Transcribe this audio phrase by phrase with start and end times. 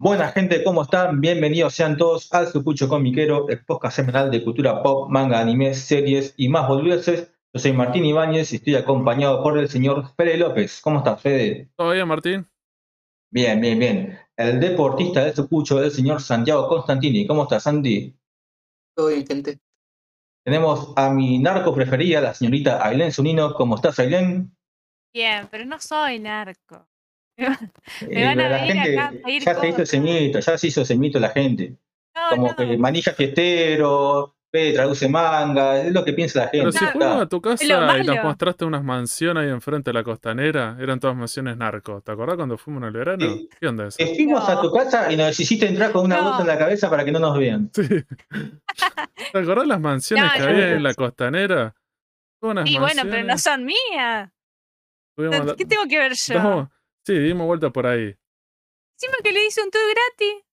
[0.00, 1.20] Buena gente, ¿cómo están?
[1.20, 6.34] Bienvenidos sean todos al Sucucho Comiquero, el podcast semanal de cultura pop, manga, anime, series
[6.36, 7.32] y más boludeces.
[7.52, 10.80] Yo soy Martín Ibáñez y estoy acompañado por el señor Fede López.
[10.82, 11.68] ¿Cómo estás, Fede?
[11.74, 12.46] ¿Todo bien, Martín?
[13.32, 14.18] Bien, bien, bien.
[14.36, 17.26] El deportista del Sucucho es el señor Santiago Constantini.
[17.26, 18.16] ¿Cómo estás, Sandy?
[18.94, 19.58] Todo bien, gente.
[20.44, 23.52] Tenemos a mi narco preferida, la señorita Ailén Zunino.
[23.52, 24.56] ¿Cómo estás, Ailén?
[25.12, 26.87] Bien, pero no soy narco.
[27.38, 30.00] Me Eh, van a la venir gente acá a pedir ya se hizo ese cosas.
[30.20, 31.74] mito, ya se hizo ese mito la gente.
[32.14, 32.56] No, Como no.
[32.56, 36.78] que manija fiestero, traduce manga, es lo que piensa la Pero gente.
[36.78, 37.64] si ya fuimos a tu casa
[37.98, 42.02] y nos mostraste unas mansiones ahí enfrente de la costanera, eran todas mansiones narcos.
[42.02, 43.24] ¿Te acordás cuando fuimos en el verano?
[43.24, 43.48] Sí.
[43.60, 43.96] ¿Qué onda eso?
[44.00, 46.24] Eh, fuimos a tu casa y nos hiciste entrar con una No.
[46.24, 47.70] bolsa en la cabeza para que no nos vean.
[47.72, 47.82] Sí.
[49.32, 50.72] ¿Te acordás las mansiones No, que no, había no.
[50.76, 51.74] en la costanera?
[52.40, 54.30] Unas Y bueno, pero no son mías.
[55.56, 56.68] ¿Qué tengo que ver yo?
[57.08, 58.14] Sí, dimos vuelta por ahí,
[59.00, 60.44] Encima que le hice un tour gratis.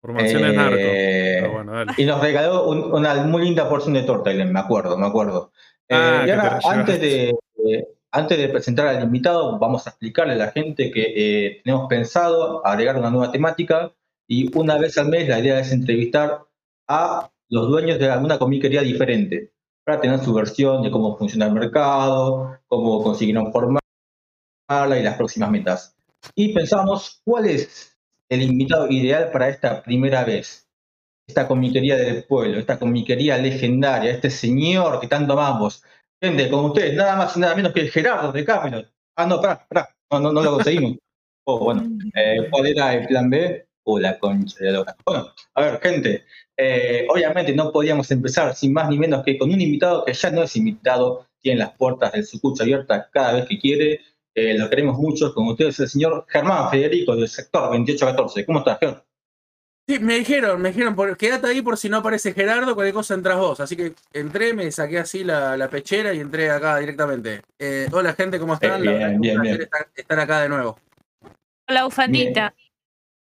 [0.00, 0.80] por mansiones Eh, narcos.
[0.80, 1.92] Pero bueno, dale.
[1.96, 5.52] Y nos regaló un- una muy linda porción de torta, me acuerdo, me acuerdo.
[5.88, 7.30] Eh, Ah, y ahora, antes de,
[7.64, 11.86] eh, antes de presentar al invitado, vamos a explicarle a la gente que eh, tenemos
[11.88, 13.92] pensado agregar una nueva temática
[14.26, 16.40] y una vez al mes la idea es entrevistar
[16.88, 19.52] a los dueños de alguna comiquería diferente
[19.84, 23.52] para tener su versión de cómo funciona el mercado, cómo consiguieron
[24.66, 25.96] formarla y las próximas metas.
[26.34, 27.96] Y pensamos cuál es
[28.28, 30.68] el invitado ideal para esta primera vez.
[31.26, 35.82] Esta comiquería del pueblo, esta comiquería legendaria, este señor que tanto amamos.
[36.22, 38.90] Gente, con ustedes, nada más y nada menos que Gerardo de Camelot.
[39.16, 40.98] Ah, no, pará, pará, no, no, no lo conseguimos.
[41.46, 41.82] Oh, bueno,
[42.14, 43.66] eh, ¿cuál era el plan B?
[43.82, 44.96] O la concha de la lora.
[45.04, 46.24] Bueno, a ver, gente,
[46.56, 50.30] eh, obviamente no podíamos empezar sin más ni menos que con un invitado que ya
[50.30, 54.00] no es invitado, tiene las puertas del sucucho abiertas cada vez que quiere.
[54.34, 58.44] Eh, lo queremos mucho, con ustedes el señor Germán Federico del sector 2814.
[58.44, 59.04] ¿Cómo estás, Ger?
[59.86, 63.14] Sí, me dijeron, me dijeron, por, quédate ahí por si no aparece Gerardo, cualquier cosa
[63.14, 63.60] entras vos.
[63.60, 67.42] Así que entré, me saqué así la, la pechera y entré acá directamente.
[67.58, 68.80] Eh, hola gente, ¿cómo están?
[68.80, 69.60] Bien, que bien, un placer bien.
[69.60, 70.78] Estar, estar acá de nuevo.
[71.66, 72.54] Con la bufandita.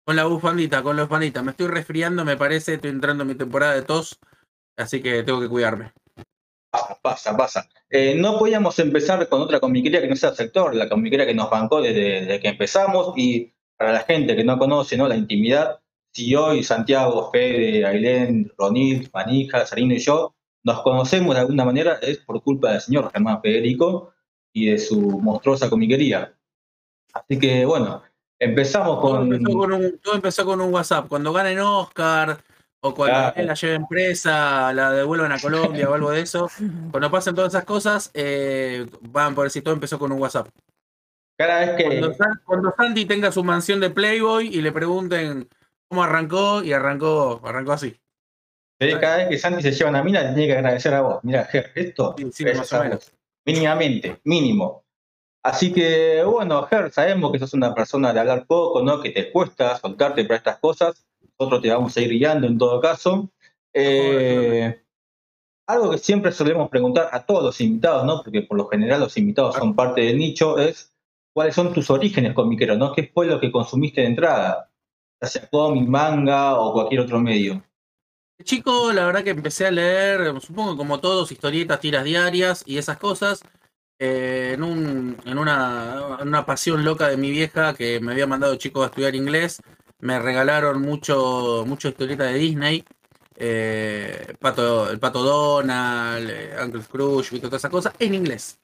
[0.05, 1.41] Con la bufandita, con la bufandita.
[1.41, 4.19] Me estoy resfriando, me parece, estoy entrando en mi temporada de tos,
[4.77, 5.93] así que tengo que cuidarme.
[6.75, 7.69] Pasa, pasa, pasa.
[7.89, 11.49] Eh, no podíamos empezar con otra comiquería que no sea sector, la comiquería que nos
[11.49, 15.07] bancó desde, desde que empezamos y para la gente que no conoce ¿no?
[15.07, 15.79] la intimidad,
[16.11, 21.99] si hoy Santiago, Fede, Ailén, Ronit, Manija, Sarino y yo nos conocemos de alguna manera
[22.01, 24.13] es por culpa del señor Germán Federico
[24.51, 26.33] y de su monstruosa comiquería.
[27.13, 28.01] Así que bueno,
[28.39, 29.33] empezamos Todo con...
[29.33, 31.07] empezó con un, todo empezó con un WhatsApp.
[31.07, 32.39] Cuando ganen Oscar
[32.85, 33.33] o cuando Claro.
[33.37, 36.49] él la lleven presa, la devuelvan a Colombia o algo de eso,
[36.91, 40.47] cuando pasen todas esas cosas, eh, van por decir, todo empezó con un WhatsApp.
[41.37, 41.99] Cada vez que...
[41.99, 42.15] Cuando,
[42.45, 45.49] cuando Santi tenga su mansión de Playboy y le pregunten
[45.89, 47.99] cómo arrancó, y arrancó, arrancó así.
[48.77, 51.19] Pero cada vez que Santi se lleva una mina, le tiene que agradecer a vos.
[51.23, 53.11] Mira, Ger, esto Sí, sí, más o menos.
[53.45, 54.83] Mínimamente, mínimo.
[55.43, 59.01] Así que, bueno, Ger, sabemos que sos una persona de hablar poco, ¿no?
[59.01, 61.05] Que te cuesta soltarte para estas cosas.
[61.39, 63.29] Nosotros te vamos a ir guiando en todo caso.
[63.73, 64.81] Eh,
[65.67, 68.21] algo que siempre solemos preguntar a todos los invitados, ¿no?
[68.23, 70.93] Porque por lo general los invitados son parte del nicho, es
[71.33, 72.93] cuáles son tus orígenes comiqueros, ¿no?
[72.93, 74.71] ¿Qué fue lo que consumiste de entrada?
[75.21, 77.63] Ya sea cómic, manga o cualquier otro medio.
[78.43, 82.97] Chico, la verdad que empecé a leer, supongo como todos, historietas, tiras diarias y esas
[82.97, 83.41] cosas.
[83.97, 88.27] eh, en, un, en, una, en una pasión loca de mi vieja que me había
[88.27, 89.61] mandado chico a estudiar inglés,
[90.05, 92.85] me regalaron mucho, mucho historieta de Disney.
[93.37, 94.37] eh, el
[94.99, 97.47] Pato Donald, eh, Uncle Scrooge, ¿viste?
[97.47, 98.59] todas esas cosas, en inglés.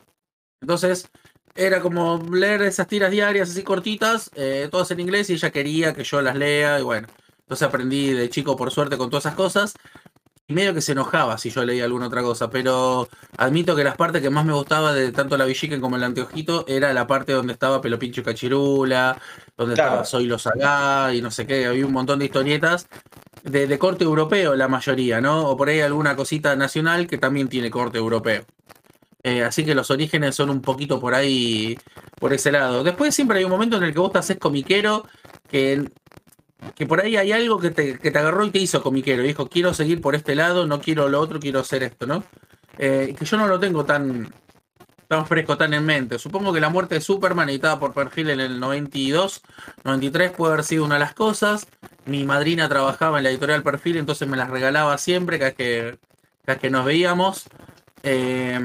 [0.62, 1.09] Entonces,
[1.56, 5.94] era como leer esas tiras diarias así cortitas, eh, todas en inglés, y ella quería
[5.94, 7.07] que yo las lea, y bueno.
[7.40, 9.73] Entonces aprendí de chico, por suerte, con todas esas cosas.
[10.52, 13.08] Medio que se enojaba si yo leía alguna otra cosa, pero
[13.38, 16.66] admito que las partes que más me gustaba de tanto la Villiquen como el anteojito
[16.68, 19.18] era la parte donde estaba Pelo Pincho y Cachirula,
[19.58, 19.90] donde Claro.
[19.90, 22.88] estaba Soy los Sagá y no sé qué, había un montón de historietas
[23.44, 25.48] de, de corte europeo la mayoría, ¿no?
[25.50, 28.44] O por ahí alguna cosita nacional que también tiene corte europeo.
[29.24, 31.78] Eh, así que los orígenes son un poquito por ahí,
[32.20, 32.84] por ese lado.
[32.84, 35.06] Después siempre hay un momento en el que vos te haces comiquero,
[35.47, 35.90] que,
[36.75, 39.23] que por ahí hay algo que te, que te agarró y te hizo comiquero.
[39.23, 42.23] Dijo, quiero seguir por este lado, no quiero lo otro, quiero hacer esto, ¿no?
[42.78, 44.34] Eh, que yo no lo tengo tan,
[45.08, 46.19] tan fresco, tan en mente.
[46.19, 49.41] Supongo que la muerte de Superman, editada por Perfil en el 92,
[49.84, 51.67] 93, puede haber sido una de las cosas.
[52.05, 55.99] Mi madrina trabajaba en la editorial Perfil, entonces me las regalaba siempre, cada vez que,
[56.46, 57.46] cada que nos veíamos.
[58.03, 58.59] Eh,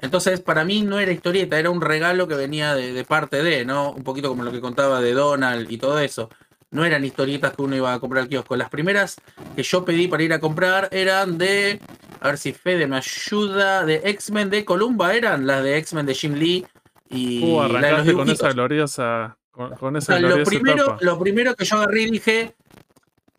[0.00, 3.92] entonces, para mí no era historieta, era un regalo que venía de parte de, ¿no?
[3.92, 6.30] Un poquito como lo que contaba de Donald y todo eso.
[6.70, 8.56] No eran historietas que uno iba a comprar al kiosco.
[8.56, 9.16] Las primeras
[9.54, 11.80] que yo pedí para ir a comprar eran de,
[12.20, 16.14] a ver si Fede me ayuda, de X-Men de Columba, eran las de X-Men de
[16.14, 16.66] Jim Lee
[17.08, 19.36] y Uh, arrancaste con esa gloriosa.
[19.52, 20.98] Con, con O esa sea, lo gloriosa primero, etapa.
[21.00, 22.54] lo primero que yo agarré y dije,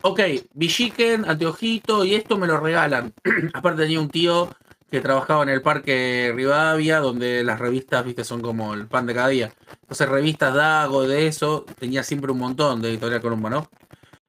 [0.02, 0.20] ok,
[0.54, 3.12] Villiquen, Anteojito y esto me lo regalan.
[3.54, 4.48] Aparte tenía un tío
[4.90, 9.14] que trabajaba en el parque Rivadavia, donde las revistas, viste, son como el pan de
[9.14, 9.52] cada día.
[9.82, 13.70] Entonces, revistas Dago, de eso, tenía siempre un montón de Editorial Columba, ¿no?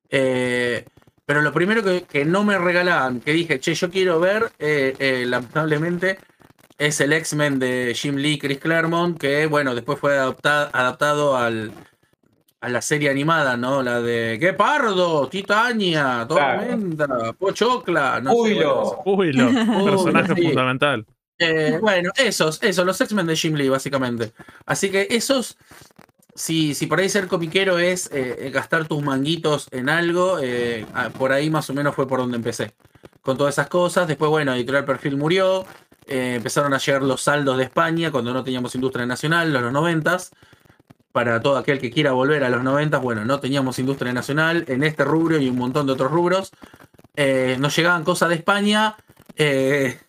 [0.10, 0.86] Eh,
[1.26, 4.96] pero lo primero que, que no me regalaban, que dije, che, yo quiero ver, eh,
[5.00, 6.18] eh, lamentablemente,
[6.78, 11.72] es el X-Men de Jim Lee Chris Claremont, que bueno, después fue adapta- adaptado al,
[12.62, 13.82] a la serie animada, ¿no?
[13.82, 15.28] La de ¡Qué pardo!
[15.30, 19.02] Titania, Tormenta, Pochocla, no sé, Júbilo.
[19.06, 19.46] Uy, lo,
[19.86, 20.44] personaje sí.
[20.44, 21.06] fundamental.
[21.40, 24.34] eh, bueno, esos, esos, los X-Men de Jim Lee, básicamente.
[24.66, 25.58] Así que esos,
[26.36, 31.10] si, si por ahí ser comiquero es eh, gastar tus manguitos en algo, eh, ah,
[31.18, 32.74] por ahí más o menos fue por donde empecé.
[33.22, 34.08] Con todas esas cosas.
[34.08, 35.66] Después, bueno, Editorial Perfil murió.
[36.08, 40.32] eh, empezaron a llegar los saldos de España cuando no teníamos industria nacional, los 90s.
[41.12, 44.84] Para todo aquel que quiera volver a los 90, bueno, no teníamos industria nacional en
[44.84, 46.52] este rubro y un montón de otros rubros.
[47.16, 48.96] Eh, nos llegaban cosas de España.
[49.36, 50.00] eh,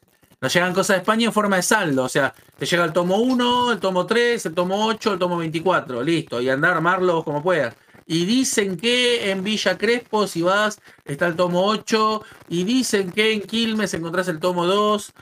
[0.41, 2.05] nos llegan cosas de España en forma de saldo.
[2.05, 5.37] O sea, te llega el tomo 1, el tomo 3, el tomo 8, el tomo
[5.37, 6.03] 24.
[6.03, 6.41] Listo.
[6.41, 7.75] Y andar a armarlos como puedas.
[8.07, 12.23] Y dicen que en Villa Crespo, si vas, está el tomo 8.
[12.49, 15.13] Y dicen que en Quilmes encontrás el tomo 2.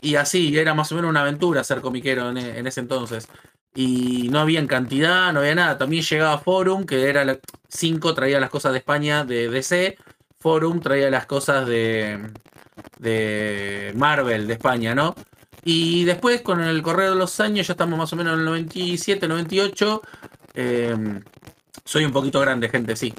[0.00, 3.28] Y así, era más o menos una aventura ser comiquero en ese entonces.
[3.76, 5.78] Y no había cantidad, no había nada.
[5.78, 7.38] También llegaba Forum, que era
[7.68, 9.98] 5, traía las cosas de España de DC.
[10.38, 12.30] Forum traía las cosas de,
[12.98, 15.14] de Marvel de España, ¿no?
[15.62, 18.46] Y después, con el correr de los años, ya estamos más o menos en el
[18.46, 20.02] 97, 98.
[20.54, 20.96] eh,
[21.84, 23.14] soy un poquito grande, gente, sí.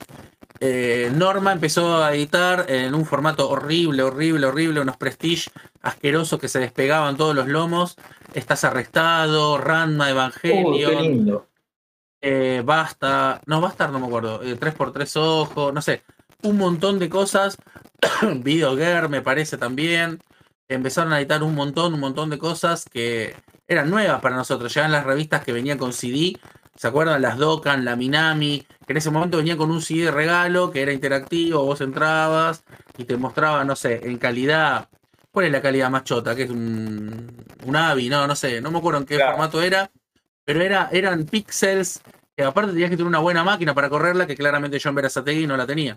[0.60, 5.52] Eh, Norma empezó a editar en un formato horrible, horrible, horrible, unos prestige
[5.82, 7.96] asquerosos que se despegaban todos los lomos.
[8.38, 11.48] Estás arrestado, Ranma, Evangelion, lindo.
[12.22, 16.04] eh, Basta, no, Basta no me acuerdo, eh, 3x3 ojos, no sé,
[16.44, 17.58] un montón de cosas.
[18.44, 20.20] Videogame me parece también.
[20.70, 23.36] Empezaron a editar un montón, un montón de cosas que
[23.68, 24.74] eran nuevas para nosotros.
[24.74, 26.38] Llegan las revistas que venían con CD.
[26.76, 27.22] ¿Se acuerdan?
[27.24, 30.84] Las Dokkan, la Minami, que en ese momento venían con un CD de regalo que
[30.84, 32.64] era interactivo, vos entrabas
[32.98, 34.90] y te mostraba, no sé, en calidad.
[35.38, 36.36] ¿Cuál es la calidad más chota?
[36.36, 37.28] Que es un,
[37.64, 39.34] un AVI, no, no sé, no me acuerdo en qué Claro.
[39.34, 39.92] formato era,
[40.44, 42.02] pero era, eran píxeles
[42.36, 45.46] que aparte tenías que tener una buena máquina para correrla, que claramente yo en Verazategui
[45.46, 45.96] no la tenía.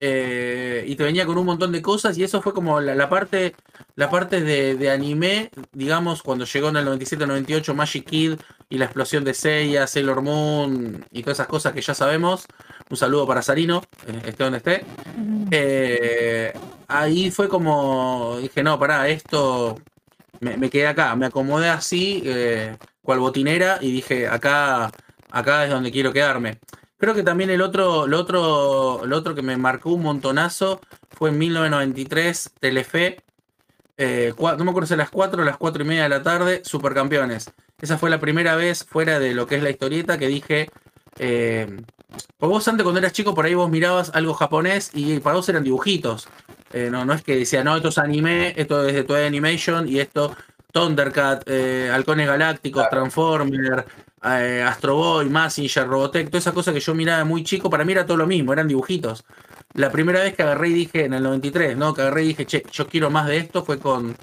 [0.00, 3.08] Eh, y te venía con un montón de cosas y eso fue como la, la
[3.08, 3.54] parte
[3.94, 8.32] la parte de, de anime, digamos, cuando llegó en el 97-98 Magic Kid
[8.68, 12.46] y la explosión de Seiya, Sailor Moon y todas esas cosas que ya sabemos.
[12.90, 14.84] Un saludo para Sarino, eh, esté donde esté.
[15.52, 16.52] Eh,
[16.88, 19.78] ahí fue como dije, no, pará, esto
[20.40, 24.90] me, quedé acá, me acomodé así, eh, cual botinera, y dije, acá,
[25.30, 26.58] acá es donde quiero quedarme.
[26.98, 30.80] Creo que también el otro, lo otro, lo otro que me marcó un montonazo
[31.10, 33.22] fue en 1993, Telefe.
[33.98, 36.22] eh, no me acuerdo si a las 4 o las 4 y media de la
[36.22, 37.50] tarde, Supercampeones.
[37.80, 40.70] Esa fue la primera vez fuera de lo que es la historieta que dije.
[41.18, 41.66] Eh,
[42.38, 45.48] pues vos antes cuando eras chico por ahí vos mirabas algo japonés y para vos
[45.48, 46.28] eran dibujitos.
[46.72, 49.88] Eh, no, no es que decía, no, esto es anime, esto es de Toei Animation
[49.88, 50.34] y esto
[50.72, 52.96] Thundercat, eh, Halcones Galácticos, Claro.
[53.02, 53.86] Transformer,
[54.24, 57.84] eh, Astro Boy, Massinger, Robotech, toda esa cosa que yo miraba de muy chico, para
[57.84, 59.24] mí era todo lo mismo, eran dibujitos.
[59.74, 61.94] La primera vez que agarré y dije, en el 93, ¿no?
[61.94, 64.16] Que agarré y dije, che, yo quiero más de esto, fue con,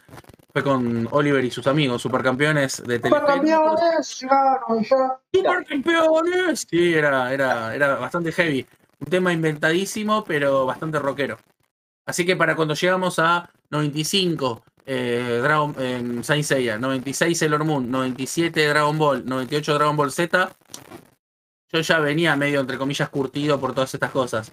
[0.52, 3.20] fue con Oliver y sus amigos, supercampeones de Telefe.
[3.22, 5.20] Supercampeones, llegaron ya.
[5.34, 6.68] ¡Supercampeones!
[6.70, 8.66] Sí, era, era, era bastante heavy.
[9.00, 11.38] Un tema inventadísimo, pero bastante rockero.
[12.06, 17.90] Así que para cuando llegamos a 95, eh, Dragon, eh, Saint Seiya, 96 Sailor Moon,
[17.90, 20.52] 97 Dragon Ball, 98 Dragon Ball Z,
[21.72, 24.52] yo ya venía medio, entre comillas, curtido por todas estas cosas.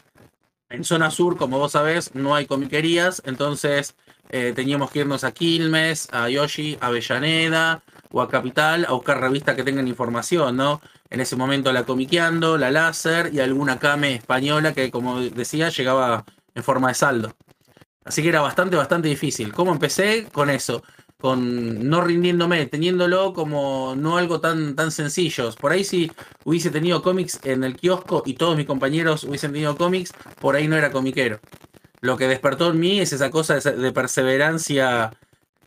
[0.70, 3.96] En zona sur, como vos sabés, no hay comiquerías, entonces
[4.30, 9.20] eh, teníamos que irnos a Quilmes, a Yoshi, a Avellaneda o a Capital a buscar
[9.20, 10.80] revistas que tengan información, ¿no?
[11.10, 16.24] En ese momento la Comiqueando, la Láser y alguna Kame española que, como decía, llegaba
[16.54, 17.34] en forma de saldo.
[18.04, 19.52] Así que era bastante, bastante difícil.
[19.52, 20.26] ¿Cómo empecé?
[20.32, 20.82] Con eso.
[21.18, 25.52] Con no rindiéndome, teniéndolo como no algo tan, tan sencillo.
[25.54, 26.10] Por ahí si
[26.44, 30.66] hubiese tenido cómics en el kiosco y todos mis compañeros hubiesen tenido cómics, por ahí
[30.66, 31.40] no era comiquero.
[32.00, 35.12] Lo que despertó en mí es esa cosa de, perseverancia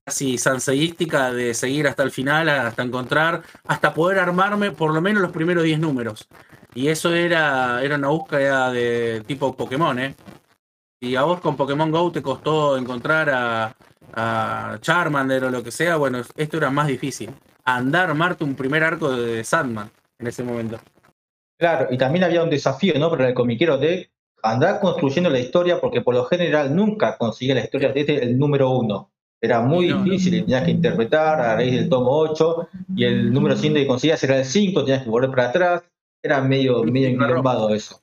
[0.03, 5.21] casi sanseística de seguir hasta el final, hasta encontrar, hasta poder armarme por lo menos
[5.21, 6.27] los primeros 10 números.
[6.73, 10.15] Y eso era, era una búsqueda de tipo Pokémon, ¿eh?
[11.03, 13.75] Y a vos con Pokémon Go te costó encontrar a,
[14.13, 17.29] a Charmander o lo que sea, bueno, esto era más difícil.
[17.65, 20.79] Andar, armarte un primer arco de Sandman en ese momento.
[21.59, 23.09] Claro, y también había un desafío, ¿no?
[23.09, 24.11] Para el comiquero de
[24.43, 28.69] andar construyendo la historia, porque por lo general nunca conseguía la historia desde el número
[28.69, 29.11] uno.
[29.41, 30.03] Era muy No, no.
[30.05, 33.87] difícil, y tenías que interpretar a raíz del tomo 8, y el número siguiente que
[33.87, 35.83] conseguías era el 5, tenías que volver para atrás.
[36.23, 38.02] Era medio, medio enquilombado eso.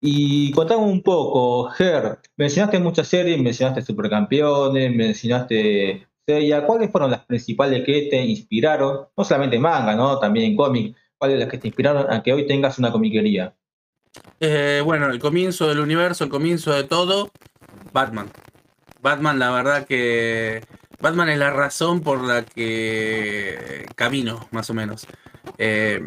[0.00, 7.26] Y contame un poco, Ger, mencionaste muchas series, mencionaste Supercampeones, mencionaste Seiya, ¿cuáles fueron las
[7.26, 9.08] principales que te inspiraron?
[9.14, 10.18] No solamente en manga, ¿no?
[10.18, 10.96] También en cómic.
[11.18, 13.54] ¿Cuáles las que te inspiraron a que hoy tengas una comiquería?
[14.40, 17.30] Eh, bueno, el comienzo del universo, el comienzo de todo,
[17.92, 18.30] Batman.
[19.02, 20.62] Batman, la verdad que
[21.00, 25.06] Batman es la razón por la que camino, más o menos.
[25.58, 26.02] Eh,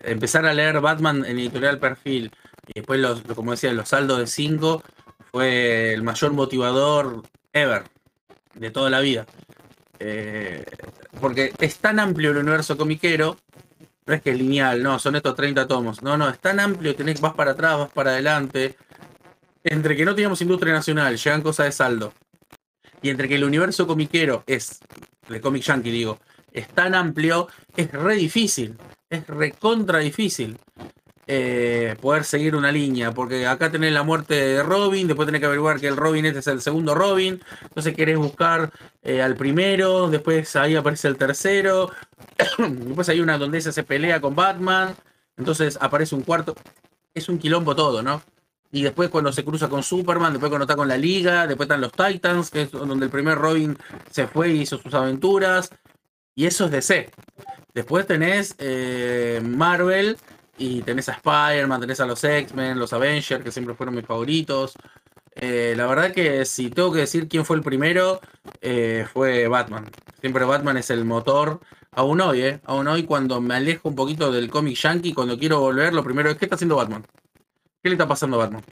[0.00, 2.30] empezar a leer Batman en editorial perfil
[2.72, 4.82] y después, los, como decía, los saldos de 5
[5.32, 7.22] fue el mayor motivador
[7.52, 7.84] ever
[8.54, 9.26] de toda la vida.
[9.98, 10.64] Eh,
[11.20, 13.36] porque es tan amplio el universo comiquero
[14.06, 16.02] no es que es lineal, no, son estos 30 tomos.
[16.02, 18.76] No, no, es tan amplio, tenés, vas para atrás, vas para adelante.
[19.62, 22.12] Entre que no teníamos industria nacional, llegan cosas de saldo.
[23.02, 24.80] Y entre que el universo comiquero es,
[25.28, 26.18] de cómic yankee digo,
[26.52, 28.76] es tan amplio, es re difícil.
[29.08, 30.56] Es recontra difícil
[31.32, 33.12] eh, poder seguir una línea.
[33.12, 36.40] Porque acá tenés la muerte de Robin, después tenés que averiguar que el Robin este
[36.40, 37.40] es el segundo Robin.
[37.62, 38.72] Entonces querés buscar
[39.02, 41.92] eh, al primero, después ahí aparece el tercero.
[42.58, 44.96] Después hay una donde ella se pelea con Batman.
[45.36, 46.56] Entonces aparece un cuarto.
[47.14, 48.22] Es un quilombo todo, ¿no?
[48.72, 51.80] Y después cuando se cruza con Superman, después cuando está con la Liga, después están
[51.80, 53.76] los Titans, que es donde el primer Robin
[54.10, 55.70] se fue y hizo sus aventuras.
[56.34, 57.10] Y eso es DC.
[57.72, 60.16] Después tenés eh, Marvel
[60.60, 64.74] y tenés a Spider-Man, tenés a los X-Men, los Avengers, que siempre fueron mis favoritos.
[65.34, 68.20] Eh, la verdad que si tengo que decir quién fue el primero,
[68.60, 69.86] eh, fue Batman.
[70.20, 71.60] Siempre Batman es el motor.
[71.92, 72.60] Aún hoy, ¿eh?
[72.64, 76.30] Aún hoy cuando me alejo un poquito del cómic yankee, cuando quiero volver, lo primero
[76.30, 77.04] es, ¿qué está haciendo Batman?
[77.82, 78.64] ¿Qué le está pasando a Batman?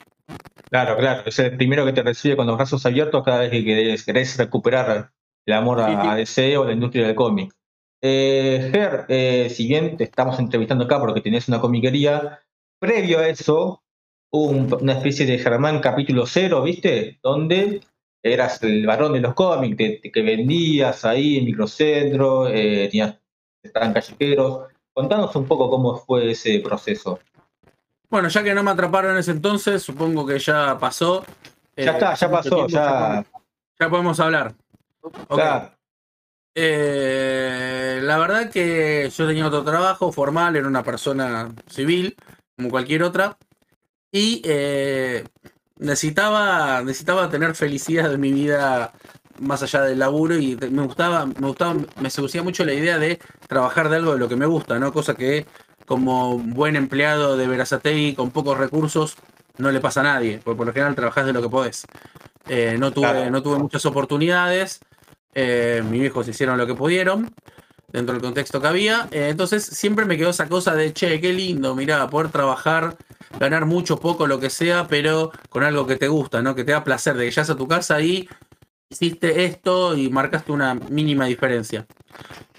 [0.69, 3.65] Claro, claro, es el primero que te recibe con los brazos abiertos cada vez que
[3.65, 5.11] querés, querés recuperar
[5.45, 6.07] el amor Sí, sí.
[6.07, 7.51] a DC o la industria del cómic.
[8.01, 12.39] Eh, Ger, eh, si bien te estamos entrevistando acá porque tenés una comiquería,
[12.79, 13.83] previo a eso
[14.31, 17.19] hubo un- una especie de Germán capítulo cero, ¿viste?
[17.21, 17.81] Donde
[18.23, 23.15] eras el varón de los cómics, te- te- que vendías ahí en microcentro, eh, tenías,
[23.63, 24.67] estaban callejeros.
[24.93, 27.19] Contanos un poco cómo fue ese proceso.
[28.09, 31.23] Bueno, ya que no me atraparon en ese entonces, supongo que ya pasó.
[31.77, 32.99] Ya Eh, está, ya mucho pasó, tiempo, ya.
[32.99, 33.25] podemos-
[33.79, 34.53] ya podemos hablar.
[35.01, 35.27] Ok.
[35.35, 35.71] Claro.
[36.55, 42.15] Eh, la verdad que yo tenía otro trabajo formal, era una persona civil,
[42.57, 43.37] como cualquier otra,
[44.11, 45.23] y eh,
[45.77, 48.93] necesitaba, necesitaba tener felicidad en mi vida
[49.39, 53.19] más allá del laburo y me gustaba, me gustaba, me seducía mucho la idea de
[53.47, 54.91] trabajar de algo de lo que me gusta, ¿no?
[54.91, 55.45] Cosa que
[55.85, 59.15] como buen empleado de Verazategui con pocos recursos
[59.57, 61.85] no le pasa a nadie, porque por lo general trabajás de lo que podés.
[62.47, 63.31] Eh, no, tuve, Claro.
[63.31, 64.81] no tuve muchas oportunidades.
[65.33, 67.33] Eh, mis viejos hicieron lo que pudieron
[67.91, 69.07] dentro del contexto que había.
[69.11, 72.97] Eh, entonces siempre me quedó esa cosa de, che, qué lindo, mirá, poder trabajar,
[73.39, 76.55] ganar mucho, poco, lo que sea, pero con algo que te gusta, ¿no?
[76.55, 78.27] Que te da placer, de que llegas a tu casa y
[78.89, 81.85] hiciste esto y marcaste una mínima diferencia.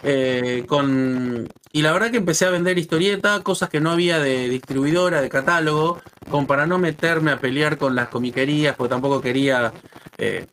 [0.02, 1.48] Eh, con...
[1.72, 5.28] Y la verdad que empecé a vender historieta, cosas que no había de distribuidora, de
[5.28, 9.72] catálogo, como para no meterme a pelear con las comiquerías, porque tampoco quería...
[10.18, 10.46] eh,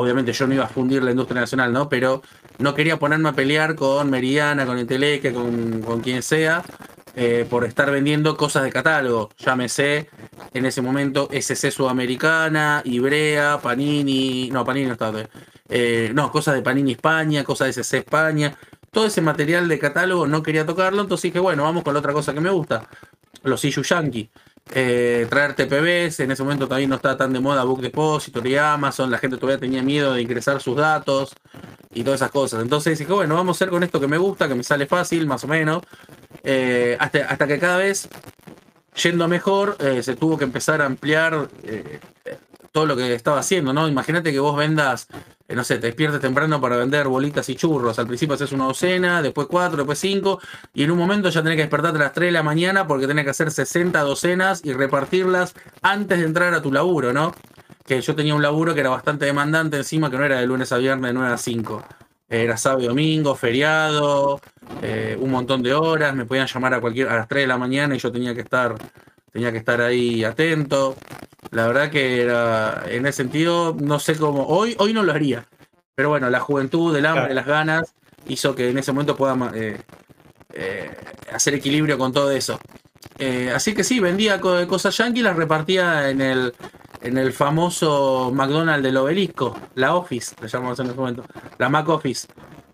[0.00, 1.88] obviamente yo no iba a fundir la industria nacional, ¿no?
[1.88, 2.22] Pero
[2.58, 6.62] no quería ponerme a pelear con Meridiana, con Enteleque, con, con quien sea,
[7.14, 9.30] eh, por estar vendiendo cosas de catálogo.
[9.38, 10.08] Llámese
[10.54, 15.28] en ese momento SC Sudamericana, Ibrea, Panini, no, Panini no todavía.
[15.68, 18.56] Eh, no, cosas de Panini España, cosas de SC España.
[18.90, 22.12] Todo ese material de catálogo no quería tocarlo, entonces dije, bueno, vamos con la otra
[22.12, 22.88] cosa que me gusta.
[23.42, 24.30] Los Issue Yankee.
[24.72, 29.10] Eh, traer TPBs, en ese momento también no estaba tan de moda Book Depository, Amazon,
[29.10, 31.34] la gente todavía tenía miedo de ingresar sus datos
[31.92, 32.62] y todas esas cosas.
[32.62, 35.26] Entonces dije, bueno, vamos a hacer con esto que me gusta, que me sale fácil,
[35.26, 35.82] más o menos.
[36.44, 38.08] Eh, hasta, hasta que cada vez,
[39.02, 41.48] yendo mejor, eh, se tuvo que empezar a ampliar
[42.72, 43.88] todo lo que estaba haciendo, ¿no?
[43.88, 45.08] Imagínate que vos vendas,
[45.50, 47.98] eh, no sé, te despiertes temprano para vender bolitas y churros.
[47.98, 50.40] Al principio haces una docena, después cuatro, después cinco,
[50.72, 53.08] y en un momento ya tenés que despertarte a las 3 de la mañana porque
[53.08, 57.34] tenés que hacer 60 docenas y repartirlas antes de entrar a tu laburo, ¿no?
[57.84, 60.70] Que yo tenía un laburo que era bastante demandante encima, que no era de lunes
[60.70, 61.84] a viernes de 9 a 5.
[62.28, 64.40] Era sábado y domingo, feriado,
[64.82, 67.58] eh, un montón de horas, me podían llamar a cualquier a las 3 de la
[67.58, 68.76] mañana y yo tenía que estar
[69.32, 70.96] tenía que estar ahí atento.
[71.50, 75.46] La verdad que era en ese sentido no sé cómo hoy hoy no lo haría.
[75.94, 77.34] Pero bueno, la juventud, el hambre, Claro.
[77.34, 77.94] las ganas
[78.28, 79.80] hizo que en ese momento pueda eh,
[80.52, 80.90] eh,
[81.32, 82.58] hacer equilibrio con todo eso.
[83.18, 86.54] Eh, así que sí, vendía co- cosas yankee y las repartía en el,
[87.02, 91.24] en el famoso McDonald's del obelisco, la Office, le llamamos en ese momento,
[91.58, 92.28] la Mac Office,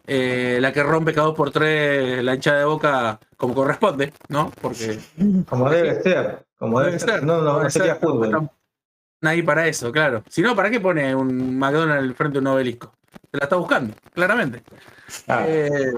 [0.07, 4.53] eh, la que rompe cada dos por tres la hinchada de boca como corresponde, ¿no?
[4.61, 4.99] Porque
[5.49, 6.45] Como debe ser.
[6.59, 7.11] Como debe, Debe ser.
[7.11, 8.49] ser, No, no, no sería ser, fútbol.
[9.23, 10.23] Ahí para eso, claro.
[10.29, 12.93] Si no, ¿para qué pone un McDonald's frente a un obelisco?
[13.31, 14.63] Se la está buscando, claramente.
[15.29, 15.93] Ah, Eh,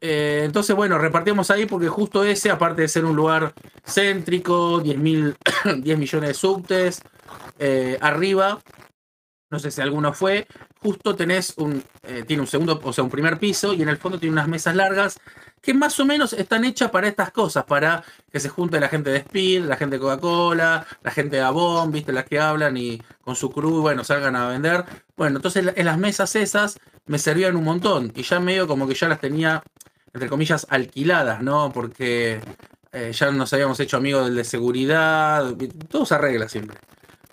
[0.00, 3.54] eh, entonces, bueno, repartimos ahí porque justo ese, aparte de ser un lugar
[3.86, 5.36] céntrico, 10, mil,
[5.78, 7.02] 10 millones de subtes,
[7.58, 8.60] eh, arriba,
[9.54, 10.48] no sé si alguno fue,
[10.80, 13.98] justo tenés un, eh, tiene un segundo, o sea, un primer piso y en el
[13.98, 15.20] fondo tiene unas mesas largas
[15.62, 19.10] que más o menos están hechas para estas cosas, para que se junte la gente
[19.10, 23.00] de Speed, la gente de Coca-Cola, la gente de Avon, viste, las que hablan y
[23.22, 24.84] con su crew, bueno, salgan a vender.
[25.16, 28.94] Bueno, entonces en las mesas esas me servían un montón y ya medio como que
[28.94, 29.62] ya las tenía,
[30.12, 31.70] entre comillas, alquiladas, ¿no?
[31.72, 32.40] Porque
[32.92, 35.54] eh, ya nos habíamos hecho amigos del de seguridad,
[35.88, 36.78] todo se arregla siempre.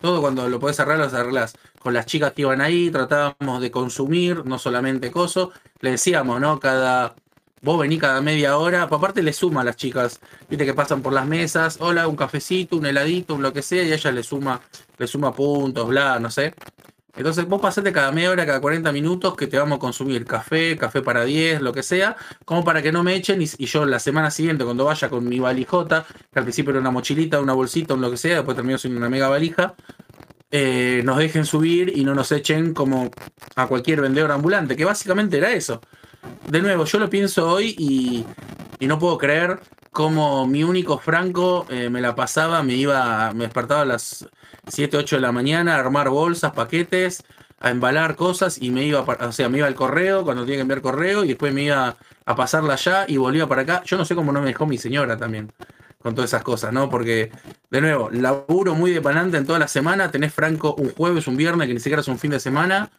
[0.01, 1.53] Todo cuando lo podés arreglar, lo arreglas.
[1.79, 5.51] Con las chicas que iban ahí, tratábamos de consumir, no solamente coso.
[5.79, 6.59] Le decíamos, ¿no?
[6.59, 7.15] Cada.
[7.61, 8.87] Vos vení cada media hora.
[8.87, 10.19] pues Aparte le suma a las chicas.
[10.49, 11.77] Viste que pasan por las mesas.
[11.79, 13.83] Hola, un cafecito, un heladito, lo que sea.
[13.83, 14.61] Y ella le suma,
[14.97, 16.55] le suma puntos, bla, no sé.
[17.15, 20.77] Entonces vos pasate cada media hora, cada 40 minutos que te vamos a consumir café,
[20.77, 22.15] café para 10, lo que sea,
[22.45, 25.39] como para que no me echen y, yo la semana siguiente cuando vaya con mi
[25.39, 28.77] valijota, que al principio era una mochilita, una bolsita, un lo que sea, después terminó
[28.77, 29.75] siendo una mega valija,
[30.51, 33.09] eh, nos dejen subir y no nos echen como
[33.55, 35.81] a cualquier vendedor ambulante, que básicamente era eso.
[36.47, 38.25] De nuevo, yo lo pienso hoy y,
[38.85, 39.59] no puedo creer
[39.91, 44.27] cómo mi único franco eh, me la pasaba, me iba, me despertaba a las
[44.67, 47.23] 7, 8 de la mañana a armar bolsas, paquetes,
[47.59, 50.61] a embalar cosas y me iba, o sea, me iba al correo cuando tenía que
[50.61, 53.83] enviar correo y después me iba a pasarla allá y volvía para acá.
[53.85, 55.51] Yo no sé cómo no me dejó mi señora también
[56.01, 56.89] con todas esas cosas, ¿no?
[56.89, 57.31] Porque,
[57.69, 61.37] de nuevo, laburo muy de palante en toda la semana, tenés franco un jueves, un
[61.37, 62.89] viernes, que ni siquiera es un fin de semana,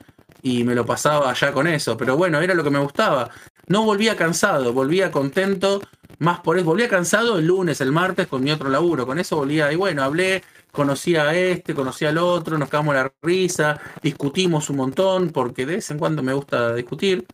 [0.42, 1.96] y me lo pasaba allá con eso.
[1.96, 3.30] Pero bueno, era lo que me gustaba.
[3.68, 5.80] No volvía cansado, volvía contento,
[6.18, 6.66] más por eso.
[6.66, 9.06] Volvía cansado el lunes, el martes con mi otro laburo.
[9.06, 13.12] Con eso volvía, y bueno, hablé, conocí a este, conocí al otro, nos cagamos la
[13.22, 17.24] risa, discutimos un montón, porque de vez en cuando me gusta discutir.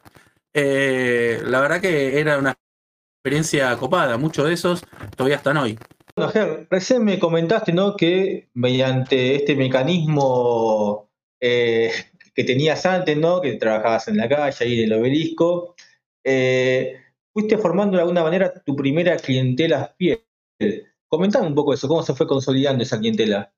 [0.53, 2.55] Eh, la verdad que era una
[3.16, 4.83] experiencia copada, muchos de esos
[5.16, 5.79] todavía están hoy.
[6.16, 7.97] Bueno, Ger, recién me comentaste, ¿no?
[7.97, 11.09] Que mediante este mecanismo
[11.40, 11.92] eh,
[12.38, 13.40] que tenías antes, ¿no?
[13.40, 15.74] Que trabajabas en la calle, ahí en el obelisco,
[16.22, 16.94] eh,
[17.33, 20.22] fuiste formando de alguna manera tu primera clientela fiel.
[21.09, 23.53] Comentame un poco eso, cómo se fue consolidando esa clientela.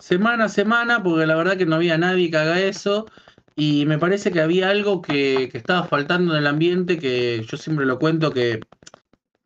[0.00, 3.06] Semana a semana, porque la verdad que no había nadie que haga eso.
[3.54, 7.86] Y me parece que había algo que, estaba faltando en el ambiente, que yo siempre
[7.86, 8.58] lo cuento, que,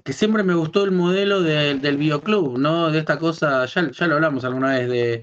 [0.06, 2.90] siempre me gustó el modelo de- del bioclub, ¿no?
[2.90, 5.20] De esta cosa, ya lo hablamos alguna vez, de,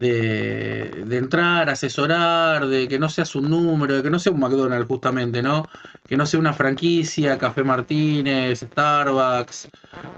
[0.00, 4.88] de, entrar, asesorar, de que no seas un número, de que no sea un McDonald's
[4.88, 5.68] justamente, ¿no?
[6.06, 9.68] Que no sea una franquicia, Café Martínez, Starbucks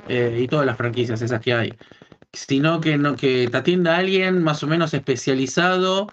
[0.09, 1.77] eh, y todas las franquicias esas que hay
[2.33, 6.07] sino que no que te atienda alguien más o menos especializado.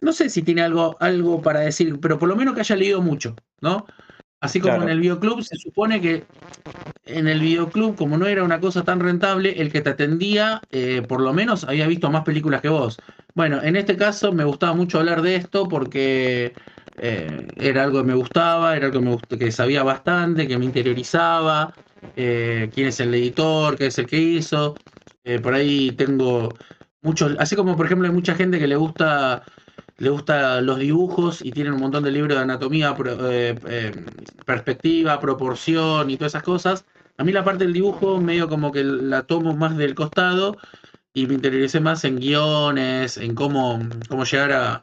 [0.00, 3.02] No sé si tiene algo, algo para decir, pero por lo menos que haya leído
[3.02, 3.86] mucho, ¿no?
[4.42, 4.84] Así como Claro.
[4.88, 6.24] en el videoclub, se supone que
[7.04, 11.02] en el videoclub, como no era una cosa tan rentable, el que te atendía, eh,
[11.02, 13.00] por lo menos había visto más películas que vos.
[13.34, 16.54] Bueno, en este caso me gustaba mucho hablar de esto porque
[16.98, 20.58] eh, era algo que me gustaba, era algo que, me gust- que sabía bastante, que
[20.58, 21.76] me interiorizaba,
[22.16, 24.80] eh, quién es el editor, qué es el que hizo.
[25.42, 26.58] Por ahí tengo
[27.00, 29.46] muchos, así como por ejemplo hay mucha gente que le gusta
[30.02, 33.92] le gusta los dibujos y tienen un montón de libros de anatomía, pro- eh, eh,
[34.46, 36.86] perspectiva, proporción y todas esas cosas.
[37.18, 40.58] A mí la parte del dibujo medio como que la tomo más del costado
[41.14, 44.82] y me interioricé más en guiones, en cómo, cómo llegar a...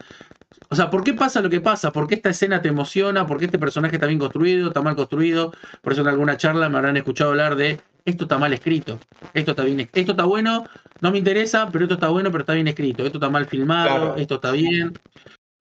[0.70, 1.92] O sea, ¿por qué pasa lo que pasa?
[1.92, 3.26] ¿Por qué esta escena te emociona?
[3.28, 5.54] ¿Por qué este personaje está bien construido, está mal construido?
[5.82, 9.00] Por eso en alguna charla me habrán escuchado hablar de esto está mal escrito,
[9.34, 10.66] esto está bien, esto está bueno,
[11.02, 13.90] no me interesa, pero esto está bueno, pero está bien escrito, esto está mal filmado,
[13.90, 14.16] Claro.
[14.18, 14.94] esto está bien.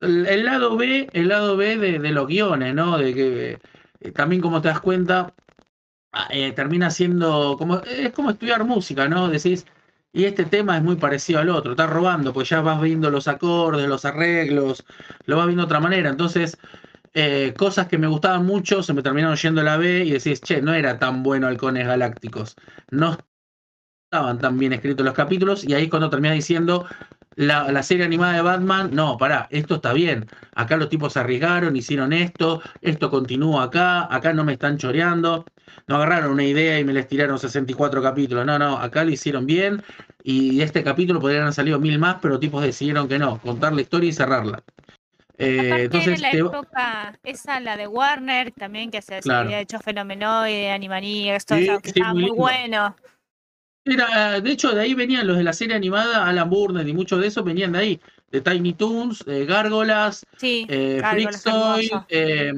[0.01, 2.99] El, el lado B, el lado B de, de los guiones, ¿no?
[2.99, 3.59] De que
[4.01, 5.35] eh, también como te das cuenta,
[6.13, 9.29] ah, eh, termina siendo como es como estudiar música, ¿no?
[9.29, 9.67] Decís,
[10.13, 13.29] y este tema es muy parecido al otro, estás robando, pues ya vas viendo los
[13.29, 14.85] acordes, los arreglos,
[15.27, 16.09] lo vas viendo de otra manera.
[16.11, 16.57] Entonces,
[17.15, 20.63] eh, cosas que me gustaban mucho se me terminaron yendo la B y decís, che,
[20.63, 22.57] no era tan bueno Halcones Galácticos.
[22.91, 23.17] No
[24.11, 26.87] estaban tan bien escritos los capítulos y ahí es cuando termina diciendo
[27.37, 30.27] la, la serie animada de Batman, no, pará, esto está bien.
[30.55, 35.45] Acá los tipos se arriesgaron, hicieron esto, esto continúa acá, acá no me están choreando.
[35.87, 38.45] No agarraron una idea y me les tiraron 64 capítulos.
[38.47, 39.83] No, no, acá lo hicieron bien
[40.23, 43.83] y este capítulo podrían haber salido mil más, pero tipos decidieron que no, contar la
[43.83, 44.63] historia y cerrarla.
[45.39, 49.79] Eh, Aparte entonces, la te- época, esa la de Warner también, que se, había hecho
[49.79, 52.97] Fenomenoide, Animaniacs, todo Sí, eso, que sí, estaba muy bueno.
[53.85, 57.21] Era, de hecho, de ahí venían los de la serie animada, Alan Burnett y muchos
[57.21, 61.45] de esos venían de ahí, de Tiny Toons, de Gárgolas, Sí, eh, Gárgolas,
[62.11, 62.53] eh,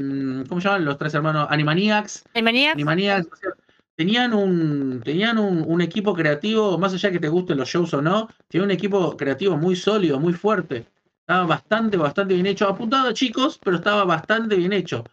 [0.48, 1.46] ¿cómo se llaman los tres hermanos?
[1.50, 2.24] Animaniacs.
[2.34, 3.50] Animaniacs, Animaniacs, o sea,
[3.94, 8.02] tenían un, tenían un, un equipo creativo, más allá que te gusten los shows o
[8.02, 10.86] no, tenían un equipo creativo muy sólido, muy fuerte.
[11.30, 12.66] Estaba bastante, bastante bien hecho.
[12.66, 15.04] Apuntado chicos, pero estaba bastante bien hecho.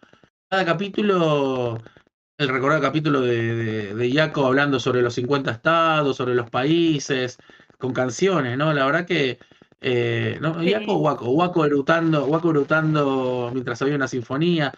[0.49, 1.77] Cada capítulo,
[2.39, 7.37] el recordado capítulo de, de, de Jaco hablando sobre los 50 estados, sobre los países,
[7.77, 8.73] con canciones, ¿no?
[8.73, 9.37] La verdad que.
[9.89, 10.59] Eh, ¿no?
[10.61, 10.71] Sí.
[10.71, 14.73] Jaco o Waco, Waco erutando, Waco erutando mientras había una sinfonía.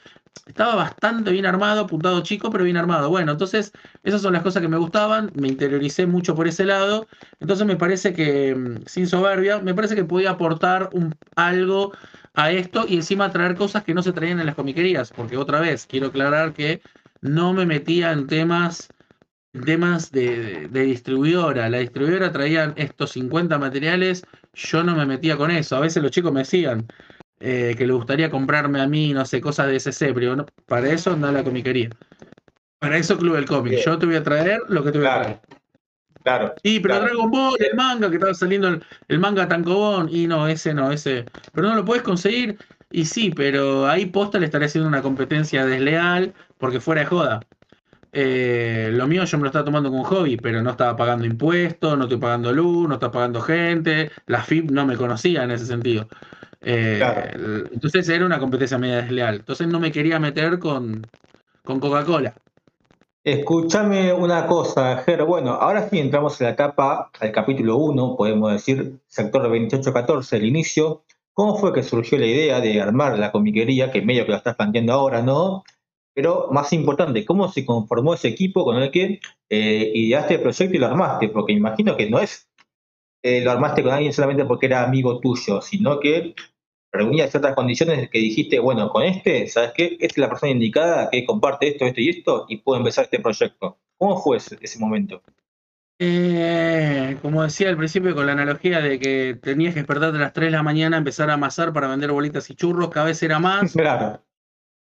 [0.46, 3.10] Estaba bastante bien armado, apuntado chico, pero bien armado.
[3.10, 7.08] Bueno, entonces, esas son las cosas que me gustaban, me interioricé mucho por ese lado.
[7.40, 11.94] Entonces me parece que, mm, sin soberbia, me parece que podía aportar un, algo
[12.34, 15.60] a esto y encima traer cosas que no se traían en las comiquerías, porque otra
[15.60, 16.82] vez quiero aclarar que
[17.22, 18.94] no me metía en temas,
[19.66, 21.70] temas de, de- de distribuidora.
[21.70, 24.26] La distribuidora traían estos 50 materiales,
[24.60, 25.76] yo no me metía con eso.
[25.78, 26.86] A veces los chicos me decían
[27.40, 30.90] eh, que les gustaría comprarme a mí, no sé, cosas de SC, pero no, para
[30.90, 31.90] eso anda la comiquería.
[32.80, 33.72] Para eso Club del Cómic.
[33.72, 33.84] Bien.
[33.86, 35.24] Yo te voy a traer lo que te voy a Claro.
[35.24, 35.42] traer.
[36.24, 36.54] Claro.
[36.64, 37.06] Sí, pero Claro.
[37.08, 40.92] Dragon Ball, el manga, que estaba saliendo el, el manga Tankobon, y no, ese no,
[40.92, 41.26] ese.
[41.54, 42.58] Pero no lo puedes conseguir,
[42.92, 47.40] y sí, pero ahí posta le estaría haciendo una competencia desleal, porque fuera de joda.
[48.12, 51.98] Eh, lo mío yo me lo estaba tomando como hobby, pero no estaba pagando impuestos,
[51.98, 55.66] no estoy pagando luz, no estaba pagando gente, la FIP no me conocía en ese
[55.66, 56.08] sentido.
[56.62, 57.68] Eh, Claro.
[57.72, 59.36] Entonces era una competencia media desleal.
[59.36, 61.06] Entonces no me quería meter con,
[61.64, 62.34] con Coca-Cola.
[63.24, 65.24] Escúchame una cosa, Ger.
[65.26, 70.46] Bueno, ahora sí entramos en la etapa, al capítulo 1, podemos decir, sector 2814, el
[70.46, 71.04] inicio.
[71.34, 74.56] ¿Cómo fue que surgió la idea de armar la comiquería, que medio que la estás
[74.56, 75.64] planteando ahora, ¿no?
[76.20, 80.76] Pero más importante, ¿cómo se conformó ese equipo con el que eh, ideaste el proyecto
[80.76, 81.30] y lo armaste?
[81.30, 82.50] Porque imagino que no es
[83.24, 86.36] eh, lo armaste con alguien solamente porque era amigo tuyo, sino que
[86.92, 89.94] reunía ciertas condiciones que dijiste, bueno, con este, ¿sabes qué?
[89.94, 93.22] Esta es la persona indicada que comparte esto, esto y esto, y puedo empezar este
[93.22, 93.78] proyecto.
[93.98, 95.22] ¿Cómo fue ese, ese momento?
[96.00, 100.34] Eh, como decía al principio, con la analogía de que tenías que despertarte a las
[100.34, 103.40] 3 de la mañana, empezar a amasar para vender bolitas y churros, cada vez era
[103.40, 104.22] más, Claro,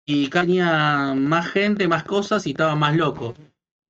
[0.05, 3.33] y caña más gente, más cosas, y estaba más loco.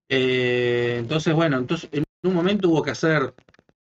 [0.10, 3.34] Eh, entonces, bueno, entonces en un momento hubo que hacer,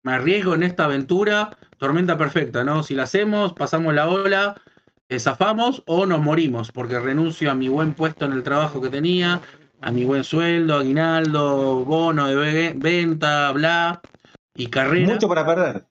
[0.03, 2.83] me arriesgo en esta aventura, tormenta perfecta, ¿no?
[2.83, 4.61] Si la hacemos, pasamos la ola,
[5.09, 8.89] eh, zafamos o nos morimos, porque renuncio a mi buen puesto en el trabajo que
[8.89, 9.43] tenía,
[9.83, 14.01] a mi buen sueldo, aguinaldo, bono de ve- venta, bla,
[14.57, 15.13] y carrera.
[15.13, 15.85] mucho para perder.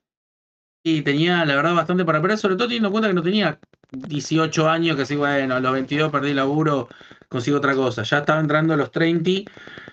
[0.88, 3.60] Y tenía, la verdad, bastante para perder, sobre todo teniendo en cuenta que no tenía
[3.90, 6.90] 18 años, que así, bueno, a los 22 perdí laburo,
[7.28, 8.04] consigo otra cosa.
[8.04, 9.30] Ya estaba entrando a los 30,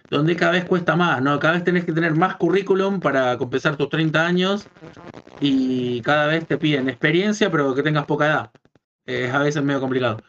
[0.10, 1.40] donde cada vez cuesta más, ¿no?
[1.40, 4.70] Cada vez tenés que tener más currículum para compensar tus 30 años
[5.40, 8.54] y cada vez te piden experiencia, pero que tengas poca edad.
[9.06, 10.24] Es a veces medio complicado.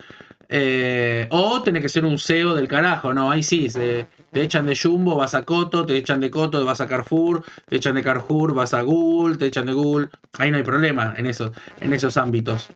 [0.48, 3.30] Eh, o tenés que ser un CEO del carajo, ¿no?
[3.30, 6.80] Ahí sí, se- te echan de Jumbo, vas a Coto, te echan de Coto, vas
[6.82, 10.10] a Carrefour, te echan de Carrefour, vas a Google, te echan de Google.
[10.38, 12.74] Ahí no hay problema en esos, en esos ámbitos.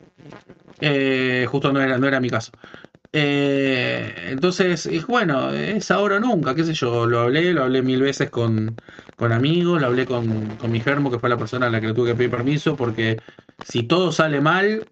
[0.81, 2.53] Eh, justo no era, no era mi caso.
[3.13, 7.81] Eh, entonces, es bueno, es ahora o nunca, qué sé yo, lo hablé, lo hablé
[7.83, 8.81] mil veces con,
[9.15, 11.87] con amigos, lo hablé con, con mi germo, que fue la persona a la que
[11.87, 13.21] le tuve que pedir permiso, porque
[13.61, 14.89] si todo sale mal,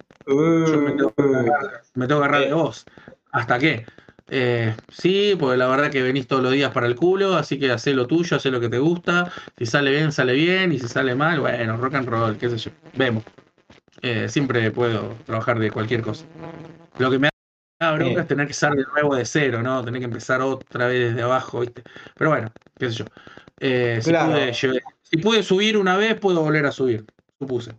[0.66, 2.88] yo me tengo que agarrar, me tengo que agarrar de vos.
[3.32, 3.88] ¿Hasta qué?
[4.30, 7.72] Eh, sí, porque la verdad que venís todos los días para el culo, así que
[7.72, 9.32] hacé lo tuyo, hacé lo que te gusta.
[9.58, 12.58] Si sale bien, sale bien, y si sale mal, bueno, rock and roll, qué sé
[12.58, 12.72] yo.
[12.96, 13.24] Vemos.
[14.02, 16.26] Eh, siempre puedo trabajar de cualquier cosa.
[16.98, 17.30] Lo que me
[17.80, 19.84] da bronca es tener que estar de nuevo de cero, ¿no?
[19.84, 21.84] Tener que empezar otra vez desde abajo, ¿viste?
[22.16, 23.06] Pero bueno, qué sé yo.
[23.60, 27.06] Eh, si, pude, si pude subir una vez, puedo volver a subir,
[27.40, 27.72] supuse.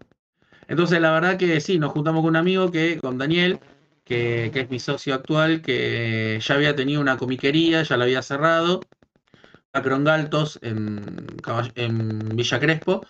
[0.67, 3.59] Entonces, la verdad que sí, nos juntamos con un amigo que, con Daniel,
[4.09, 8.81] que, es mi socio actual, que ya había tenido una comiquería, ya la había cerrado,
[9.75, 11.27] Macron Galtos en,
[11.75, 13.07] en Villa Crespo,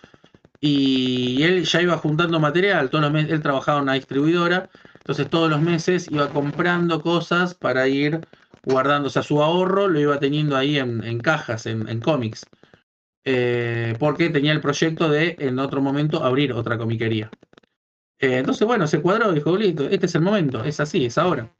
[0.59, 5.29] y él ya iba juntando material, todos los meses, él trabajaba en una distribuidora, Entonces
[5.29, 8.19] todos los meses iba comprando cosas para ir
[8.63, 12.45] guardando, o sea, su ahorro lo iba teniendo ahí en, cajas, en, en cómics.
[13.23, 17.29] Eh, porque tenía el proyecto de en otro momento abrir otra comiquería.
[18.19, 21.53] Eh, entonces, bueno, se cuadró, dijo, listo, este es el momento, es así, es ahora.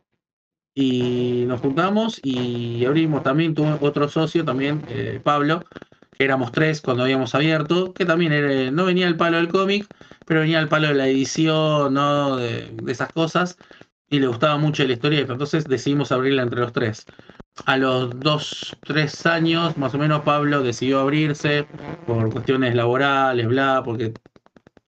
[0.76, 5.64] Y nos juntamos y abrimos también, tuvo otro socio también, eh, Pablo,
[6.12, 9.88] que éramos tres cuando habíamos abierto, que también no venía el palo del cómic,
[10.26, 12.38] pero venía el palo de la edición, ¿no?
[12.38, 13.58] De, esas cosas,
[14.10, 17.06] y le gustaba mucho la historieta, entonces decidimos abrirla entre los tres.
[17.66, 21.68] A los dos, tres años, más o menos, Pablo decidió abrirse
[22.06, 24.14] por cuestiones laborales, bla, porque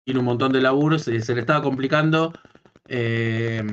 [0.04, 2.34] tiene un montón de laburos, y se le estaba complicando
[2.88, 3.64] eh,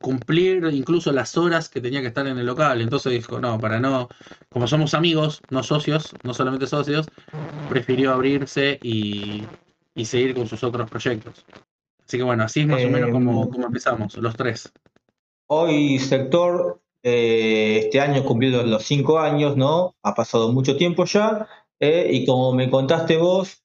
[0.00, 2.80] cumplir incluso las horas que tenía que estar en el local.
[2.80, 4.08] Entonces dijo, no, para no,
[4.50, 7.06] como somos amigos, no socios, no solamente socios,
[7.68, 9.44] prefirió abrirse y,
[9.94, 11.44] y seguir con sus otros proyectos.
[12.06, 14.70] Así que bueno, así es más o menos como, como empezamos, los tres.
[15.46, 19.96] Hoy sector, eh, este año cumplido los cinco años, ¿no?
[20.02, 21.48] Ha pasado mucho tiempo ya,
[21.80, 23.62] eh, y como me contaste vos,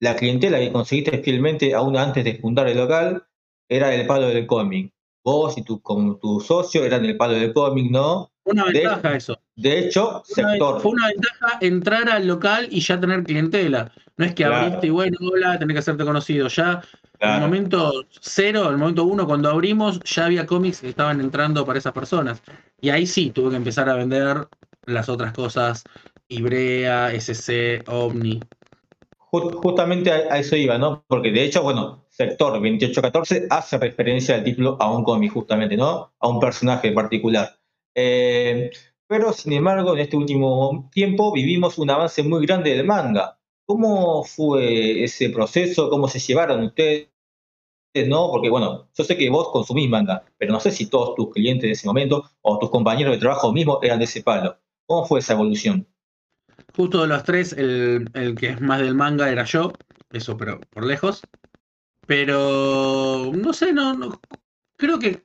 [0.00, 3.24] la clientela que conseguiste fielmente aún antes de fundar el local
[3.68, 4.92] era el palo del cómic.
[5.24, 8.32] Vos y tu, con tu socio eran el palo del cómic, ¿no?
[8.44, 9.38] Una de- ventaja eso.
[9.56, 10.80] De hecho, una, sector.
[10.80, 13.92] fue una ventaja entrar al local y ya tener clientela.
[14.16, 14.56] No es que Claro.
[14.66, 16.48] abriste y bueno, hola, tenés que hacerte conocido.
[16.48, 16.80] Ya
[17.20, 21.20] en el momento cero, en el momento uno, cuando abrimos, ya había cómics que estaban
[21.20, 22.42] entrando para esas personas.
[22.80, 24.48] Y ahí sí tuve que empezar a vender
[24.86, 25.84] las otras cosas.
[26.28, 28.40] Ibrea, SC, Omni.
[29.30, 31.04] Ju- Justamente a, a eso iba, ¿no?
[31.06, 36.12] Porque de hecho, bueno, sector 2814 hace referencia al título a un cómic, justamente, ¿no?
[36.18, 37.58] A un personaje en particular.
[37.94, 38.70] Eh,
[39.06, 43.38] pero, sin embargo, en este último tiempo vivimos un avance muy grande del manga.
[43.66, 45.90] ¿Cómo fue ese proceso?
[45.90, 47.08] ¿Cómo se llevaron ustedes?
[48.08, 48.30] ¿No?
[48.30, 51.64] Porque, bueno, yo sé que vos consumís manga, pero no sé si todos tus clientes
[51.68, 54.56] de ese momento o tus compañeros de trabajo mismos eran de ese palo.
[54.86, 55.86] ¿Cómo fue esa evolución?
[56.78, 59.72] Justo de los tres, el, el que es más del manga era yo.
[60.12, 61.22] Eso, pero por lejos.
[62.06, 64.20] Pero no sé, no, no-
[64.76, 65.22] creo que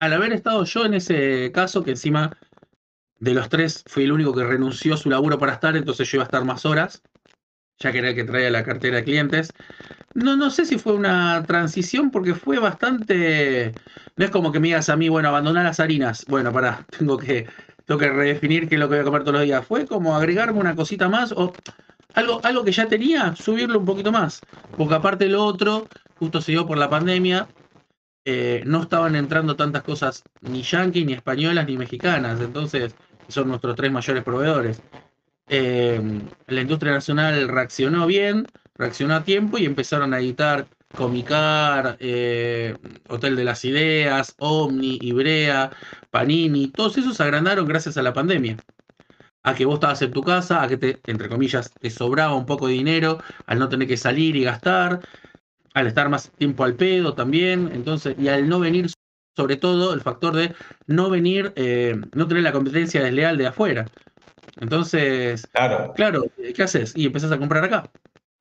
[0.00, 2.38] al haber estado yo en ese caso, que encima
[3.20, 6.16] de los tres fui el único que renunció a su laburo para estar, entonces yo
[6.18, 7.02] iba a estar más horas,
[7.78, 9.54] ya que era el que traía la cartera de clientes.
[10.14, 13.72] No, no sé si fue una transición porque fue bastante.
[14.16, 16.26] No es como que me digas a mí, bueno, abandonar las harinas.
[16.28, 17.48] Bueno, pará, tengo que,
[17.88, 19.66] tengo que redefinir qué es lo que voy a comer todos los días.
[19.66, 21.54] Fue como agregarme una cosita más o
[22.12, 24.42] algo, algo que ya tenía, subirlo un poquito más.
[24.76, 27.48] Porque aparte lo otro, justo se dio por la pandemia,
[28.26, 32.38] eh, no estaban entrando tantas cosas ni yanquis, ni españolas, ni mexicanas.
[32.42, 32.94] Entonces,
[33.28, 34.82] son nuestros tres mayores proveedores.
[35.48, 42.76] Eh, la industria nacional reaccionó bien, reaccionó a tiempo y empezaron a editar Comicar, eh,
[43.08, 45.70] Hotel de las Ideas, Omni, Ibrea,
[46.10, 48.56] Panini, todos esos se agrandaron gracias a la pandemia.
[49.44, 52.46] A que vos estabas en tu casa, a que te, entre comillas, te sobraba un
[52.46, 55.00] poco de dinero, al no tener que salir y gastar,
[55.74, 58.88] al estar más tiempo al pedo también, entonces, y al no venir,
[59.36, 60.54] sobre todo, el factor de
[60.86, 63.88] no venir, eh, no tener la competencia desleal de afuera.
[64.60, 65.94] Entonces, Claro.
[65.94, 66.24] claro,
[66.54, 66.96] ¿qué haces?
[66.96, 67.90] Y empezás a comprar acá.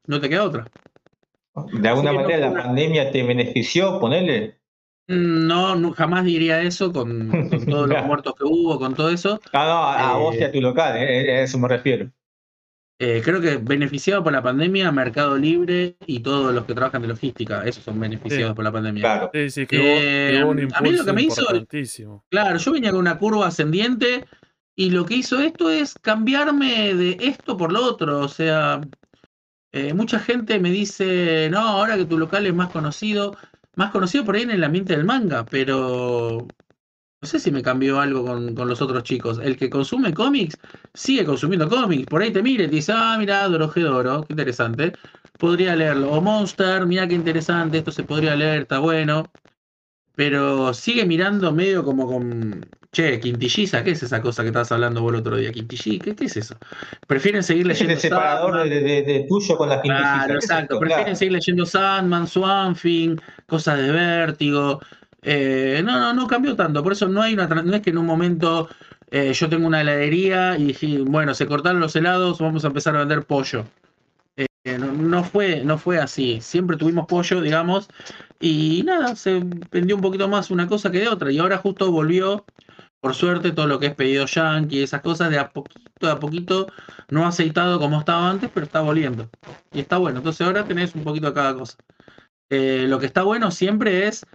[0.07, 0.65] No te queda otra.
[1.65, 4.59] De alguna no manera la pandemia te benefició, ponele.
[5.09, 9.39] No, no, jamás diría eso con, con todos los muertos que hubo, con todo eso.
[9.53, 12.11] Ah, no, a, a vos y Eh, a tu local, eh, a eso me refiero.
[12.99, 17.07] Eh, creo que beneficiado por la pandemia, Mercado Libre y todos los que trabajan de
[17.09, 18.55] logística, esos son beneficiados Sí.
[18.55, 19.01] por la pandemia.
[19.03, 19.29] Claro.
[19.33, 22.23] Sí, sí, que hubo, que Eh, hubo un a mí lo que me hizo-.
[22.29, 24.25] Claro, yo venía con una curva ascendiente
[24.75, 28.19] y lo que hizo esto es cambiarme de esto por lo otro.
[28.19, 28.81] O sea,
[29.77, 33.37] eh, mucha gente me dice, no, ahora que tu local es más conocido,
[33.75, 36.47] más conocido por ahí en el ambiente del manga, pero
[37.21, 39.39] no sé si me cambió algo con, con los otros chicos.
[39.41, 40.57] El que consume cómics
[40.93, 42.05] sigue consumiendo cómics.
[42.07, 44.93] Por ahí te mira y te dice, ah, mira, Dorohedoro, qué interesante.
[45.39, 46.11] Podría leerlo.
[46.11, 49.31] O Monster, mira qué interesante, esto se podría leer, está bueno.
[50.15, 52.65] Pero sigue mirando medio como con.
[52.97, 55.51] Che, quintilliza, ¿qué es esa cosa que estabas hablando vos el otro día?
[55.51, 56.03] ¿Quintilliza?
[56.03, 56.55] ¿Qué, qué es eso?
[57.05, 58.01] Prefieren seguir Es el leyendo.
[58.01, 58.69] separador Sandman.
[58.71, 60.11] de, de- de tuyo con la quintillizas.
[60.15, 60.79] Claro, ¿Qué es exacto.
[60.79, 61.15] Prefieren Claro.
[61.19, 64.81] seguir leyendo Sandman, Swamp Thing, cosas de vértigo.
[65.21, 66.81] Eh, no, no, no cambió tanto.
[66.81, 67.45] Por eso no hay una.
[67.47, 68.67] No es que en un momento
[69.11, 72.95] eh, yo tengo una heladería y dije, bueno, se cortaron los helados, vamos a empezar
[72.95, 73.65] a vender pollo.
[74.35, 76.39] Eh, no, no fue, no fue así.
[76.41, 77.89] Siempre tuvimos pollo, digamos,
[78.39, 81.31] y nada, se vendió un poquito más una cosa que de otra.
[81.31, 82.45] Y ahora justo volvió,
[82.99, 86.67] por suerte, todo lo que es pedido yankee, esas cosas, de a poquito a poquito,
[87.09, 89.29] no aceitado como estaba antes, pero está volviendo.
[89.73, 90.19] Y está bueno.
[90.19, 91.77] Entonces ahora tenés un poquito de cada cosa.
[92.49, 94.25] Eh, lo que está bueno siempre es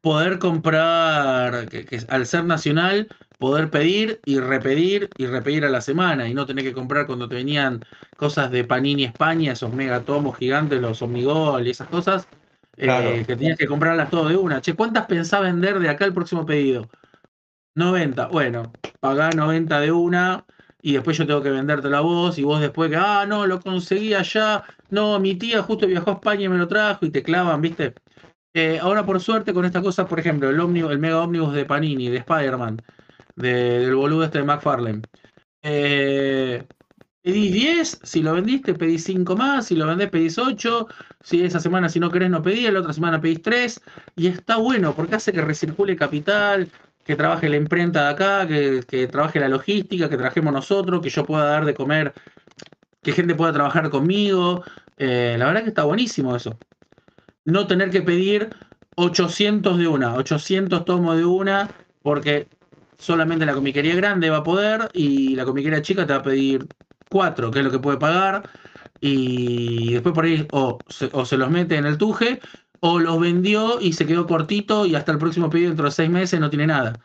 [0.00, 5.80] poder comprar, que, que al ser nacional, poder pedir y repetir y repetir a la
[5.80, 7.84] semana y no tener que comprar cuando te venían
[8.16, 12.28] cosas de Panini España, esos megatomos gigantes, los Omnigol y esas cosas,
[12.76, 14.60] eh, que tenías que comprarlas todo de una.
[14.60, 16.88] Che, ¿cuántas pensás vender de acá el próximo pedido?
[17.76, 18.28] 90.
[18.28, 20.46] Bueno, pagá 90 de una
[20.82, 23.60] y después yo tengo que vendértelo a vos y vos después que, ah, no, lo
[23.60, 27.22] conseguí allá, no, mi tía justo viajó a España y me lo trajo y te
[27.22, 27.94] clavan, ¿viste?
[28.54, 31.66] Eh, ahora por suerte con estas cosas, por ejemplo, el, ómnibus, el mega ómnibus de
[31.66, 32.82] Panini, de Spider-Man,
[33.36, 35.02] de- del boludo este de McFarlane.
[35.62, 36.64] Eh,
[37.22, 40.88] pedís 10, si lo vendiste pedís 5 más, si lo vendés pedís 8,
[41.22, 43.82] si esa semana si no querés no pedís, la otra semana pedís 3,
[44.14, 46.70] y está bueno porque hace que recircule capital,
[47.06, 51.08] que trabaje la imprenta de acá, que, que trabaje la logística, que trabajemos nosotros, que
[51.08, 52.12] yo pueda dar de comer,
[53.02, 54.64] que gente pueda trabajar conmigo.
[54.96, 56.58] Eh, la verdad que está buenísimo eso.
[57.44, 58.50] No tener que pedir
[58.96, 61.70] 800 de una, 800 tomos de una,
[62.02, 62.48] porque
[62.98, 66.66] solamente la comiquería grande va a poder y la comiquería chica te va a pedir
[67.08, 68.50] 4, que es lo que puede pagar.
[69.00, 70.78] Y después por ahí o
[71.12, 72.40] o se los mete en el tuje
[72.80, 76.10] o los vendió y se quedó cortito y hasta el próximo pedido dentro de seis
[76.10, 76.98] meses no tiene nada.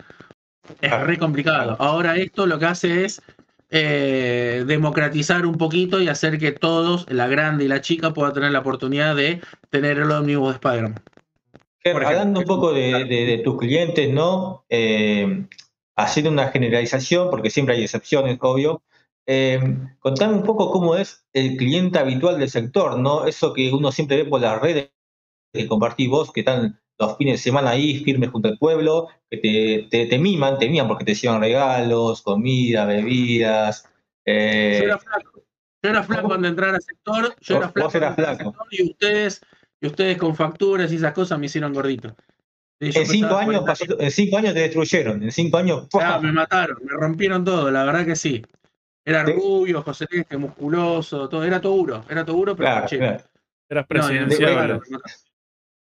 [0.82, 1.76] Es re complicado.
[1.80, 3.22] Ahora esto lo que hace es
[3.70, 8.52] eh, democratizar un poquito y hacer que todos, la grande y la chica, puedan tener
[8.52, 10.96] la oportunidad de tener el ómnibus de Spider-Man.
[12.06, 14.66] Hablando un poco de, de- de tus clientes, ¿no?
[14.70, 15.46] Eh,
[15.96, 18.84] haciendo una generalización, porque siempre hay excepciones, obvio.
[19.26, 19.60] Eh,
[20.00, 23.26] contame un poco cómo es el cliente habitual del sector, ¿no?
[23.26, 24.92] Eso que uno siempre ve por las redes
[25.54, 29.38] que compartís vos, que están los fines de semana ahí firmes junto al pueblo, que
[29.38, 33.90] te, te, te miman, te miman porque te llevan regalos, comida, bebidas.
[34.26, 35.44] eh, Yo era flaco.
[35.84, 37.36] Yo era flaco cuando entrar al sector.
[37.42, 38.44] Yo era flaco vos eras flaco.
[38.44, 39.42] sector Y ustedes,
[39.82, 42.16] y ustedes con facturas y esas cosas me hicieron gordito.
[42.80, 46.32] En, cinco años 40 pasó- en cinco años te destruyeron, en cinco años Ah, me
[46.32, 48.44] mataron, me rompieron todo, la verdad que sí.
[49.06, 49.34] Era Sí.
[49.34, 53.24] rubio, José Celeste, musculoso, todo, era todo duro, era todo duro, pero Claro, claro.
[53.70, 54.82] Eras No,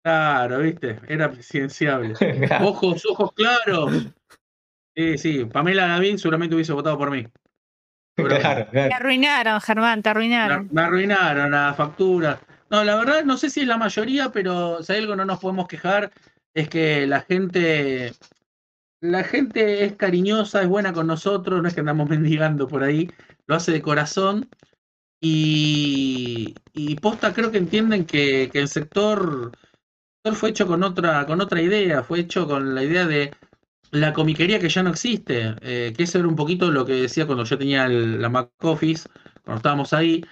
[0.02, 2.14] Claro, viste, era presidenciable.
[2.60, 4.08] Ojos, ojos claros.
[4.96, 7.26] Sí, sí, Pamela Gavín seguramente hubiese votado por mí.
[8.14, 10.68] Claro, Te arruinaron, Germán, te arruinaron.
[10.70, 12.38] me arruinaron la factura.
[12.68, 15.40] No, la verdad no sé si es la mayoría, pero si hay algo no nos
[15.40, 16.12] podemos quejar
[16.54, 18.12] es que la gente,
[19.00, 23.10] la gente es cariñosa, es buena con nosotros, no es que andamos mendigando por ahí,
[23.46, 24.48] lo hace de corazón
[25.20, 29.52] y, y posta creo que entienden que, el sector
[30.30, 33.32] fue hecho con otra, con otra idea, fue hecho con la idea de
[33.90, 37.26] la comiquería que ya no existe, eh, que eso era un poquito lo que decía
[37.26, 39.08] cuando yo tenía la Mac Office,
[39.44, 40.24] cuando estábamos ahí,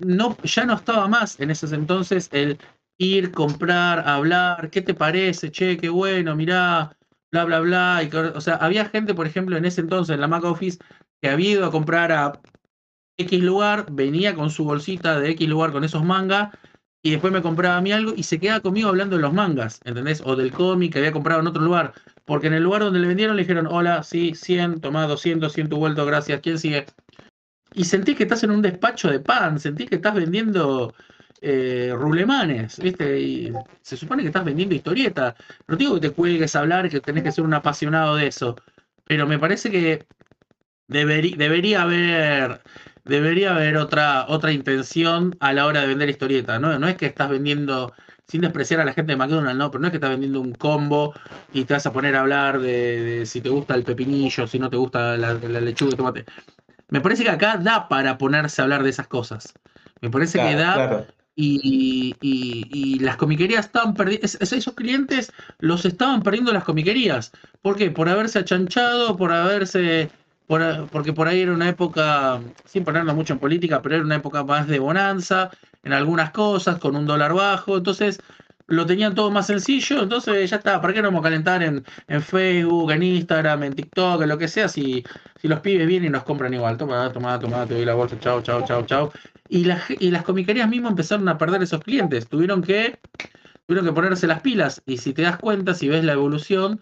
[0.00, 2.58] no, ya no estaba más en ese entonces el
[2.98, 5.50] ir, comprar, hablar, ¿qué te parece?
[5.50, 6.96] Che, qué bueno, mirá,
[7.30, 8.00] bla, bla, bla.
[8.34, 10.78] o sea, había gente, por ejemplo, en ese entonces en la Mac Office
[11.20, 12.40] que había ido a comprar a
[13.18, 16.50] X lugar, venía con su bolsita de X lugar con esos mangas
[17.04, 19.78] y después me compraba a mí algo y se quedaba conmigo hablando de los mangas,
[19.84, 20.22] ¿entendés?
[20.24, 21.92] O del cómic que había comprado en otro lugar.
[22.24, 25.68] Porque en el lugar donde le vendieron le dijeron, hola, sí, 100, tomá 200, 100
[25.68, 26.86] tu vuelto, gracias, ¿quién sigue?
[27.74, 30.94] Y sentís que estás en un despacho de pan, sentís que estás vendiendo
[31.42, 33.20] eh, rulemanes, ¿viste?
[33.20, 35.36] Y se supone que estás vendiendo historieta.
[35.68, 38.56] No digo que te cuelgues a hablar, que tenés que ser un apasionado de eso,
[39.04, 40.06] pero me parece que
[40.88, 42.62] debería haber
[43.04, 46.78] debería haber otra, otra intención a la hora de vender historieta, ¿no?
[46.78, 47.92] No es que estás vendiendo,
[48.26, 49.70] sin despreciar a la gente de McDonald's, ¿no?
[49.70, 51.14] Pero no es que estás vendiendo un combo
[51.52, 54.58] y te vas a poner a hablar de, de si te gusta el pepinillo, si
[54.58, 56.26] no te gusta la, la lechuga y tomate.
[56.90, 59.58] Me parece que acá da para ponerse a hablar de esas cosas.
[60.00, 61.06] Me parece que da claro.
[61.34, 67.32] y, y- y las comiquerías estaban perdiendo, esos clientes los estaban perdiendo las comiquerías.
[67.62, 67.90] ¿Por qué?
[67.90, 70.10] Por haberse achanchado, por haberse,
[70.46, 74.16] por porque por ahí era una época, sin ponernos mucho en política, pero era una
[74.16, 75.50] época más de bonanza
[75.82, 78.22] en algunas cosas, con un dólar bajo, entonces
[78.66, 81.84] lo tenían todo más sencillo, entonces ya está, ¿para qué nos vamos a calentar en,
[82.08, 85.04] en Facebook, en Instagram, en TikTok, en lo que sea, si,
[85.36, 86.76] si los pibes vienen y nos compran igual?
[86.78, 89.12] Toma, toma, toma, te doy la bolsa, chao, chao, chao, chao.
[89.48, 92.28] Y, la ge- y las comiquerías mismas empezaron a perder esos clientes.
[92.28, 93.02] Tuvieron que,
[93.66, 94.82] tuvieron que ponerse las pilas.
[94.86, 96.80] Y si te das cuenta, si ves la evolución,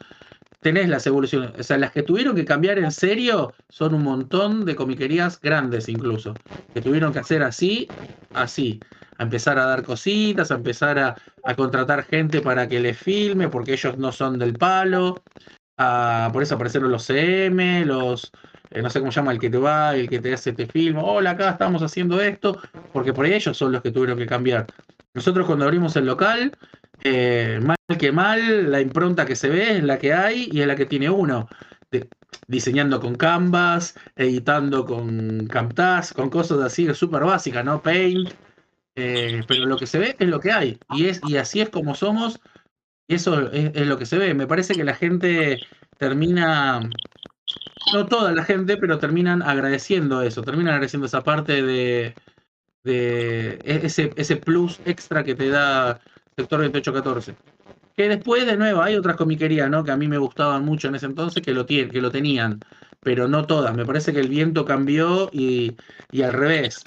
[0.63, 1.53] tenés las evoluciones.
[1.59, 5.89] O sea, las que tuvieron que cambiar en serio son un montón de comiquerías grandes
[5.89, 6.35] incluso.
[6.73, 7.89] Que tuvieron que hacer así,
[8.33, 8.81] así.
[9.19, 13.49] A empezar a dar cositas, a empezar a, a contratar gente para que les filme,
[13.49, 15.23] porque ellos no son del palo.
[16.33, 18.31] Por eso aparecieron los CM, los,
[18.71, 20.67] eh, no sé cómo se llama, el que te va, el que te hace te
[20.67, 22.61] filma, hola, acá estamos haciendo esto,
[22.93, 24.67] porque por ahí ellos son los que tuvieron que cambiar.
[25.15, 26.53] Nosotros cuando abrimos el local,
[27.05, 30.67] eh, mal que mal, la impronta que se ve es la que hay y es
[30.67, 31.49] la que tiene uno.
[32.49, 37.83] Diseñando con Canvas, editando con Camtasia, con cosas así súper básicas, ¿no?
[37.83, 38.31] Paint.
[38.97, 40.79] eh, pero lo que se ve es lo que hay.
[40.91, 42.41] Y, es, y así es como somos.
[43.09, 44.35] Y eso es, es lo que se ve.
[44.35, 45.61] Me parece que la gente
[45.99, 46.81] termina.
[47.93, 50.43] No toda la gente, pero terminan agradeciendo eso.
[50.43, 52.15] Terminan agradeciendo esa parte de.
[52.85, 56.01] de e- ese, ese plus extra que te da
[56.37, 57.35] sector 2814.
[57.97, 59.85] Que después, de nuevo, hay otras comiquerías, ¿no?
[59.85, 62.61] Que a mí me gustaban mucho en ese entonces que lo, tienen, que lo tenían,
[63.01, 63.75] pero no todas.
[63.75, 65.77] Me parece que el viento cambió y,
[66.11, 66.83] y al revés.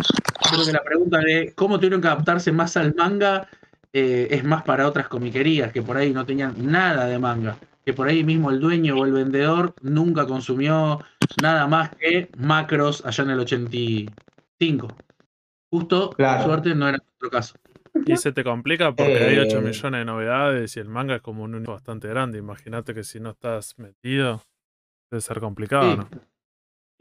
[0.50, 3.48] Creo que la pregunta de cómo tuvieron que adaptarse más al manga
[3.93, 7.58] eh, es más para otras comiquerías que por ahí no tenían nada de manga.
[7.86, 11.00] Que por ahí mismo el dueño o el vendedor nunca consumió
[11.41, 14.88] nada más que macros allá en el 85.
[15.70, 16.38] Justo, Claro.
[16.39, 17.56] por suerte, no era nuestro caso.
[18.06, 19.62] Y se te complica porque hay 8 Eh.
[19.62, 22.38] millones de novedades y el manga es como un universo bastante grande.
[22.39, 24.43] Imagínate que si no estás metido,
[25.12, 25.98] debe ser complicado, Sí.
[25.98, 26.10] ¿no?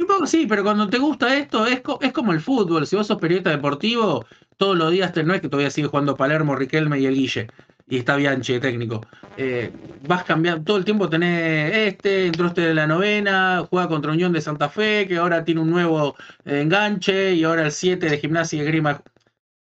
[0.00, 2.86] Un poco sí, pero cuando te gusta esto, es, co- es como el fútbol.
[2.86, 4.26] Si vos sos periodista deportivo,
[4.56, 7.46] todos los días no es que todavía sigue jugando Palermo, Riquelme y el Guille.
[7.86, 9.02] Y está Bianchi de técnico.
[9.36, 9.70] Eh,
[10.08, 14.32] vas cambiando, todo el tiempo tenés este, entró este de la novena, juega contra Unión
[14.32, 18.18] de Santa Fe, que ahora tiene un nuevo eh, enganche, y ahora el 7 de
[18.18, 19.02] gimnasia y grima.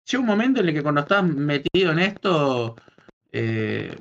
[0.06, 2.76] Llega un momento en el que cuando estás metido en esto,
[3.32, 3.96] eh,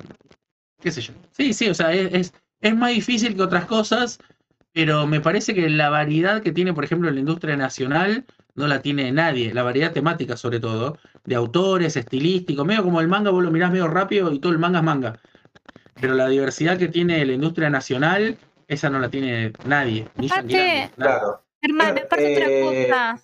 [0.81, 1.13] qué sé yo.
[1.31, 4.19] Sí, sí, o sea, es, es, es más difícil que otras cosas,
[4.71, 8.25] pero me parece que la variedad que tiene, por ejemplo, la industria nacional
[8.55, 9.53] no la tiene nadie.
[9.53, 13.71] La variedad temática, sobre todo, de autores, estilísticos, medio como el manga, vos lo mirás
[13.71, 15.19] medio rápido y todo el manga es manga.
[15.99, 18.37] Pero la diversidad que tiene la industria nacional,
[18.67, 20.07] esa no la tiene nadie.
[20.17, 20.91] Ni Aparte-.
[20.95, 21.41] Claro.
[21.61, 23.21] Hermano, aparte otra Eh, cosa.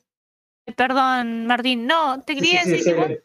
[0.76, 1.86] Perdón, Martín.
[1.88, 3.15] No, te quería sí, sí, decir sí.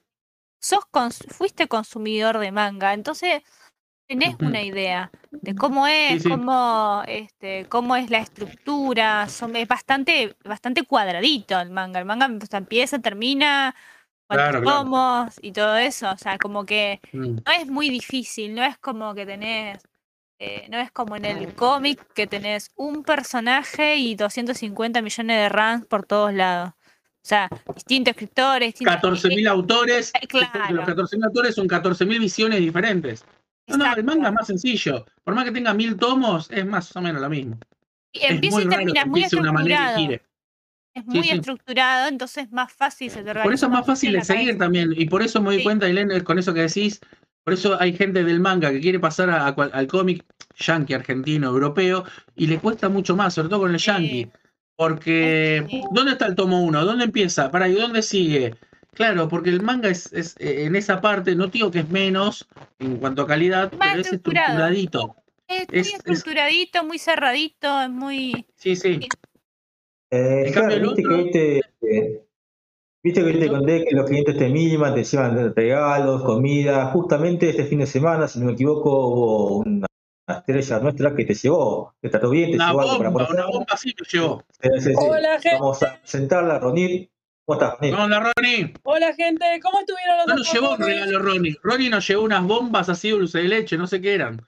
[0.61, 3.43] sos cons- fuiste consumidor de manga, entonces
[4.09, 10.37] tenés una idea de cómo es, cómo este, cómo es la estructura, son, es bastante,
[10.45, 11.99] bastante cuadradito el manga.
[11.99, 13.75] El manga o sea, empieza, termina,
[14.27, 16.11] cuántos Claro, y todo eso.
[16.11, 17.37] O sea, como que Mm.
[17.45, 19.83] no es muy difícil, no es como que tenés,
[20.39, 25.49] eh, no es como en el cómic que tenés un personaje y 250 millones de
[25.49, 26.73] runs por todos lados.
[27.27, 31.03] O sea, distintos escritores, distintos 14.000 autores, Eh, después de los claro.
[31.03, 33.25] 14.000 autores son 14.000 visiones diferentes.
[33.67, 35.05] No, no, el manga es más sencillo.
[35.25, 37.59] Por más que tenga mil tomos, es más o menos lo mismo.
[38.13, 39.99] Y Es empieza muy y termina, es muy una estructurado.
[40.95, 41.31] Es muy sí.
[41.31, 44.59] estructurado, entonces es más fácil se te Por eso es más fácil de seguir cabeza.
[44.61, 44.93] también.
[44.97, 45.65] Y por eso me doy Sí.
[45.65, 47.01] cuenta, Elena, con eso que decís.
[47.43, 50.25] Por eso hay gente del manga que quiere pasar a- a cual- al cómic
[50.59, 52.05] yankee, argentino, europeo,
[52.37, 54.29] y le cuesta mucho más, sobre todo con el yankee.
[54.77, 55.67] Porque.
[55.91, 56.85] ¿dónde está el tomo 1?
[56.85, 57.51] ¿Dónde empieza?
[57.51, 58.55] ¿Para y dónde sigue?
[58.95, 62.47] Claro, porque el manga es, es, eh, en esa parte, no digo que es menos
[62.79, 64.47] en cuanto a calidad, Más pero es estructurado.
[64.69, 65.17] estructuradito.
[65.49, 68.47] Es, Es- muy es- estructuradito, muy cerradito, es muy...
[68.57, 69.01] Sí, sí.
[70.11, 72.23] Eh, claro, cambio, el viste que otro- hoy te, eh,
[73.03, 76.87] viste que hoy te conté que los clientes te miman, te llevan regalos, comida.
[76.87, 79.87] Justamente este fin de semana, si no me equivoco, hubo una
[80.29, 83.45] estrella nuestra que te llevó, te trató bien, te Una llevó algo para bomba, poner.
[83.45, 84.45] una bomba sí me llevó.
[84.61, 84.95] Sí, sí, sí.
[84.99, 85.59] Hola, gente.
[85.61, 87.11] Vamos a presentarla, Ronit.
[87.45, 87.77] ¿Cómo estás?
[87.79, 88.75] ¿Cómo anda, Ronnie?
[88.83, 91.57] Hola gente, ¿cómo estuvieron los No nos llevó un regalo, Ronnie.
[91.63, 94.45] Ronnie nos llevó unas bombas así dulce de leche, no sé qué eran.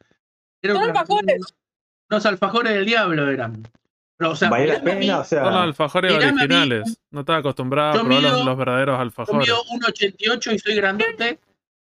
[0.60, 1.40] Era ¿Son alfajores?
[2.10, 3.62] Unos alfajores del diablo eran.
[4.16, 5.18] Pero, o sea, ¿Vale la mirame a mí, pena?
[5.20, 7.00] O sea, Son los alfajores mí, originales.
[7.12, 9.46] No estaba acostumbrado yo a probar los, mido- los verdaderos yo alfajores.
[9.48, 11.14] mido 1,88 y soy grandote.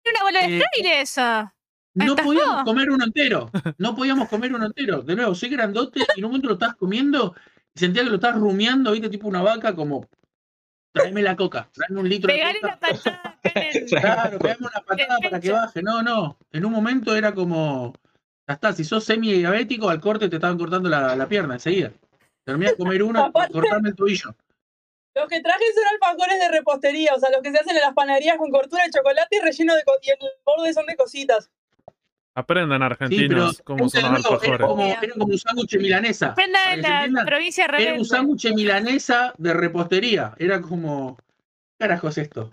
[0.02, 1.54] Tiene una bola de Eh, fraile esa.
[1.94, 3.50] No podíamos comer uno entero.
[3.78, 5.02] No podíamos comer uno entero.
[5.02, 7.34] De nuevo, soy grandote y en un momento lo estás comiendo
[7.74, 10.08] y sentía que lo estás rumiando, viste, tipo una vaca, como.
[10.92, 12.78] Tráeme la coca, tráeme un litro de Pegarle coca.
[12.80, 13.40] una patada
[13.74, 13.84] el...
[13.90, 15.82] Claro, pegame una patada para que baje.
[15.82, 16.38] No, no.
[16.52, 17.94] En un momento era como.
[18.46, 21.92] Ya está, si sos semi-diabético, al corte te estaban cortando la, la pierna enseguida.
[22.44, 24.36] Terminé de comer uno y cortarme el tobillo.
[25.14, 27.94] Los que traje son alfajores de repostería, o sea, los que se hacen en las
[27.94, 31.50] panaderías con cortura de chocolate y relleno de y el borde son de cositas.
[32.36, 34.66] Aprendan Sí, argentinos cómo son los nuevo, era alfajores.
[34.66, 36.26] como, era como un sándwich milanesa.
[36.30, 38.04] Aprenda Para en que se la entienda, provincia Era un rebelde.
[38.04, 40.34] sándwich milanesa de repostería.
[40.38, 41.16] Era como.
[41.16, 41.22] ¿Qué
[41.86, 42.50] carajo es esto?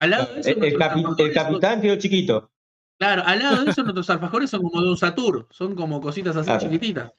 [0.00, 2.50] Al lado de eso, el, el capi- el alfajores capitán quedó chiquito.
[2.98, 6.36] Claro, al lado de eso nuestros alfajores son como de un Satur, son como cositas
[6.36, 6.60] así Claro.
[6.60, 7.12] chiquititas.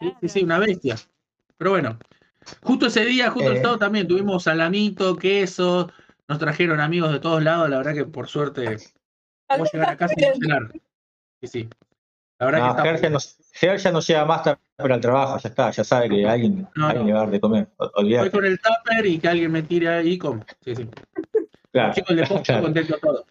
[0.00, 0.96] Sí, sí, sí, una bestia.
[1.58, 1.98] Pero bueno,
[2.62, 3.60] justo ese día, justo el Eh.
[3.60, 5.90] sábado también tuvimos salamito, queso,
[6.28, 8.78] nos trajeron amigos de todos lados, la verdad que por suerte
[9.48, 10.72] vamos a llegar a casa y no cenar.
[11.44, 11.68] Sí, sí.
[12.38, 13.76] La verdad No, que está...
[13.76, 16.86] ya no, llega más tarde para el trabajo, ya está, ya sabe que alguien, No,
[16.86, 17.68] alguien le va a dar de comer.
[17.76, 20.20] O- Voy con el tupper y que alguien me tire ahí y.
[20.64, 20.88] Sí, sí.
[21.70, 22.62] Claro, Chicos, le pongo claro.
[22.62, 23.26] contento todo.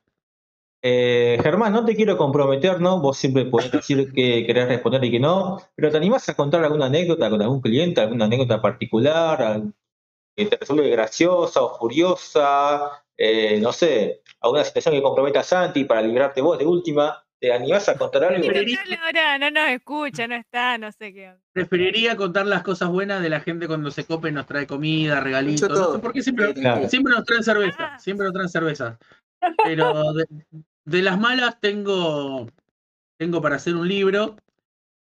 [0.86, 3.00] Eh, Germán, no te quiero comprometer, ¿no?
[3.00, 6.64] Vos siempre podés decir que querés responder y que no, pero ¿te animás a contar
[6.64, 9.74] alguna anécdota con algún cliente, alguna anécdota particular, al-
[10.36, 15.86] que te resulte graciosa o furiosa, eh, no sé, alguna situación que comprometa a Santi
[15.86, 17.23] para librarte vos de última?
[17.44, 18.48] ¿Te animás a contar algo?
[19.04, 21.34] Ahora, no nos escucha, no está, no sé qué.
[21.52, 25.20] Preferiría contar las cosas buenas de la gente cuando se cope y nos trae comida,
[25.20, 25.68] regalitos.
[25.68, 26.00] No sé todo.
[26.00, 26.88] por qué siempre, Claro.
[26.88, 27.78] siempre nos traen cerveza.
[27.96, 28.00] Ah.
[28.00, 28.98] Siempre nos traen cerveza.
[29.66, 30.26] Pero de,
[30.86, 32.48] de las malas tengo,
[33.20, 34.38] tengo para hacer un libro.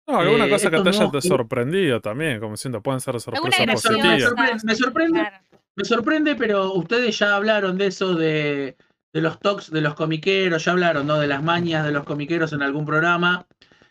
[0.06, 3.66] No, alguna Eh, cosa que te haya te sorprendido también, como siendo, pueden ser sorpresas
[3.82, 4.62] positivas.
[4.62, 5.20] me sorprende.
[5.20, 5.36] Claro.
[5.74, 8.76] Me sorprende, pero ustedes ya hablaron de eso, de,
[9.16, 11.18] de los talks de los comiqueros, ya hablaron, ¿no?
[11.18, 13.46] De las mañas de los comiqueros en algún programa.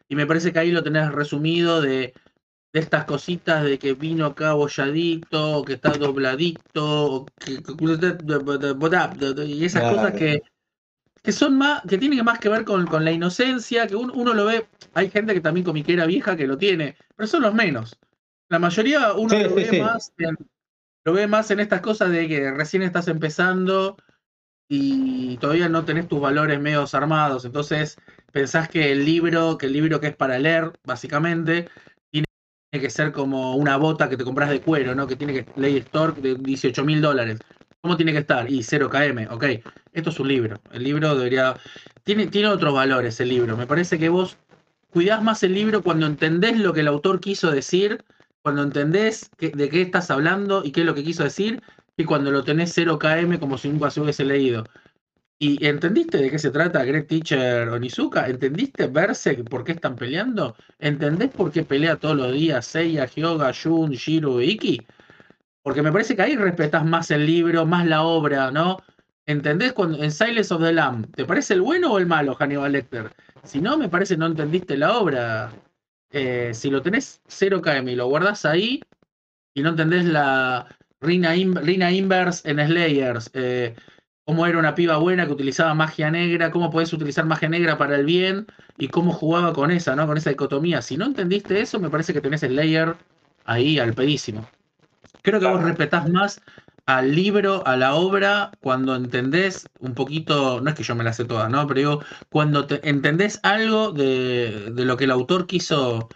[0.08, 2.14] Y me parece que ahí lo tenés resumido de,
[2.72, 7.54] de estas cositas de que vino acá bolladito, o que está dobladito, o que,
[9.48, 9.96] y esas Claro.
[9.96, 10.44] cosas que,
[11.24, 14.34] que son más, que tienen más que ver con, con la inocencia, que uno, uno
[14.34, 17.98] lo ve, hay gente que también comiquera vieja que lo tiene, pero son los menos.
[18.50, 19.80] La mayoría uno Sí, lo sí, ve sí.
[19.80, 20.38] más en,
[21.06, 23.98] lo ve más en estas cosas de que recién estás empezando
[24.68, 27.46] y todavía no tenés tus valores medios armados.
[27.46, 27.98] Entonces
[28.32, 31.70] pensás que el libro, que el libro que es para leer, básicamente,
[32.12, 32.26] tiene
[32.88, 35.08] que ser como una bota que te compras de cuero, ¿no?
[35.08, 37.40] Que tiene que Lady Store de 18 mil dólares.
[37.80, 38.52] ¿Cómo tiene que estar?
[38.52, 39.46] Y 0 km, ok.
[39.94, 40.60] Esto es un libro.
[40.74, 41.56] El libro debería.
[42.04, 43.56] Tiene, tiene otros valores el libro.
[43.56, 44.38] Me parece que vos
[44.90, 48.04] cuidás más el libro cuando entendés lo que el autor quiso decir,
[48.42, 51.62] cuando entendés de qué estás hablando y qué es lo que quiso decir,
[51.98, 54.66] y cuando lo tenés 0 km como si nunca se hubiese leído.
[55.38, 58.28] ¿Y entendiste de qué se trata Greg Teacher Onizuka?
[58.28, 60.56] ¿Entendiste Berserk por qué están peleando?
[60.80, 64.88] ¿Entendés por qué pelea todos los días Seiya, Hyoga, Jun, Shiro Iki?
[65.62, 68.78] Porque me parece que ahí respetás más el libro, más la obra, ¿no?
[69.26, 71.12] ¿Entendés cuando en Silence of the Lamb?
[71.14, 73.12] ¿Te parece el bueno o el malo, Hannibal Lecter?
[73.44, 75.52] Si no, me parece no entendiste la obra.
[76.12, 78.82] Eh, si lo tenés 0 km y lo guardás ahí
[79.54, 80.68] y no entendés la
[81.02, 83.76] Rina, In- Rina Inverse en Slayers, eh,
[84.26, 87.96] cómo era una piba buena que utilizaba magia negra, cómo podés utilizar magia negra para
[87.96, 90.08] el bien y cómo jugaba con esa, ¿no?
[90.08, 90.82] Con esa dicotomía.
[90.82, 92.98] Si no entendiste eso, me parece que tenés Slayer
[93.44, 94.50] ahí al pedísimo.
[95.22, 96.42] Creo que vos respetás más
[96.86, 101.14] al libro, a la obra, cuando entendés un poquito, no es que yo me la
[101.14, 101.66] sé toda, ¿no?
[101.68, 106.10] Pero digo, cuando te- entendés algo de, de lo que el autor quiso,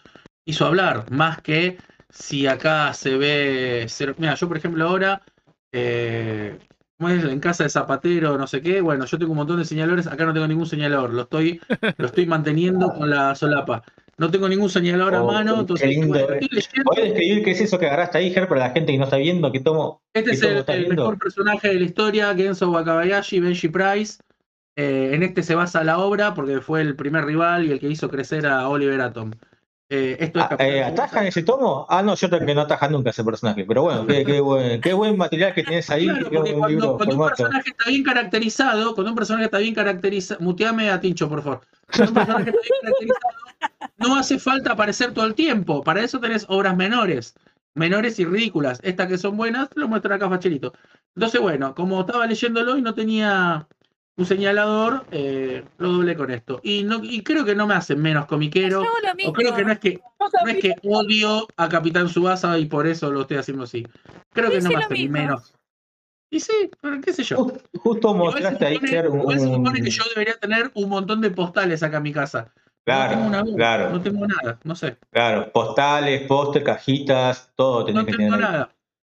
[0.45, 1.79] quiso hablar, más que
[2.09, 3.87] si acá se ve.
[4.17, 5.21] Mira, yo por ejemplo ahora,
[5.71, 6.57] eh,
[6.97, 7.23] ¿cómo es?
[7.23, 10.25] En casa de zapatero, no sé qué, bueno, yo tengo un montón de señaladores, acá
[10.25, 11.61] no tengo ningún señalador, lo estoy,
[11.97, 13.83] lo estoy manteniendo con la solapa.
[14.17, 16.39] No tengo ningún señalador a Oh, mano, qué entonces lindo, bueno, eh.
[16.41, 16.83] estoy leyendo.
[16.83, 19.15] ¿Podés describir qué es eso que agarraste ahí, Ger, para la gente que no está
[19.15, 19.49] viendo?
[19.49, 20.01] ¿Qué tomo?
[20.13, 24.19] Este ¿Y es el, mejor personaje de la historia, Genso Wakabayashi, Benji Price.
[24.75, 27.87] Eh, en este se basa la obra porque fue el primer rival y el que
[27.87, 29.31] hizo crecer a Oliver Atom.
[29.91, 30.83] Eh, esto es Ah, eh.
[30.83, 31.87] ¿Atajan ese tomo?
[31.89, 33.65] Ah, no, yo que no ataja nunca ese personaje.
[33.65, 36.05] Pero bueno, qué, qué buen, qué buen material que tienes ahí.
[36.05, 40.39] Claro, porque buen cuando, un personaje está bien caracterizado, cuando un personaje está bien caracterizado,
[40.41, 41.61] muteame a Tincho, por favor.
[41.91, 43.29] Cuando un personaje está bien caracterizado,
[43.97, 45.83] no hace falta aparecer todo el tiempo.
[45.83, 47.33] Para eso tenés obras menores,
[47.73, 48.79] menores y ridículas.
[48.83, 50.71] Estas que son buenas, te lo muestran acá Facherito.
[51.15, 53.67] Entonces, bueno, como estaba leyéndolo y no tenía
[54.19, 56.59] un señalador, eh, lo doblé con esto.
[56.61, 58.83] Y, no, y creo que no me hace menos comiquero.
[59.25, 60.01] O creo que no es que,
[60.43, 63.87] No es que odio a Capitán Subasa y por eso lo estoy haciendo así.
[64.33, 65.13] Creo que no me lo hace ni mismo.
[65.17, 65.53] menos.
[66.29, 67.37] Y sí, pero qué sé yo.
[67.37, 70.89] Ju- Justo mostraste ahí, supone, Ger, un, igual se supone que yo debería tener un
[70.89, 72.53] montón de postales acá en mi casa.
[72.85, 74.97] no tengo una Claro, claro, no tengo nada, no sé.
[75.11, 75.49] claro.
[75.53, 78.69] Postales, póster, cajitas, todo tenés No que tengo tener nada.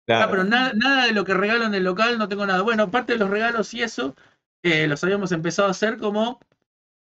[0.06, 0.24] Claro.
[0.24, 2.62] Ah, pero nada, nada de lo que regalo en el local, no tengo nada.
[2.62, 4.14] Bueno, aparte de los regalos y eso,
[4.62, 6.40] eh, los habíamos empezado a hacer como,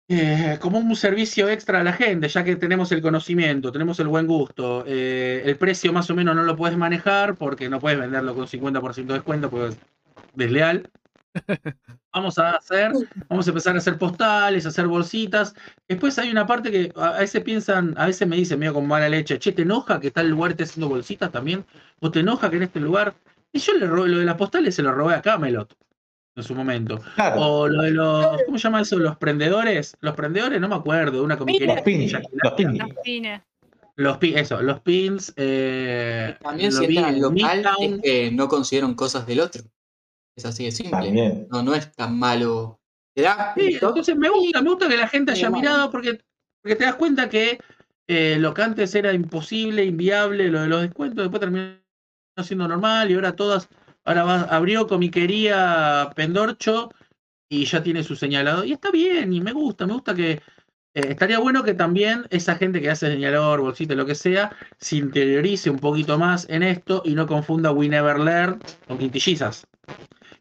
[0.08, 4.08] eh, como un servicio extra a la gente, ya que tenemos el conocimiento, tenemos el
[4.08, 4.84] buen gusto.
[4.86, 8.48] eh, el precio más o menos no lo puedes manejar porque no puedes venderlo con
[8.48, 9.78] 50% de descuento porque es
[10.34, 10.90] desleal.
[12.14, 12.92] Vamos a hacer,
[13.28, 15.54] vamos a empezar a hacer postales, a hacer bolsitas.
[15.88, 18.86] Después hay una parte que a a veces piensan, a veces me dicen medio con
[18.86, 21.64] mala leche, che, ¿te enoja que tal lugar esté haciendo bolsitas también?
[22.00, 23.14] ¿O te enoja que en este lugar?
[23.52, 25.74] Y yo le robé, lo de las postales se lo robé a Camelot
[26.34, 26.98] en su momento.
[27.14, 27.40] Claro.
[27.40, 28.98] O lo de los, ¿cómo se llama eso?
[28.98, 29.96] Los prendedores.
[30.00, 31.74] Los prendedores, no me acuerdo, de una comiquería.
[31.76, 32.78] Los pins, los pins.
[32.78, 33.42] Los pines.
[33.96, 35.32] Los pins, eso, los pins.
[35.36, 37.94] Eh, También lo si al en local Midtown.
[37.94, 39.62] es que no consiguieron cosas del otro.
[40.34, 40.98] Es así de simple.
[40.98, 41.46] También.
[41.50, 42.80] No, no es tan malo.
[43.14, 46.18] Te da Sí, entonces me gusta, me gusta que la gente haya mirado porque,
[46.62, 47.58] porque te das cuenta que
[48.08, 51.76] eh, lo que antes era imposible, inviable, lo de los descuentos, después terminó
[52.42, 53.68] siendo normal y ahora todas,
[54.04, 56.90] ahora va, abrió comiquería Pendorcho
[57.48, 58.66] y ya tiene su señalador.
[58.66, 60.32] Y está bien, y me gusta, me gusta que.
[60.32, 60.40] eh,
[60.94, 65.70] estaría bueno que también esa gente que hace señalador, bolsita, lo que sea, se interiorice
[65.70, 69.66] un poquito más en esto y no confunda We Never Learn con quintillizas.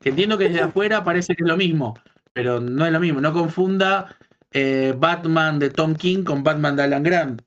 [0.02, 1.96] Que entiendo que desde afuera parece que es lo mismo,
[2.34, 3.22] pero no es lo mismo.
[3.22, 4.16] No confunda
[4.52, 7.42] eh, Batman de Tom King con Batman de Alan Grant.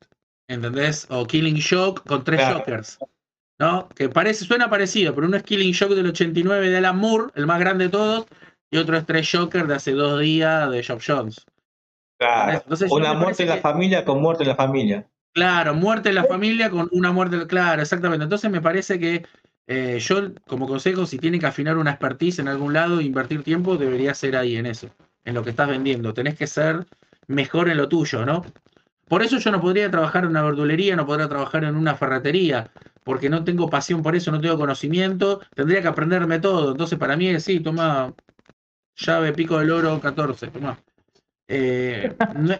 [0.48, 1.06] ¿Entendés?
[1.10, 2.60] O Killing Shock con tres Claro.
[2.60, 3.00] Jokers.
[3.58, 3.88] ¿No?
[3.90, 7.46] Que parece, suena parecido, pero uno es Killing Shock del 89 de Alan Moore, el
[7.46, 8.26] más grande de todos,
[8.70, 11.44] y otro es Tres Joker de hace dos días de Job Jones.
[12.18, 12.52] Claro.
[12.62, 15.06] Entonces, Una muerte en la que- familia con muerte en la familia.
[15.32, 17.46] Claro, muerte en la familia con una muerte.
[17.46, 18.22] Claro, exactamente.
[18.24, 19.24] Entonces me parece que
[19.66, 23.76] eh, yo, como consejo, si tiene que afinar una expertise en algún lado, invertir tiempo,
[23.76, 24.90] debería ser ahí en eso,
[25.24, 26.12] en lo que estás vendiendo.
[26.14, 26.86] Tenés que ser
[27.28, 28.44] mejor en lo tuyo, ¿no?
[29.08, 32.68] Por eso yo no podría trabajar en una verdulería, no podría trabajar en una ferretería,
[33.04, 36.72] porque no tengo pasión por eso, no tengo conocimiento, tendría que aprenderme todo.
[36.72, 38.14] Entonces, para mí es sí, toma
[38.96, 40.78] llave, pico del oro, 14, toma.
[41.46, 42.16] Eh,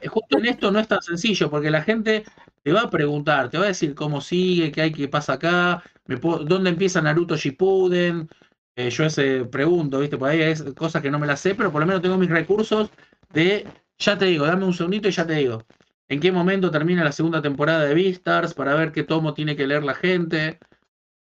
[0.08, 2.24] justo en esto no es tan sencillo, porque la gente
[2.62, 5.82] te va a preguntar, te va a decir cómo sigue, qué hay, qué pasa acá,
[6.06, 8.28] dónde empieza Naruto Shippuden.
[8.76, 10.18] Eh, yo ese pregunto, ¿viste?
[10.18, 12.30] Por ahí es cosas que no me las sé, pero por lo menos tengo mis
[12.30, 12.90] recursos
[13.32, 13.66] de,
[13.98, 15.62] ya te digo, dame un segundito y ya te digo.
[16.08, 19.66] ¿En qué momento termina la segunda temporada de Beastars para ver qué tomo tiene que
[19.66, 20.58] leer la gente?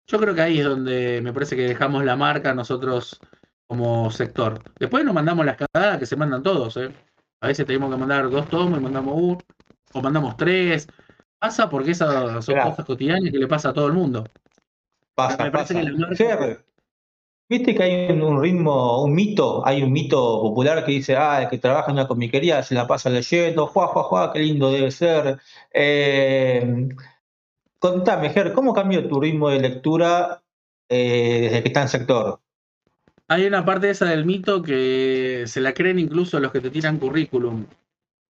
[0.07, 3.19] Yo creo que ahí es donde me parece que dejamos la marca nosotros
[3.67, 4.63] como sector.
[4.79, 6.91] Después nos mandamos las cagadas que se mandan todos, ¿eh?
[7.41, 9.39] A veces tenemos que mandar dos tomos y mandamos uno,
[9.93, 10.87] o mandamos tres.
[11.39, 14.25] Pasa porque esas son cosas cotidianas que le pasa a todo el mundo.
[15.15, 15.87] Pasa, Me parece pasa.
[15.87, 16.65] que la marca- Fer,
[17.49, 21.43] Viste que hay un, un ritmo, un mito, hay un mito popular que dice, ah,
[21.43, 24.73] el que trabaja en una comiquería se la pasa leyendo, juá, juá, juá, qué lindo
[24.73, 25.39] debe ser.
[25.73, 26.89] Eh,
[27.79, 30.43] contame, Ger, ¿cómo cambió tu ritmo de lectura
[30.89, 32.41] eh, desde que está en sector?
[33.29, 36.99] Hay una parte esa del mito que se la creen incluso los que te tiran
[36.99, 37.67] currículum.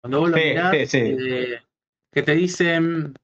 [0.01, 0.99] Cuando vos lo Sí, mirás, sí, sí.
[0.99, 1.61] eh,
[2.13, 3.15] que te dicen,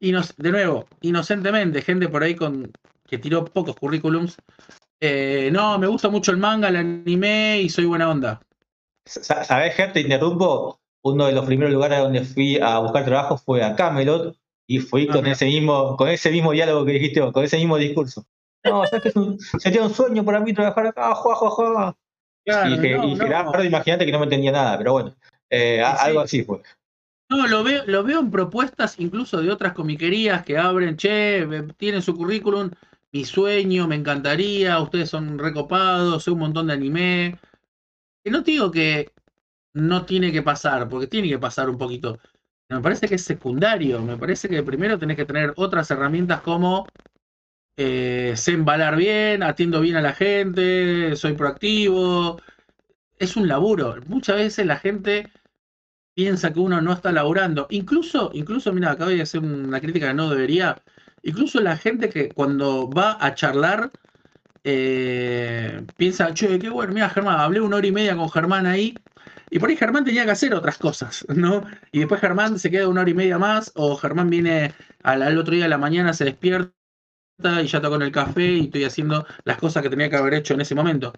[0.00, 2.70] de nuevo, inocentemente, gente por ahí con
[3.06, 4.36] que tiró pocos currículums,
[5.00, 8.40] eh, no, me gusta mucho el manga, el anime y soy buena onda.
[9.04, 9.92] Sa- ¿Sabés, Ger?
[9.92, 10.80] Te interrumpo.
[11.02, 14.36] Uno de los primeros lugares donde fui a buscar trabajo fue a Camelot
[14.66, 15.34] y fui Ah, con mira.
[15.34, 18.24] ese mismo, con ese mismo diálogo que dijiste vos, con ese mismo discurso.
[18.64, 21.14] No, ¿sabes que es un- sería un sueño para mí trabajar acá?
[21.14, 21.96] Juá, juá, juá.
[22.44, 23.26] Claro, y dije, no, y no.
[23.32, 25.14] "Ah, imagínate que no me entendía nada, pero bueno,
[25.50, 26.62] eh, Sí, algo así fue.
[27.28, 32.02] No, lo veo, lo veo en propuestas incluso de otras comiquerías que abren, che, tienen
[32.02, 32.70] su currículum,
[33.12, 37.38] mi sueño, me encantaría, ustedes son recopados, sé un montón de anime.
[38.24, 39.12] Que no digo que
[39.74, 42.18] no tiene que pasar, porque tiene que pasar un poquito.
[42.68, 46.86] Me parece que es secundario, me parece que primero tenés que tener otras herramientas como
[47.76, 52.40] eh, sé embalar bien, atiendo bien a la gente, soy proactivo.
[53.18, 53.96] Es un laburo.
[54.06, 55.30] Muchas veces la gente
[56.14, 57.66] piensa que uno no está laburando.
[57.70, 60.82] Incluso, incluso, mira, acabo de hacer una crítica que no debería.
[61.26, 63.90] Incluso la gente que cuando va a charlar
[64.62, 68.94] eh, piensa, che, qué bueno, mira, Germán, hablé una hora y media con Germán ahí.
[69.50, 71.64] Y por ahí Germán tenía que hacer otras cosas, ¿no?
[71.90, 74.72] Y después Germán se queda una hora y media más, o Germán viene
[75.02, 76.70] al, otro día de la mañana, se despierta
[77.60, 80.34] y ya está con el café y estoy haciendo las cosas que tenía que haber
[80.34, 81.12] hecho en ese momento.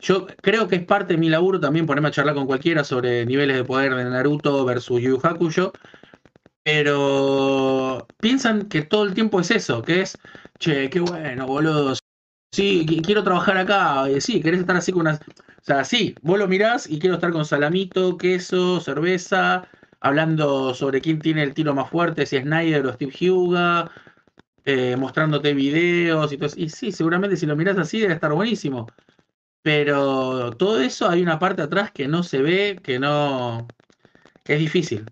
[0.00, 3.24] Yo creo que es parte de mi laburo también ponerme a charlar con cualquiera sobre
[3.26, 5.72] niveles de poder de Naruto versus Yu Hakusho.
[6.66, 10.18] Pero piensan que todo el tiempo es eso, que es,
[10.58, 11.94] che, qué bueno, boludo.
[12.52, 14.04] Sí, qui- quiero trabajar acá.
[14.20, 15.20] Sí, querés estar así con unas.
[15.20, 15.24] O
[15.62, 19.68] sea, sí, vos lo mirás y quiero estar con salamito, queso, cerveza,
[20.00, 23.90] hablando sobre quién tiene el tiro más fuerte, si es Snyder o Steve Huga,
[24.64, 26.60] eh, mostrándote videos y todo eso.
[26.60, 28.88] Y sí, seguramente si lo mirás así debe estar buenísimo.
[29.62, 33.68] Pero todo eso hay una parte atrás que no se ve, que no.
[34.44, 35.06] que es difícil.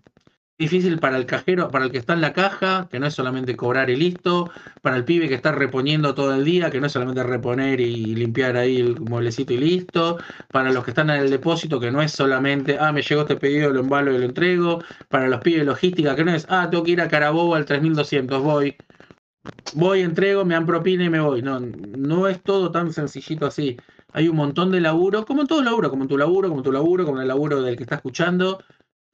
[0.57, 3.57] Difícil para el cajero, para el que está en la caja, que no es solamente
[3.57, 4.49] cobrar y listo,
[4.81, 8.15] para el pibe que está reponiendo todo el día, que no es solamente reponer y
[8.15, 10.17] limpiar ahí el mueblecito y listo,
[10.51, 13.35] para los que están en el depósito, que no es solamente, ah, me llegó este
[13.35, 16.69] pedido, lo embalo y lo entrego, para los pibes de logística, que no es, ah,
[16.71, 18.77] tengo que ir a Carabobo al 3200, voy,
[19.73, 21.41] voy, entrego, me dan propina y me voy.
[21.41, 23.77] No, no es todo tan sencillito así.
[24.13, 26.63] Hay un montón de laburo, como en todo laburo, como en tu laburo, como en
[26.63, 28.59] tu laburo, como en el laburo del que está escuchando.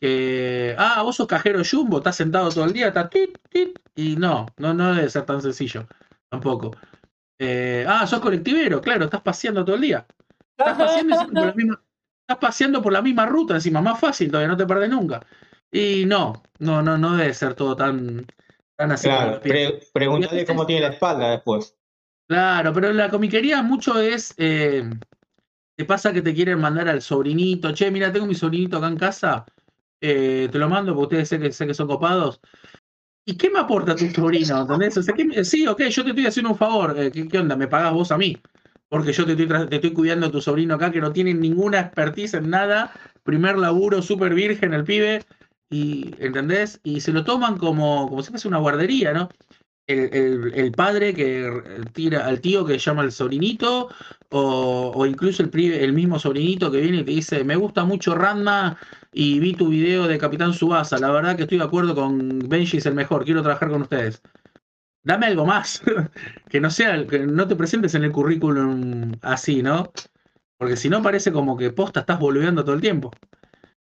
[0.02, 4.18] Que, ah, vos sos cajero jumbo, estás sentado todo el día, estás tit, tit, y
[4.18, 5.88] no, no, no debe ser tan sencillo,
[6.30, 6.72] tampoco.
[7.40, 10.06] Eh, ah, sos colectivero, claro, estás paseando todo el día.
[10.58, 11.84] Estás paseando, por la misma,
[12.22, 15.26] estás paseando por la misma ruta, encima, más fácil, todavía no te perdés nunca.
[15.72, 18.26] Y no, no, no, no debe ser todo tan,
[18.76, 19.08] tan así.
[19.10, 21.76] Claro, pre- pregúntale cómo tiene la espalda después.
[22.28, 24.34] Claro, pero en la comiquería mucho es.
[24.38, 24.84] eh,
[25.76, 28.98] te pasa que te quieren mandar al sobrinito, che, mira, tengo mi sobrinito acá en
[28.98, 29.46] casa,
[30.02, 32.40] eh, te lo mando porque ustedes sé que, son copados.
[33.26, 34.62] ¿Y qué me aporta tu sobrino?
[34.62, 34.98] ¿Entendés?
[34.98, 36.96] O sea, ¿qué me- sí, ok, yo te estoy haciendo un favor.
[36.98, 37.56] eh, ¿qué, onda?
[37.56, 38.38] ¿Me pagás vos a mí?
[38.90, 41.80] Porque yo te estoy, te estoy cuidando a tu sobrino acá que no tiene ninguna
[41.80, 42.94] expertise en nada.
[43.24, 45.24] Primer laburo, súper virgen el pibe.
[45.70, 46.82] Y, ¿entendés?
[46.84, 49.30] Y se lo toman como, como si fuese una guardería, ¿no?
[49.92, 51.50] El, padre que
[51.94, 53.90] tira al tío que llama al sobrinito,
[54.30, 58.78] o, incluso el mismo sobrinito que viene y te dice, me gusta mucho Ranma
[59.12, 62.78] y vi tu video de Capitán Subasa, la verdad que estoy de acuerdo con Benji
[62.78, 64.22] es el mejor, quiero trabajar con ustedes.
[65.04, 65.82] Dame algo más,
[66.50, 69.92] que no sea, que no te presentes en el currículum así, ¿no?
[70.58, 73.12] Porque si no parece como que posta estás volviendo todo el tiempo.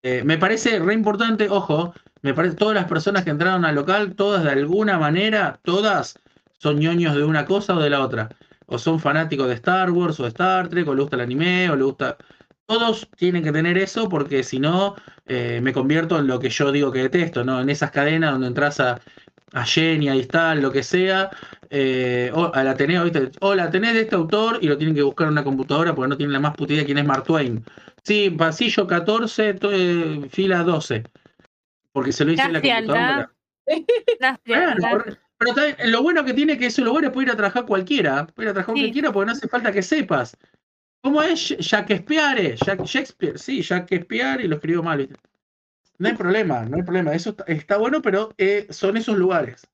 [0.03, 4.15] Eh, me parece re importante, ojo, me parece todas las personas que entraron al local,
[4.15, 6.19] todas de alguna manera, todas
[6.57, 8.29] son ñoños de una cosa o de la otra.
[8.65, 11.69] O son fanáticos de Star Wars o de Star Trek, o le gusta el anime,
[11.69, 12.17] o le gusta.
[12.65, 14.95] Todos tienen que tener eso porque si no,
[15.25, 17.59] eh, me convierto en lo que yo digo que detesto, ¿no?
[17.61, 19.01] En esas cadenas donde entras a,
[19.53, 21.31] a Jenny, a Distal, lo que sea,
[21.69, 23.31] eh, o al Ateneo, ¿viste?
[23.41, 26.17] Hola, tenés de este autor y lo tienen que buscar en una computadora porque no
[26.17, 27.65] tienen la más puta idea quién es Mark Twain.
[28.03, 31.03] Sí, pasillo 14, to- eh, fila 12.
[31.99, 33.31] Porque se lo hice en la computadora.
[34.43, 34.73] Claro,
[35.37, 37.65] pero también, lo bueno que tiene que eso, lo bueno es poder ir a trabajar
[37.65, 38.25] cualquiera.
[38.27, 38.81] Puede ir a trabajar Sí.
[38.83, 40.37] cualquiera porque no hace falta que sepas.
[41.03, 42.55] ¿Cómo es Shakespeare?
[42.55, 44.99] Jack- Shakespeare, sí, Shakespeare y lo escribió mal.
[44.99, 45.15] ¿viste?
[45.97, 47.13] No hay problema, no hay problema.
[47.13, 49.67] Eso está, está bueno, pero eh, son esos lugares.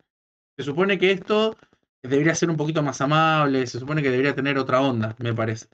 [0.58, 1.56] Se supone que esto
[2.02, 5.68] debería ser un poquito más amable, se supone que debería tener otra onda, me parece.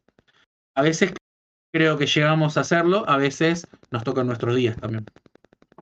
[0.75, 1.13] A veces
[1.73, 5.05] creo que llegamos a hacerlo, a veces nos tocan nuestros días también.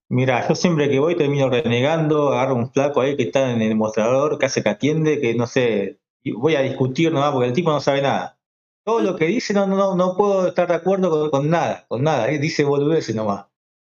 [0.09, 3.75] Mira, yo siempre que voy termino renegando, agarro un flaco ahí que está en el
[3.75, 5.99] mostrador, que hace que atiende, que no sé,
[6.35, 8.39] voy a discutir nomás porque el tipo no sabe nada.
[8.83, 12.03] Todo lo que dice no, no, no puedo estar de acuerdo con, con nada, con
[12.03, 13.45] nada, eh, dice boludeces nomás.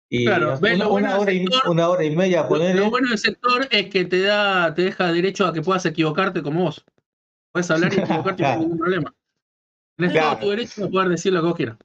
[0.09, 2.81] Y Claro, una, lo bueno una del hora y, una hora y media ponerle.
[2.81, 6.43] lo bueno del sector es que te da, te deja derecho a que puedas equivocarte
[6.43, 6.85] como vos.
[7.51, 8.53] Puedes hablar y equivocarte Claro.
[8.59, 9.15] sin ningún problema.
[9.97, 10.31] Tienes Claro.
[10.33, 11.77] todo tu derecho a poder decir lo que vos quieras.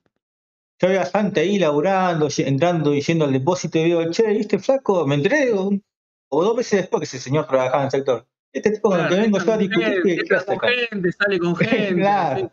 [0.81, 4.59] Yo veía a Santa ahí laburando, entrando y yendo al depósito y digo, che, ¿viste
[4.59, 5.07] flaco?
[5.07, 5.83] Me enteré un-
[6.29, 8.27] o dos veces después que ese señor trabajaba en el sector.
[8.53, 10.69] Este tipo con el que vengo yo a discutir, mujer, ¿qué, hace con acá?
[10.91, 11.95] gente, sale con gente.
[12.01, 12.51] Claro.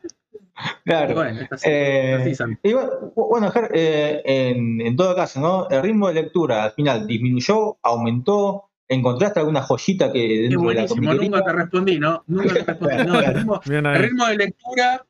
[0.85, 1.15] Claro.
[1.15, 2.39] Bueno, es así, Eh, es.
[2.61, 5.67] Y bueno, bueno, Ger, eh, en, en todo caso, ¿no?
[5.69, 10.65] El ritmo de lectura al final disminuyó, aumentó, encontraste alguna joyita que Qué dentro de
[10.67, 11.29] la buenísimo, comiquería.
[11.29, 12.23] nunca te respondí, ¿no?
[12.27, 12.95] Nunca te respondí.
[13.07, 15.05] No, el ritmo, el ritmo de lectura,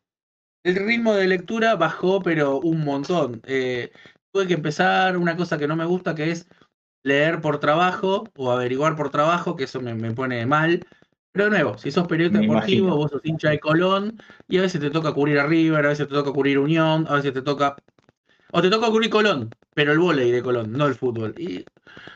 [0.63, 3.41] el ritmo de lectura bajó, pero un montón.
[3.45, 3.91] Eh,
[4.31, 6.47] tuve que empezar una cosa que no me gusta, que es
[7.03, 10.81] leer por trabajo o averiguar por trabajo, que eso me, me pone mal.
[11.31, 12.95] Pero de nuevo, si sos periodista Me deportivo, imagino.
[12.95, 16.07] vos sos hincha de Colón, y a veces te toca cubrir a River, a veces
[16.07, 17.75] te toca cubrir Unión, a veces te toca.
[18.51, 21.33] O te toca cubrir Colón, pero el vóley de Colón, no el fútbol.
[21.37, 21.65] Y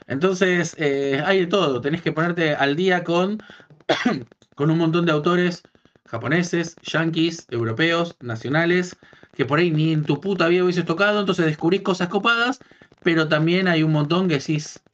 [0.08, 1.82] entonces, eh, hay de todo.
[1.82, 3.39] Tenés que ponerte al día con,
[4.56, 5.64] con un montón de autores
[6.08, 8.99] japoneses, yanquis, europeos, nacionales,
[9.34, 12.62] que por ahí ni en tu puta vida hubieses tocado, entonces descubrís cosas copadas,
[13.01, 14.86] pero también hay un montón que decís,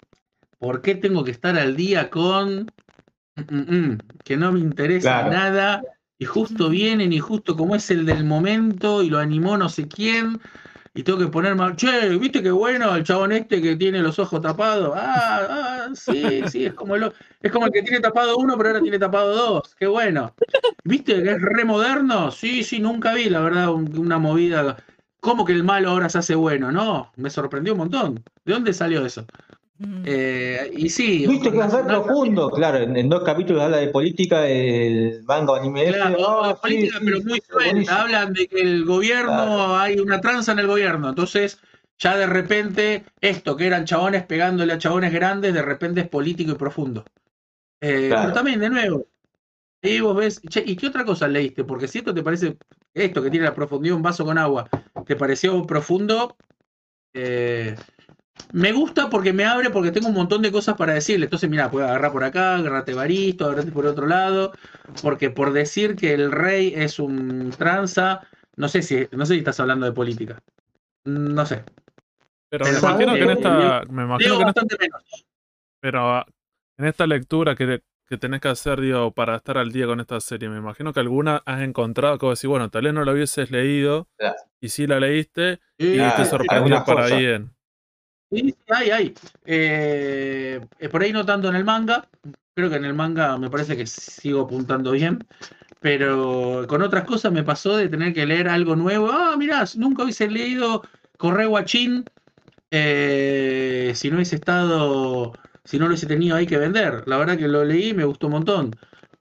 [0.58, 2.74] ¿por qué tengo que estar al día con
[3.36, 5.24] mm, mm, mm, que no me interesa Claro.
[5.24, 5.88] nada?
[6.18, 9.88] Y justo vienen y justo como es el del momento y lo animó no sé
[9.88, 10.42] quién.
[10.96, 14.20] Y tengo que poner más, che, ¿viste qué bueno el chabón este que tiene los
[14.20, 14.94] ojos tapados?
[14.96, 18.70] Ah, ah, sí, sí, es como, el, es como el que tiene tapado uno, pero
[18.70, 19.76] ahora tiene tapado dos.
[19.76, 20.36] Qué bueno.
[20.84, 22.30] ¿Viste que es re moderno?
[22.30, 24.78] Sí, sí, nunca vi, la verdad, un- una movida.
[25.20, 26.72] ¿Cómo que el malo ahora se hace bueno?
[26.72, 28.24] No, me sorprendió un montón.
[28.46, 29.26] ¿De dónde salió eso?
[30.06, 31.26] Eh, y sí.
[31.28, 35.88] Viste que es profundo, claro, en, en dos capítulos habla de política, el manga anime
[35.88, 38.02] Claro, la sí, política, sí, pero muy suelta.
[38.02, 39.78] Hablan de que el gobierno, Claro.
[39.78, 41.10] hay una tranza en el gobierno.
[41.10, 41.60] Entonces,
[41.98, 46.52] ya de repente, esto que eran chabones pegándole a chabones grandes, de repente es político
[46.52, 47.06] y profundo.
[47.82, 48.24] Eh, Claro.
[48.24, 49.08] Pero también, de nuevo,
[49.82, 51.64] ahí vos ves, che, ¿y qué otra cosa leíste?
[51.64, 52.58] Porque si esto te parece,
[52.94, 54.70] esto que tiene la profundidad, un vaso con agua,
[55.06, 56.36] ¿te pareció profundo?
[57.14, 57.76] Eh,
[58.52, 61.26] me gusta porque me abre, porque tengo un montón de cosas para decirle.
[61.26, 64.54] Entonces, mira, puedo agarrar por acá, agarrarte baristo, agarrarte por otro lado.
[65.02, 68.22] Porque por decir que el rey es un tranza,
[68.56, 70.40] no sé si, no sé si estás hablando de política.
[71.06, 71.64] No sé.
[72.50, 73.82] Pero Pero me imagino que en esta.
[73.90, 75.26] Me imagino que en esta, menos.
[75.80, 76.26] pero ah,
[76.78, 80.20] en esta lectura que, que tenés que hacer, digo, para estar al día con esta
[80.20, 83.14] serie, me imagino que alguna has encontrado que vos decís, bueno, tal vez no la
[83.14, 84.08] hubieses leído,
[84.62, 87.53] y sí la leíste, y te sorprendió algunas para bien.
[88.34, 89.14] Sí, sí, hay, hay.
[89.46, 92.08] Eh, eh, por ahí no tanto en el manga.
[92.56, 95.20] Creo que en el manga me parece que sigo apuntando bien.
[95.82, 99.12] Pero con otras cosas me pasó de tener que leer algo nuevo.
[99.12, 100.84] Ah, mirá, nunca hubiese leído
[101.18, 102.06] Correo Guachín
[102.72, 105.34] eh, si no hubiese estado,
[105.66, 107.04] si no lo hubiese tenido ahí que vender.
[107.08, 108.72] La verdad que lo leí y me gustó un montón.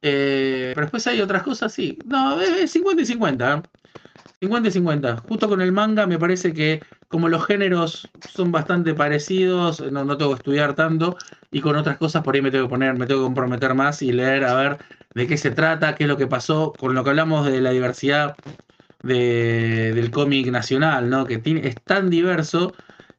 [0.02, 1.98] Eh, pero después hay otras cosas, sí.
[2.06, 3.54] No, es 50 y 50.
[3.56, 3.62] ¿eh?
[4.40, 5.16] 50 y 50.
[5.18, 6.82] Justo con el manga me parece que
[7.12, 11.16] como los géneros son bastante parecidos, no, no tengo que estudiar tanto,
[11.50, 14.02] y con otras cosas por ahí me tengo que poner, me tengo que comprometer más
[14.02, 14.78] y leer a ver
[15.14, 17.70] de qué se trata, qué es lo que pasó, con lo que hablamos de la
[17.70, 18.36] diversidad
[19.02, 21.26] de- del cómic nacional, ¿no?
[21.26, 22.74] Que es tan diverso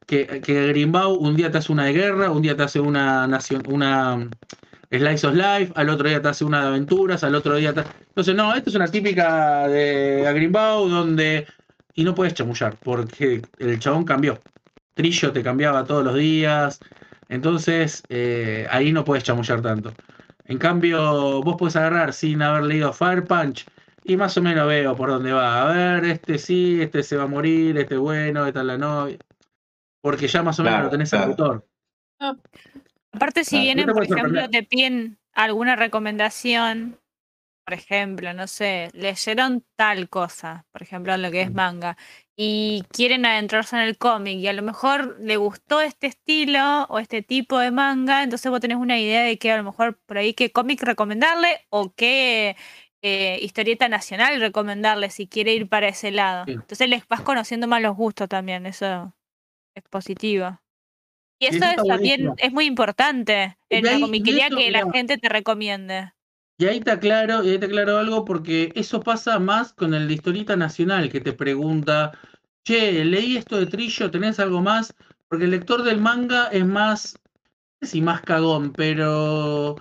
[0.06, 3.28] que, que Greenbaum un día te hace una de guerra, un día te hace una,
[3.68, 4.30] una
[4.90, 7.84] Slice of Life, al otro día te hace una de aventuras, al otro día te...
[8.08, 11.46] Entonces, no, esto es una típica de Greenbaum donde...
[11.94, 14.38] Y no puedes chamullar, porque el chabón cambió.
[14.94, 16.80] Trillo te cambiaba todos los días,
[17.28, 19.92] entonces eh, ahí no puedes chamullar tanto.
[20.44, 23.66] En cambio, vos puedes agarrar sin haber leído Fire Punch
[24.04, 25.62] y más o menos veo por dónde va.
[25.62, 29.18] A ver, este sí, este se va a morir, este bueno, esta es la novia.
[30.02, 31.24] Porque ya más o menos Claro, lo tenés claro.
[31.24, 31.68] al autor.
[33.12, 36.98] Aparte, si Claro, vienen, por ejemplo, te piden alguna recomendación,
[37.64, 41.96] por ejemplo, no sé, leyeron tal cosa, por ejemplo, en lo que es manga,
[42.36, 46.98] y quieren adentrarse en el cómic, y a lo mejor le gustó este estilo o
[46.98, 50.18] este tipo de manga, entonces vos tenés una idea de que a lo mejor por
[50.18, 52.56] ahí qué cómic recomendarle o qué
[53.02, 56.44] eh, historieta nacional recomendarle si quiere ir para ese lado.
[56.46, 56.52] Sí.
[56.52, 59.14] Entonces les vas conociendo más los gustos también, eso
[59.74, 60.58] es positivo.
[61.38, 65.18] Y eso eso es también es muy importante Y en la comiquería que la gente
[65.18, 66.12] te recomiende.
[66.56, 70.06] Y ahí te aclaro, y ahí te aclaro algo porque eso pasa más con el
[70.06, 72.12] de historieta nacional que te pregunta,
[72.64, 74.94] che, leí esto de Trillo, ¿tenés algo más?
[75.28, 77.14] Porque el lector del manga es más,
[77.80, 79.76] no sé si más cagón, pero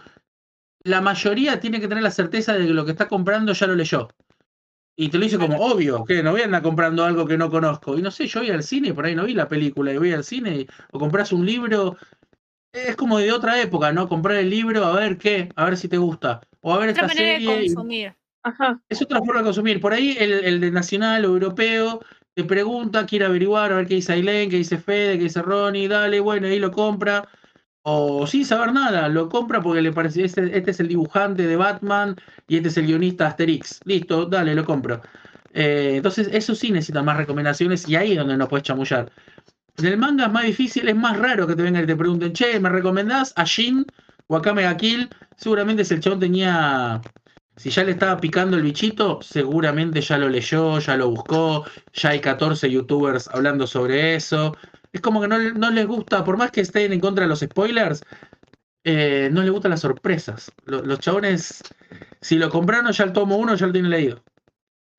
[0.83, 3.75] la mayoría tiene que tener la certeza de que lo que está comprando ya lo
[3.75, 4.09] leyó.
[4.95, 7.49] Y te lo dice como obvio, que no voy a andar comprando algo que no
[7.49, 7.97] conozco.
[7.97, 10.13] Y no sé, yo voy al cine, por ahí no vi la película, y voy
[10.13, 11.97] al cine, o compras un libro.
[12.73, 14.09] Es como de otra época, ¿no?
[14.09, 16.41] Comprar el libro, a ver qué, a ver si te gusta.
[16.63, 17.63] O a ver Otra esta manera de serie.
[17.65, 18.13] y- consumir.
[18.45, 18.81] Ajá.
[18.89, 19.79] es otra forma de consumir.
[19.79, 22.01] Por ahí el, el de nacional o europeo
[22.33, 25.87] te pregunta, quiere averiguar, a ver qué dice Ailén, qué dice Fede, qué dice Ronnie,
[25.87, 27.27] dale, bueno, ahí lo compra.
[27.83, 31.55] O sin saber nada, lo compra porque le parece, este, este es el dibujante de
[31.57, 32.15] Batman
[32.47, 33.79] y este es el guionista de Asterix.
[33.85, 35.01] Listo, dale, lo compro.
[35.53, 39.11] Eh, entonces, eso sí necesita más recomendaciones y ahí es donde no puedes chamullar.
[39.77, 42.33] En el manga es más difícil, es más raro que te vengan y te pregunten,
[42.33, 43.85] che, ¿me recomendás a Shin
[44.41, 45.09] Kamega Kill?
[45.37, 47.01] Seguramente si el chabón tenía
[47.55, 52.09] si ya le estaba picando el bichito, seguramente ya lo leyó, ya lo buscó, ya
[52.09, 54.55] hay 14 youtubers hablando sobre eso.
[54.91, 57.29] Es como que no, le- no les gusta, por más que estén en contra de
[57.29, 58.01] los spoilers,
[58.83, 60.51] eh, no les gustan las sorpresas.
[60.65, 61.61] Lo- Los, chabones,
[62.21, 64.23] si lo compraron ya el tomo uno, ya lo tienen leído.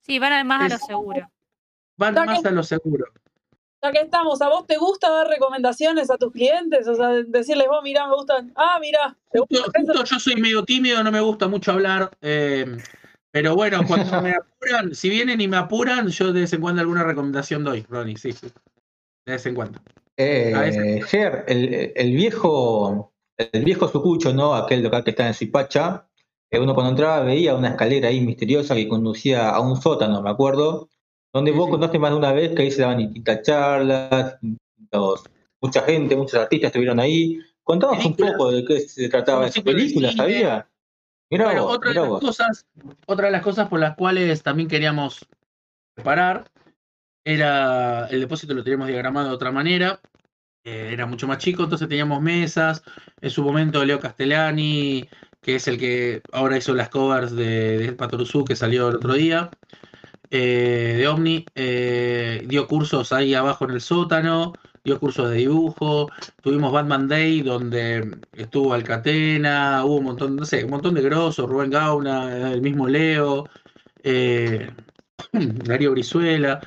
[0.07, 1.31] Sí, van además a lo seguro.
[1.97, 3.07] Van más a lo seguro.
[3.85, 6.89] Ya que estamos, ¿a vos te gusta dar recomendaciones a tus clientes?
[6.89, 8.51] O sea, decirles, vos, mirá, me gustan.
[8.57, 9.93] Ah, mirá, ¿te gusta Justo, eso?
[9.93, 12.11] justo yo soy medio tímido, no me gusta mucho hablar.
[12.23, 12.79] eh,
[13.31, 16.81] pero bueno, cuando me apuran, si vienen y me apuran, yo de vez en cuando
[16.81, 18.47] alguna recomendación doy, Ronnie, sí, sí.
[19.27, 19.81] De vez en cuando.
[20.17, 24.55] Eh, Ger, el, el viejo, el viejo Sucucho, ¿no?
[24.55, 26.07] Aquel local que está en Suipacha,
[26.51, 30.31] eh, uno cuando entraba veía una escalera ahí misteriosa que conducía a un sótano, me
[30.31, 30.89] acuerdo,
[31.35, 34.39] donde vos contaste más de una vez que ahí se daban distintas charlas,
[35.61, 37.41] mucha gente, muchos artistas estuvieron ahí.
[37.65, 40.13] Contanos un poco de qué se trataba esa película.
[40.13, 40.69] ¿sabía?
[41.31, 42.67] Mirá Bueno, vos, otra de, las cosas,
[43.07, 45.27] otra de las cosas por las cuales también queríamos
[45.95, 46.49] preparar
[47.25, 50.01] era el depósito lo teníamos diagramado de otra manera.
[50.63, 52.85] eh, era mucho más chico, entonces teníamos mesas.
[53.21, 55.09] En su momento Leo Castellani,
[55.41, 59.15] que es el que ahora hizo las covers de, de Patoruzú, que salió el otro
[59.15, 59.51] día,
[60.37, 66.11] eh, de Omni, eh, dio cursos ahí abajo en el sótano, dio cursos de dibujo.
[66.43, 71.49] Tuvimos Batman Day, donde estuvo Alcatena, hubo un montón, no sé, un montón de grosos,
[71.49, 73.49] Rubén Gauna, el mismo Leo,
[74.03, 74.73] eh,
[75.33, 76.61] Darío Brizuela,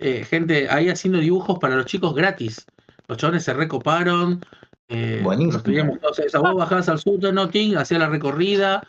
[0.00, 2.66] eh, gente ahí haciendo dibujos para los chicos gratis.
[3.06, 4.40] Los chavales se recoparon.
[4.88, 5.52] Eh, Buenísimo.
[5.52, 8.82] nos todos- o sea, vos bajabas al sótano, ting, hacía la recorrida.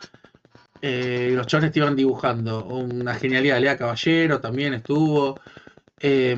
[0.85, 2.65] Eh, los chavales te iban dibujando.
[2.65, 3.61] Una genialidad.
[3.61, 5.39] Lea Caballero también estuvo.
[5.97, 6.35] Eh,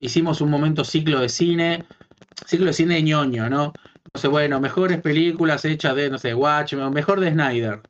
[0.00, 1.86] hicimos un momento ciclo de cine.
[2.44, 3.72] Ciclo de cine de ñoño, ¿no?
[4.06, 7.80] Entonces, bueno, mejores películas hechas de, no sé, Watchmen, mejor de Snyder.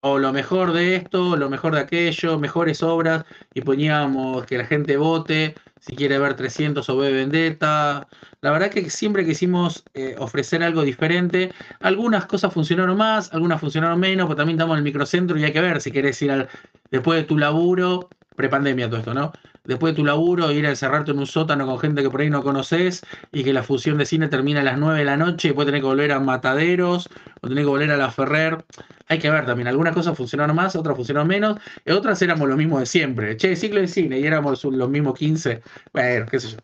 [0.00, 3.24] O lo mejor de esto, lo mejor de aquello, mejores obras.
[3.52, 5.56] Y poníamos que la gente vote
[5.86, 8.08] si quiere ver 300 o ve Vendetta.
[8.40, 11.52] La verdad que siempre quisimos eh, ofrecer algo diferente.
[11.80, 15.52] Algunas cosas funcionaron más, algunas funcionaron menos, pero también estamos en el microcentro y hay
[15.52, 16.48] que ver si querés ir al,
[16.90, 19.32] después de tu laburo, prepandemia todo esto, ¿no?
[19.64, 22.28] Después de tu laburo, ir a encerrarte en un sótano con gente que por ahí
[22.28, 23.02] no conoces
[23.32, 25.64] y que la función de cine termina a las 9 de la noche y después
[25.64, 27.08] tenés que volver a Mataderos
[27.40, 28.62] o tenés que volver a la Ferrer.
[29.08, 32.56] Hay que ver también, algunas cosas funcionaron más, otras funcionaron menos, y otras éramos lo
[32.56, 33.36] mismo de siempre.
[33.36, 35.62] Che, ciclo de cine y éramos los mismos 15.
[35.92, 36.58] Bueno, qué sé yo.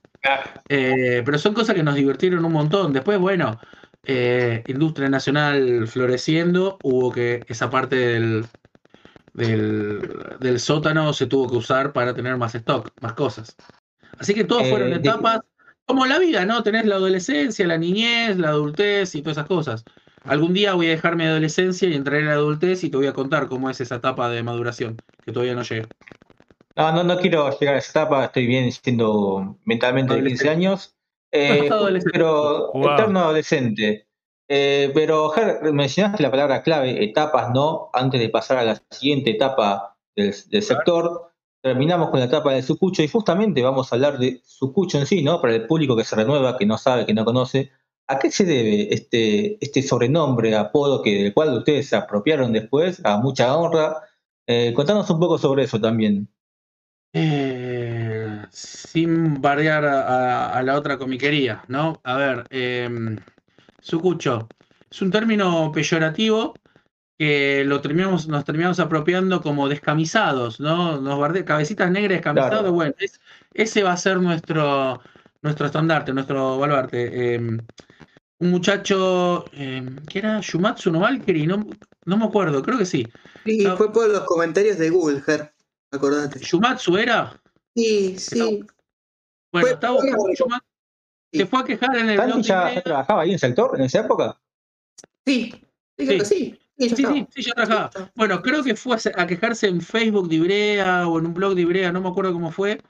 [0.69, 2.93] Eh, pero son cosas que nos divirtieron un montón.
[2.93, 3.59] Después, bueno,
[4.05, 8.47] eh, industria nacional floreciendo, hubo que esa parte del,
[9.41, 13.57] del, del sótano se tuvo que usar para tener más stock, más cosas.
[14.19, 15.41] Así que todos fueron Eh, de- etapas,
[15.87, 16.63] como la vida, ¿no?
[16.63, 19.85] Tenés la adolescencia, la niñez, la adultez y todas esas cosas.
[20.27, 23.07] Algún día voy a dejar mi adolescencia y entraré en la adultez y te voy
[23.09, 25.91] a contar cómo es esa etapa de maduración, que todavía no llegué.
[26.77, 30.97] No, no, no quiero llegar a esa etapa, estoy bien siendo mentalmente de 15 años,
[31.31, 32.19] eh, Adolescente.
[32.19, 32.87] pero Wow.
[32.93, 34.09] eterno adolescente.
[34.53, 35.33] Eh, pero,
[35.73, 37.89] mencionaste la palabra clave, etapas, ¿no?
[37.93, 41.31] Antes de pasar a la siguiente etapa del, sector,
[41.63, 45.23] terminamos con la etapa de Sucucho y justamente vamos a hablar de Sucucho en sí,
[45.23, 45.41] ¿no?
[45.41, 47.71] Para el público que se renueva, que no sabe, que no conoce.
[48.09, 53.01] ¿A qué se debe este, este sobrenombre, apodo que, del cual ustedes se apropiaron después,
[53.05, 54.03] a mucha honra?
[54.49, 56.29] Eh, contanos un poco sobre eso también.
[57.13, 62.01] Eh, sin bardear a, la otra comiquería, ¿no?
[62.03, 62.89] A ver, eh,
[63.81, 64.49] sucucho
[64.91, 66.55] es un término peyorativo
[67.19, 71.01] que lo terminamos, nos terminamos apropiando como descamisados, ¿no?
[71.01, 72.73] Nos barde- cabecitas negras descamisados, Claro.
[72.73, 73.21] bueno, es-
[73.53, 75.01] ese va a ser nuestro,
[75.43, 77.35] nuestro estandarte, nuestro baluarte.
[77.35, 77.39] Eh,
[78.39, 80.41] un muchacho, eh, ¿qué era?
[80.41, 81.67] Shumatsu no Valkyrie, no,
[82.07, 83.07] no me acuerdo, creo que sí.
[83.45, 83.77] Y No.
[83.77, 85.53] fue por los comentarios de Google, Ger.
[85.93, 86.39] Acordate.
[86.41, 87.39] ¿Shumatsu era?
[87.77, 88.65] Sí, sí.
[89.53, 90.65] Bueno, Fue- estaba buscando Shumatsu.
[91.33, 94.01] Se fue a quejar en el ¿Santi ya, trabajaba ahí en el sector en esa
[94.01, 94.41] época?
[95.27, 95.53] Sí,
[95.99, 96.25] sí, sí.
[96.79, 97.91] Sí, Sí, sí, ya trabajaba.
[98.15, 101.35] Bueno, creo que fue a se- a quejarse en Facebook de Ibrea o en un
[101.35, 102.81] blog de Ibrea, no me acuerdo cómo fue.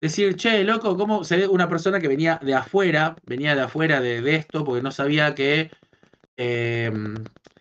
[0.00, 4.00] Decir, che, loco, ¿cómo se ve una persona que venía de afuera, venía de afuera
[4.02, 5.70] de, de esto, porque no sabía que,
[6.36, 6.92] eh,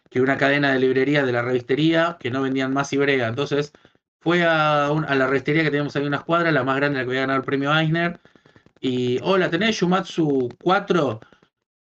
[0.09, 3.29] que una cadena de librería de la revistería, que no vendían más Ibrea.
[3.29, 3.71] Entonces,
[4.19, 6.99] fue a, un- a la revistería que teníamos ahí en unas cuadras, la más grande,
[6.99, 8.19] la que había ganado el premio Eisner.
[8.83, 11.21] Y, hola, ¿tenés Shumatsu 4?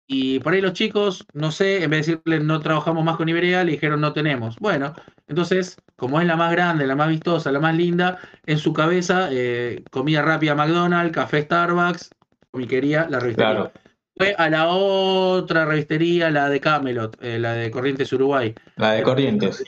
[0.05, 3.27] Y por ahí los chicos, no sé, en vez de decirle no trabajamos más con
[3.27, 4.57] Iberia, le dijeron no tenemos.
[4.59, 4.93] Bueno,
[5.27, 9.29] entonces, como es la más grande, la más vistosa, la más linda, en su cabeza,
[9.31, 12.11] eh, comida rápida McDonald's, café Starbucks,
[12.51, 13.53] comiquería, la revistería.
[13.53, 13.71] Claro,
[14.15, 18.53] Fue a la otra revistería, la de Camelot, eh, la de Corrientes Uruguay.
[18.75, 19.63] la de Corrientes.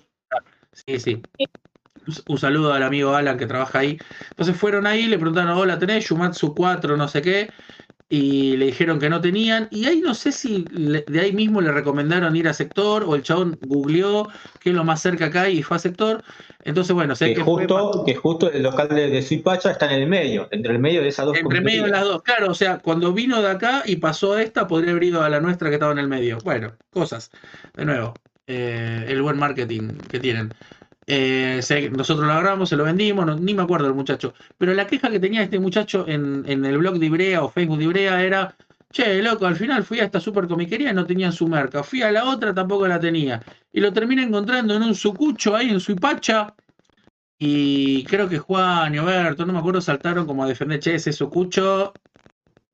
[0.73, 1.23] Sí, sí.
[2.07, 3.97] Un- Un saludo al amigo Alan que trabaja ahí.
[4.29, 7.49] Entonces fueron ahí, le preguntaron, hola, ¿tenés Shumatsu 4, no sé qué?
[8.07, 9.67] Y le dijeron que no tenían.
[9.71, 13.15] Y ahí no sé si le- de ahí mismo le recomendaron ir a sector o
[13.15, 14.27] el chabón googleó
[14.59, 16.23] qué es lo más cerca acá y fue a sector.
[16.63, 19.91] Entonces, bueno, sé Que que fue justo, que justo el local de, de Suipacha está
[19.93, 22.21] en el medio, entre el medio de esas dos entre medio de las dos.
[22.23, 25.29] Claro, o sea, cuando vino de acá y pasó a esta, podría haber ido a
[25.29, 26.37] la nuestra que estaba en el medio.
[26.43, 27.31] Bueno, cosas.
[27.75, 28.13] De nuevo,
[28.47, 30.53] eh, el buen marketing que tienen.
[31.07, 34.33] Eh, nosotros lo agarramos, se lo vendimos, ni me acuerdo del muchacho.
[34.57, 37.77] Pero la queja que tenía este muchacho en, en el blog de Ibrea o Facebook
[37.77, 38.55] de Ibrea era,
[38.91, 41.83] che, loco, al final fui a esta super comiquería y no tenían su merca.
[41.83, 43.41] Fui a la otra, tampoco la tenía.
[43.71, 46.55] Y lo terminé encontrando en un sucucho ahí en Suipacha.
[47.37, 51.13] Y creo que Juan y Oberto, no me acuerdo, saltaron como a defender, che, ese
[51.13, 51.93] sucucho,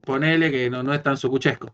[0.02, 1.74] ponele que no, no es tan sucuchesco.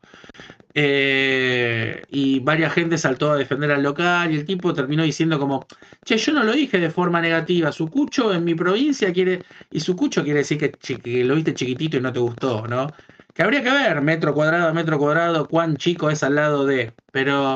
[0.80, 5.66] Eh, y varias gente saltó a defender al local y el tipo terminó diciendo como,
[6.06, 10.24] che, yo no lo dije de forma negativa, Sucucho en mi provincia quiere, y Sucucho
[10.24, 12.92] quiere decir que, que lo viste chiquitito y no te gustó, ¿no?
[13.34, 17.56] Que habría que ver, metro cuadrado metro cuadrado, cuán chico es al lado de, pero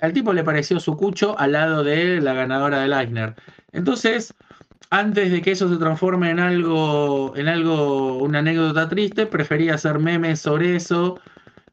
[0.00, 3.36] al tipo le pareció Sucucho al lado de la ganadora del Eisner.
[3.70, 4.34] Entonces,
[4.90, 10.00] antes de que eso se transforme en algo, en algo, una anécdota triste, prefería hacer
[10.00, 11.20] memes sobre eso,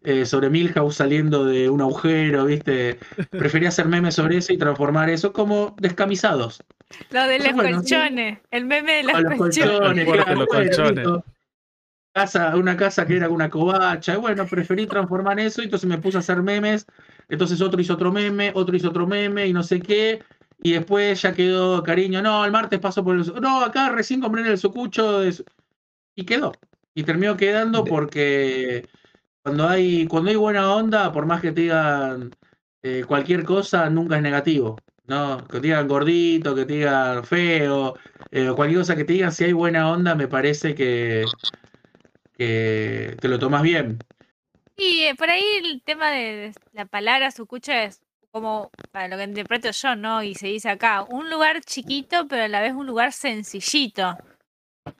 [0.04, 2.99] eh, sobre Milhouse saliendo de un agujero, ¿viste?
[3.32, 6.62] Prefería hacer memes sobre eso y transformar eso como descamisados.
[7.12, 7.95] Lo de los Bueno, sí.
[7.95, 8.39] colchones.
[8.51, 9.72] El meme de los Con los colchones.
[9.72, 10.95] colchones, El fuerte claro, los bueno, colchones.
[10.95, 11.26] listo.
[12.16, 15.97] Casa, una casa que era una covacha, y bueno, preferí transformar eso, y entonces me
[15.97, 16.86] puse a hacer memes,
[17.28, 20.22] entonces otro hizo otro meme, otro hizo otro meme, y no sé qué,
[20.62, 23.26] y después ya quedó cariño, no, el martes paso por el...
[23.41, 25.43] No, acá recién compré en el sucucho, de su-".
[26.16, 26.51] y quedó,
[26.93, 28.88] y terminó quedando De- porque
[29.44, 32.34] cuando hay, cuando hay buena onda, por más que te digan
[32.82, 34.78] eh, cualquier cosa, nunca es negativo.
[35.06, 35.46] ¿no?
[35.48, 37.96] Que te digan gordito, que te digan feo,
[38.32, 41.26] eh, cualquier cosa que te digan, si hay buena onda, me parece que,
[42.38, 44.00] que te lo tomas bien.
[44.78, 49.26] Y eh, por ahí el tema de la palabra sucucho es como, para lo que
[49.26, 50.24] interpreto yo, ¿no?
[50.24, 54.18] Y se dice acá, un lugar chiquito, pero a la vez un lugar sencillito.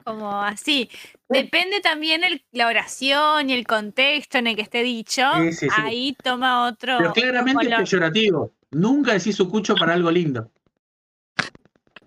[0.04, 0.90] Como así.
[1.30, 5.24] Depende también el- la oración y el contexto en el que esté dicho.
[5.42, 5.76] Sí, sí, sí.
[5.78, 8.54] Ahí toma otro, Pero otro claramente es peyorativo.
[8.72, 10.50] Nunca decís sucucho para algo lindo.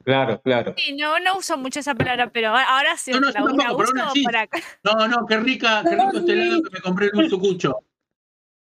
[0.04, 0.74] Claro, claro.
[0.78, 3.56] Sí, no, no uso mucho esa palabra, pero ahora- sí No, no, la, yo la
[3.76, 4.24] pero uso así.
[4.26, 4.58] acá.
[4.84, 7.80] No, no, qué rica, qué rico este helado que me compré en un sucucho.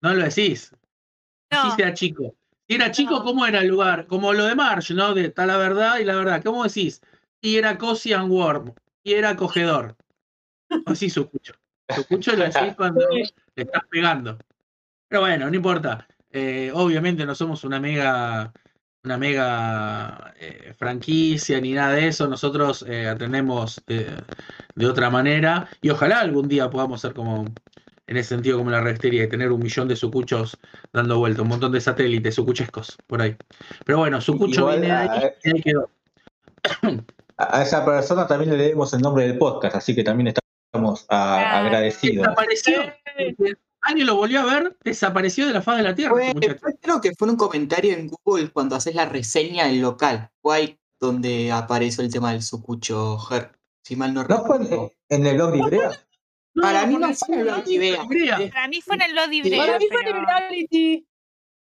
[0.02, 0.72] No lo decís.
[1.50, 1.76] Así No.
[1.76, 2.34] sea chico.
[2.68, 3.24] Si era chico, No.
[3.24, 4.06] ¿cómo era el lugar?
[4.06, 5.14] Como lo de Marsh, ¿no?
[5.14, 6.42] De está la verdad y la verdad.
[6.44, 7.00] ¿Cómo decís?
[7.40, 8.74] Y era cozy and warm.
[9.08, 9.96] Y era acogedor.
[10.84, 11.54] Así sucucho.
[11.94, 13.22] Sucucho lo decís cuando le
[13.56, 14.36] estás pegando.
[15.08, 16.06] Pero bueno, no importa.
[16.30, 18.52] Eh, obviamente no somos una mega
[19.04, 22.28] una mega eh, franquicia ni nada de eso.
[22.28, 27.46] Nosotros eh, atendemos de otra manera y ojalá algún día podamos ser como
[28.06, 30.58] en ese sentido como la restería y tener un millón de sucuchos
[30.92, 33.36] dando vuelta, un montón de satélites sucuchescos por ahí.
[33.86, 35.90] Pero bueno, sucucho Igual, viene ahí ah, y ahí quedó.
[37.38, 40.34] A esa persona también le debemos el nombre del podcast, así que también
[40.72, 41.58] estamos a- Ah.
[41.60, 42.26] agradecidos.
[42.26, 42.82] Desapareció.
[43.80, 46.14] Alguien lo volvió a ver, desapareció de la faz de la tierra.
[46.14, 50.30] Fue, este creo que fue un comentario en Google cuando haces la reseña del local.
[50.42, 53.52] Fue ahí donde apareció el tema del sucucho, Ger.
[53.84, 54.92] Si mal no ¿No fue recuerdo.
[55.08, 55.90] en, en el blog de Ibrea?
[56.60, 58.02] Para mí no fue en el Ibrea.
[58.04, 58.50] Ibrea.
[58.52, 59.48] Para mí fue en el Lodi Sí.
[59.48, 61.06] Brea, Para mí fue en reality.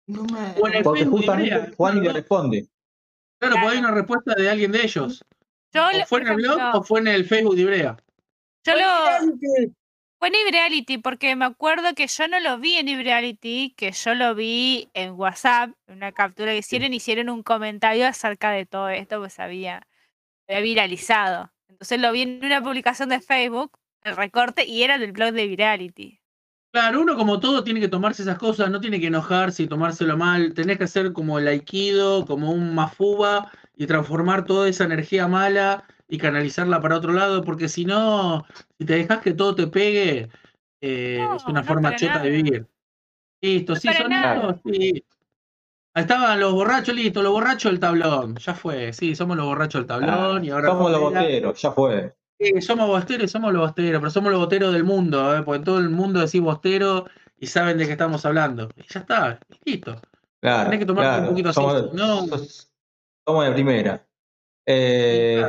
[0.06, 0.60] No me...
[0.60, 1.72] O en el Porque de justamente Ibrea.
[1.76, 2.68] Juan le Claro, responde.
[3.40, 5.24] Claro, pues hay una respuesta de alguien de ellos.
[5.74, 7.96] Yo, O lo- fue en el blog o fue en el Facebook de Ibrea.
[8.64, 9.72] yo lo.
[10.18, 14.14] Fue en Ibreality, porque me acuerdo que yo no lo vi en Ibreality, que yo
[14.14, 18.88] lo vi en WhatsApp, en una captura que hicieron, hicieron un comentario acerca de todo
[18.88, 19.84] esto, pues había,
[20.48, 21.50] había viralizado.
[21.68, 23.72] Entonces lo vi en una publicación de Facebook,
[24.04, 26.20] el recorte, y era del blog de Ibreality.
[26.72, 30.16] Claro, uno como todo tiene que tomarse esas cosas, no tiene que enojarse y tomárselo
[30.16, 35.28] mal, tenés que hacer como el aikido, como un mafuba y transformar toda esa energía
[35.28, 38.44] mala y canalizarla para otro lado, porque si no,
[38.78, 40.28] si te dejas que todo te pegue,
[40.80, 42.66] eh, No, es una no forma chota de vivir.
[43.40, 45.04] Listo, No sí, son estos, sí.
[45.94, 49.80] Ahí estaban los borrachos, listo, los borrachos del tablón, ya fue, sí, somos los borrachos
[49.80, 52.14] del tablón y ahora Somos los boteros, ya fue.
[52.38, 55.42] Sí, somos bosteros, somos los bosteros, pero somos los bosteros del mundo, ¿eh?
[55.42, 57.06] porque todo el mundo decís bostero
[57.38, 58.68] y saben de qué estamos hablando.
[58.76, 60.00] Y ya está, listo.
[60.40, 62.26] Claro, Tenés que tomarte un poquito así, Somos, no.
[62.26, 62.71] sos-
[63.26, 64.06] somos de primera.
[64.66, 65.44] Eh,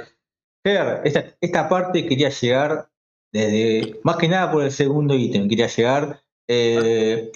[0.64, 2.90] Ger, esta, esta parte quería llegar
[3.32, 7.32] desde, más que nada por el segundo ítem, quería llegar, eh,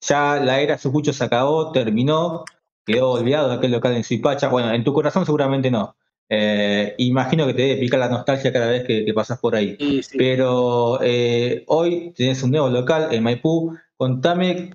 [0.00, 2.44] ya la era Sucucho se acabó, terminó,
[2.84, 5.96] quedó olvidado aquel local en Suipacha, bueno, en tu corazón seguramente no.
[6.28, 9.76] Eh, imagino que te debe picar la nostalgia cada vez que, que pasas por ahí.
[9.78, 10.18] Sí, sí.
[10.18, 13.76] Pero eh, hoy tenés un nuevo local en Maipú.
[13.98, 14.72] Contame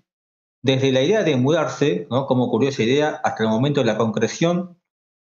[0.67, 2.27] desde la idea de mudarse, ¿no?
[2.27, 4.77] Cómo ocurrió esa idea, hasta el momento de la concreción.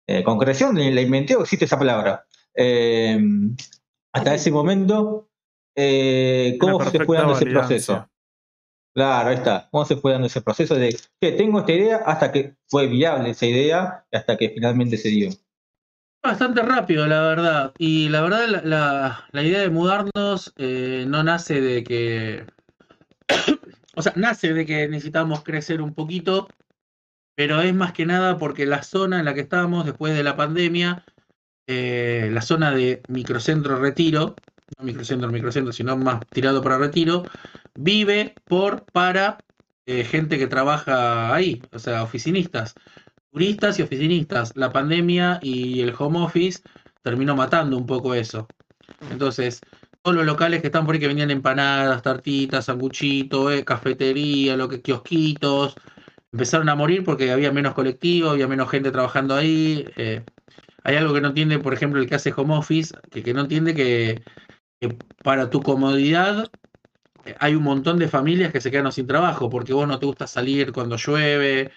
[0.08, 2.26] Eh, concreción, la inventé o existe esa palabra.
[2.56, 3.18] Eh,
[4.14, 5.30] hasta ese momento,
[5.76, 8.08] eh, ¿cómo se fue dando ese proceso?
[8.94, 9.70] Claro, ahí está.
[9.72, 13.30] ¿Cómo se fue dando ese proceso de que tengo esta idea hasta que fue viable
[13.30, 15.30] esa idea y hasta que finalmente se dio?
[16.22, 17.74] Bastante rápido, la verdad.
[17.78, 22.46] Y la verdad, la, la- la idea de mudarnos eh, no nace de que.
[23.96, 26.48] O sea, nace de que necesitamos crecer un poquito,
[27.36, 30.36] pero es más que nada porque la zona en la que estábamos después de la
[30.36, 31.06] pandemia,
[31.68, 34.36] eh, la zona de microcentro retiro,
[34.78, 37.24] no microcentro, microcentro, sino más tirado para retiro,
[37.76, 39.38] vive por, para
[39.86, 42.76] eh, gente que trabaja ahí, o sea, oficinistas
[43.32, 44.56] turistas y oficinistas.
[44.56, 46.62] La pandemia y el home office
[47.04, 48.48] terminó matando un poco eso.
[49.12, 49.62] Entonces,
[50.10, 54.68] todos los locales que están por ahí que vendían empanadas, tartitas, sanguchitos, eh, cafetería, lo
[54.68, 55.76] que, kiosquitos,
[56.32, 59.86] empezaron a morir porque había menos colectivo, había menos gente trabajando ahí.
[59.98, 60.24] eh.
[60.84, 63.76] hay algo que no entiende, por ejemplo, el que hace home office, que, no entiende
[63.76, 64.24] que,
[64.80, 66.50] que para tu comodidad
[67.26, 70.08] eh, hay un montón de familias que se quedan sin trabajo porque vos no te
[70.08, 71.72] gusta salir cuando llueve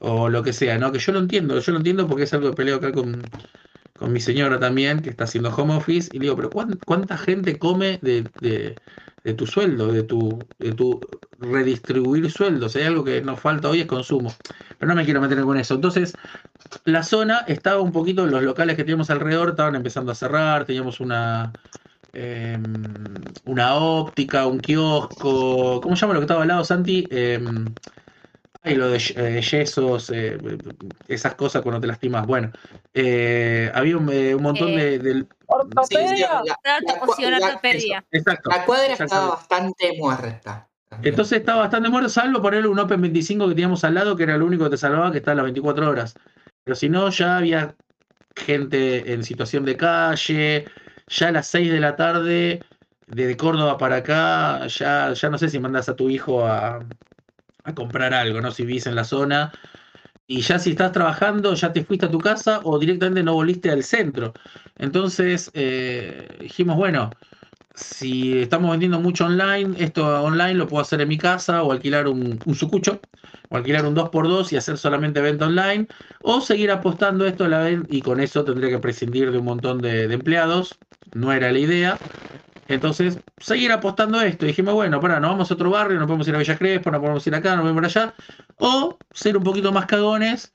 [0.00, 0.92] o lo que sea, ¿no?
[0.92, 3.22] Que yo lo entiendo, yo lo entiendo porque es algo que peleo acá con,
[3.98, 7.18] con mi señora también, que está haciendo home office, y le digo, pero ¿cuán- ¿cuánta
[7.18, 8.80] gente come de, de-
[9.34, 11.02] tu sueldo, de tu, de tu
[11.38, 12.76] redistribuir sueldos?
[12.76, 14.40] Hay algo que nos falta hoy es consumo.
[14.78, 15.74] Pero no me quiero meter con eso.
[15.74, 16.16] Entonces,
[16.84, 21.00] la zona estaba un poquito, los locales que teníamos alrededor estaban empezando a cerrar, teníamos
[21.00, 21.56] una...
[22.12, 27.08] em, una óptica, un kiosco, ¿cómo se llama lo que estaba al lado, Santi?
[27.12, 27.76] Em,
[28.64, 30.38] y lo de eh, yesos, eh,
[31.06, 32.26] esas cosas cuando te lastimas.
[32.26, 32.52] Bueno,
[32.92, 36.28] eh, había un, eh, un montón de, del- Sí, sí, Ortopedia.
[36.28, 36.58] la, la
[37.38, 38.50] la- exacto.
[38.50, 40.68] la cuadra estaba bastante muerta.
[40.88, 41.12] también.
[41.12, 44.36] Entonces estaba bastante muerto, salvo ponerle un Open 25 que teníamos al lado, que era
[44.36, 46.16] lo único que te salvaba, que está a las 24 horas.
[46.64, 47.74] Pero si no, ya había
[48.36, 50.66] gente en situación de calle,
[51.08, 52.62] ya a las 6 de la tarde,
[53.06, 56.80] desde Córdoba para acá, ya, ya no sé si mandas a tu hijo a,
[57.68, 58.50] a comprar algo, ¿no?
[58.50, 59.52] Si vivís en la zona.
[60.26, 63.70] Y ya si estás trabajando, ya te fuiste a tu casa o directamente no volviste
[63.70, 64.34] al centro.
[64.76, 67.10] Entonces eh, dijimos, bueno,
[67.74, 72.08] si estamos vendiendo mucho online, esto online lo puedo hacer en mi casa o alquilar
[72.08, 73.00] un, sucucho
[73.48, 75.86] o alquilar un 2x2 y hacer solamente venta online
[76.22, 79.46] o seguir apostando esto a la vez y con eso tendría que prescindir de un
[79.46, 80.78] montón de empleados.
[81.14, 81.98] No era la idea.
[82.68, 84.44] Entonces, seguir apostando a esto.
[84.46, 87.00] Dijimos, bueno, para, nos vamos a otro barrio, no podemos ir a Villa Crespo, no
[87.00, 88.14] podemos ir acá, no podemos ir allá.
[88.58, 90.52] O ser un poquito más cagones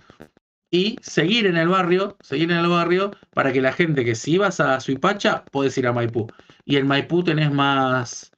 [0.70, 4.38] y seguir en el barrio, seguir en el barrio para que la gente que si
[4.38, 6.28] vas a Suipacha, puedes ir a Maipú.
[6.66, 8.32] Y en Maipú tenés más,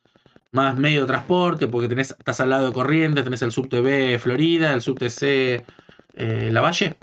[0.52, 4.18] más medio de transporte, porque tenés, estás al lado de Corrientes, tenés el subte B
[4.20, 5.66] Florida, el subte C
[6.14, 6.98] eh, La Valle.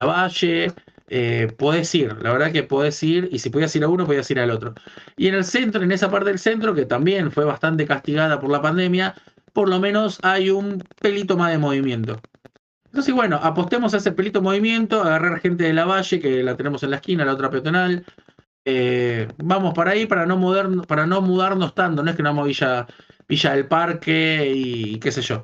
[0.00, 0.72] La Valle,
[1.08, 4.30] eh, podés ir, la verdad que podés ir, y si podías ir a uno, podías
[4.30, 4.74] ir al otro.
[5.16, 8.50] Y en el centro, en esa parte del centro, que también fue bastante castigada por
[8.50, 9.14] la pandemia,
[9.52, 12.20] por lo menos hay un pelito más de movimiento.
[12.86, 16.82] Entonces, bueno, apostemos a ese pelito movimiento, agarrar gente de la Valle, que la tenemos
[16.82, 18.04] en la esquina, la otra peatonal.
[18.64, 22.86] Eh, vamos para ahí para no, mudarnos, tanto, no es que no vamos a Villa,
[23.28, 25.42] Villa del Parque y qué sé yo.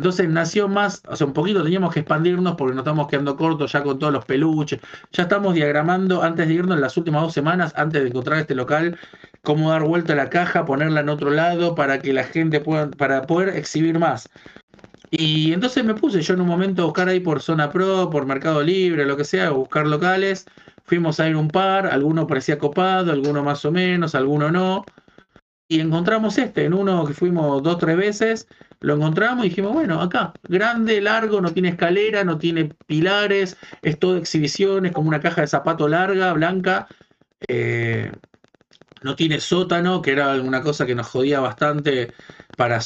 [0.00, 3.70] Entonces nació más, o sea, un poquito teníamos que expandirnos porque nos estamos quedando cortos
[3.70, 4.80] ya con todos los peluches.
[5.12, 8.54] Ya estamos diagramando antes de irnos en las últimas dos semanas, antes de encontrar este
[8.54, 8.98] local,
[9.42, 12.90] cómo dar vuelta a la caja, ponerla en otro lado para que la gente pueda,
[12.92, 14.30] para poder exhibir más.
[15.10, 18.24] Y entonces me puse yo en un momento a buscar ahí por Zona Pro, por
[18.24, 20.46] Mercado Libre, lo que sea, a buscar locales.
[20.84, 24.82] Fuimos a ir un par, alguno parecía copado, alguno más o menos, alguno no.
[25.68, 28.48] Y encontramos este, en uno que fuimos dos, tres veces,
[28.80, 33.98] lo encontramos y dijimos, bueno, acá, grande, largo, no tiene escalera, no tiene pilares, es
[33.98, 36.88] todo exhibiciones, como una caja de zapato larga, blanca.
[37.48, 38.12] eh,
[39.02, 42.12] no tiene sótano, que era una cosa que nos jodía bastante
[42.56, 42.80] para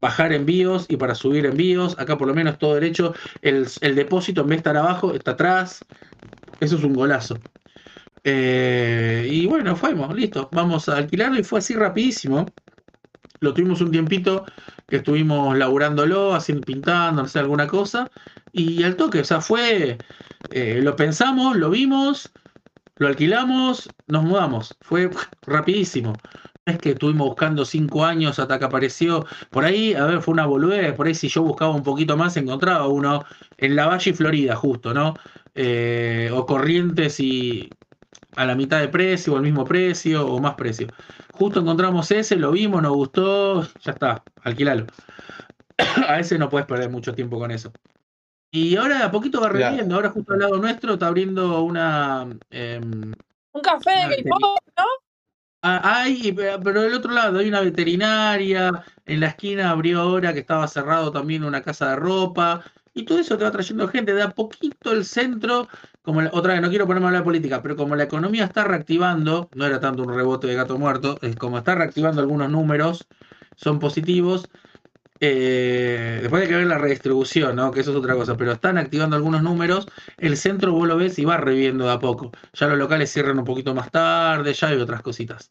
[0.00, 1.98] bajar envíos y para subir envíos.
[1.98, 3.14] Acá por lo menos todo derecho.
[3.42, 5.84] El, el depósito en vez de estar abajo, está atrás.
[6.60, 7.38] Eso es un golazo.
[8.24, 10.48] Eh, y bueno, fuimos, listo.
[10.52, 12.46] Vamos a alquilarlo y fue así rapidísimo.
[13.40, 14.44] Lo tuvimos un tiempito
[14.88, 18.10] que estuvimos laburándolo, haciendo, pintando, no sé, alguna cosa.
[18.52, 19.98] Y al toque, o sea, fue.
[20.50, 22.32] eh, lo pensamos, lo vimos,
[22.96, 24.76] lo alquilamos, nos mudamos.
[24.80, 25.10] Fue
[25.46, 26.14] rapidísimo.
[26.64, 29.24] Es que estuvimos buscando cinco años hasta que apareció.
[29.50, 30.94] Por ahí, a ver, fue una boludez.
[30.94, 33.24] Por ahí, si yo buscaba un poquito más, encontraba uno
[33.56, 35.14] en La Valle y Florida, justo, ¿no?
[35.54, 37.70] Eh, o Corrientes y
[38.36, 40.88] a la mitad de precio, o al mismo precio, o más precio.
[41.32, 44.86] Justo encontramos ese, lo vimos, nos gustó, ya está, alquilalo.
[46.08, 47.72] a ese no puedes perder mucho tiempo con eso.
[48.50, 49.66] Y ahora de a poquito va Claro.
[49.70, 49.94] reviendo.
[49.96, 52.26] Ahora, justo al lado nuestro, está abriendo una.
[52.50, 53.12] em,
[53.52, 54.84] Un café Una de K-pop, ¿no?
[55.62, 60.32] Ah, Hay, pero pero del otro lado hay una veterinaria, en la esquina abrió ahora
[60.32, 62.62] que estaba cerrado también una casa de ropa,
[62.96, 64.14] y todo eso te va trayendo gente.
[64.14, 65.68] De a poquito el centro,
[66.02, 68.64] como otra vez, no quiero ponerme a hablar de política, pero como la economía está
[68.64, 73.08] reactivando, no era tanto un rebote de gato muerto, es como está reactivando algunos números,
[73.56, 74.48] son positivos.
[75.20, 77.72] eh, después hay que ver la redistribución, ¿no?
[77.72, 79.88] Que eso es otra cosa, pero están activando algunos números.
[80.18, 82.32] El centro vos lo ves y va reviendo de a poco.
[82.54, 85.50] Ya los locales cierran un poquito más tarde, ya hay otras cositas.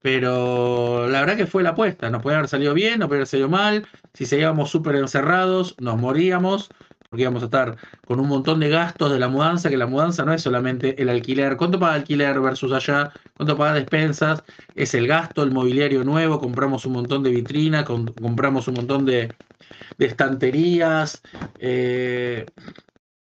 [0.00, 2.10] Pero la verdad que fue la apuesta.
[2.10, 3.86] Nos puede haber salido bien, nos puede haber salido mal.
[4.14, 6.72] Si seguíamos súper encerrados, nos moríamos.
[7.08, 10.24] Porque íbamos a estar con un montón de gastos de la mudanza, que la mudanza
[10.24, 11.56] no es solamente el alquiler.
[11.56, 13.12] ¿Cuánto paga alquiler versus allá?
[13.36, 14.44] ¿Cuánto paga despensas?
[14.74, 16.38] Es el gasto, el mobiliario nuevo.
[16.40, 19.34] Compramos un montón de vitrinas, com- compramos un montón de,
[19.98, 21.22] de estanterías.
[21.58, 22.50] eh,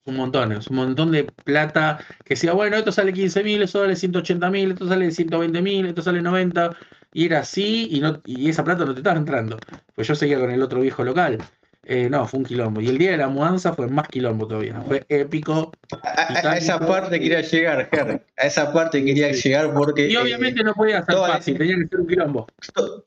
[0.09, 3.79] un montón, es un montón de plata que decía, bueno, esto sale 15 mil, esto
[3.81, 6.75] sale 180 mil, esto sale 120 mil, esto sale 90,
[7.13, 9.57] y era así, y, no, y esa plata no te estaba entrando.
[9.95, 11.37] Pues yo seguía con el otro viejo local.
[11.83, 12.81] Eh, no, fue un quilombo.
[12.81, 14.79] Y el día de la mudanza fue más quilombo todavía.
[14.81, 15.71] Fue épico.
[16.03, 18.25] A, esa parte quería llegar, Ger.
[18.37, 20.07] A esa parte quería llegar porque.
[20.07, 22.47] Y eh, obviamente no podía ser fácil, tenía que ser un quilombo.
[22.75, 23.03] to-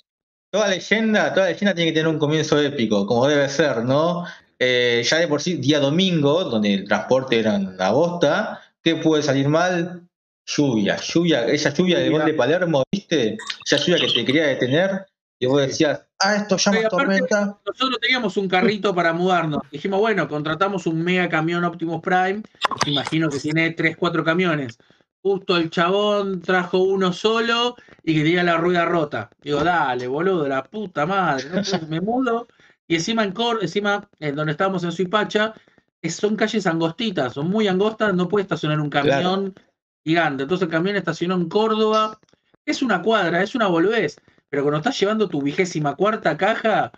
[0.51, 4.25] toda leyenda, toda leyenda tiene que tener un comienzo épico, como debe ser, ¿no?
[4.65, 9.21] Eh, ya de por sí, día domingo, donde el transporte era una bosta, ¿qué puede
[9.21, 10.07] salir mal?
[10.47, 13.39] Lluvia, lluvia, esa lluvia de gol de Palermo, ¿viste?
[13.67, 15.05] Esa lluvia que te quería detener,
[15.41, 17.59] y vos decías, ah, esto llama aparte- tormenta.
[17.67, 19.63] Nosotros teníamos un carrito para mudarnos.
[19.73, 22.43] Dijimos, bueno, contratamos un mega camión Optimus Prime.
[22.87, 24.79] Imagino que tiene 3, 4 camiones.
[25.23, 27.75] Justo el chabón trajo uno solo
[28.05, 29.29] y que tenía la rueda rota.
[29.43, 31.47] Digo, dale, boludo, la puta madre.
[31.51, 32.47] no me mudo.
[32.89, 35.55] Y encima en Cor, encima en donde estábamos en Suipacha,
[36.03, 39.55] es- son calles angostitas, son muy angostas, no puede estacionar un camión
[40.05, 40.43] gigante.
[40.45, 42.19] Entonces el camión estacionó en Córdoba.
[42.67, 44.17] Es una cuadra, es una boludez.
[44.49, 46.93] Pero cuando estás llevando tu vigésima cuarta caja,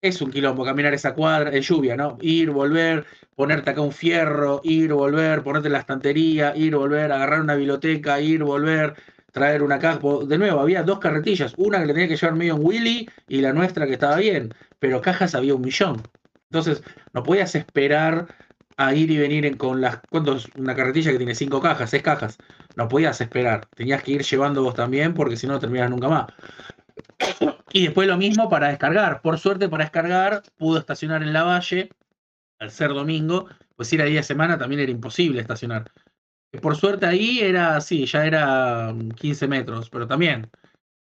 [0.00, 2.18] es un quilombo caminar esa cuadra, de lluvia, ¿no?
[2.20, 3.06] Ir, volver,
[3.36, 8.20] ponerte acá un fierro, ir, volver, ponerte en la estantería, ir, volver, agarrar una biblioteca,
[8.20, 8.94] ir, volver,
[9.32, 10.00] traer una caja.
[10.26, 13.40] De nuevo, había dos carretillas, una que le tenía que llevar medio en Willy y
[13.40, 16.02] la nuestra que estaba bien, pero cajas había un millón.
[16.50, 16.82] Entonces,
[17.14, 18.28] no podías esperar
[18.76, 20.00] a ir y venir en- con las.
[20.10, 20.48] ¿Cuántos?
[20.56, 22.38] Una carretilla que tiene cinco cajas, seis cajas.
[22.76, 23.66] No podías esperar.
[23.74, 26.26] Tenías que ir llevando vos también, porque si no, no terminas nunca más.
[27.72, 29.22] Y después lo mismo para descargar.
[29.22, 31.90] Por suerte, para descargar, pudo estacionar en la valle
[32.58, 35.90] al ser domingo, pues ir a día de semana también era imposible estacionar.
[36.60, 40.50] Por suerte ahí era así, ya era mm, 15 metros, pero también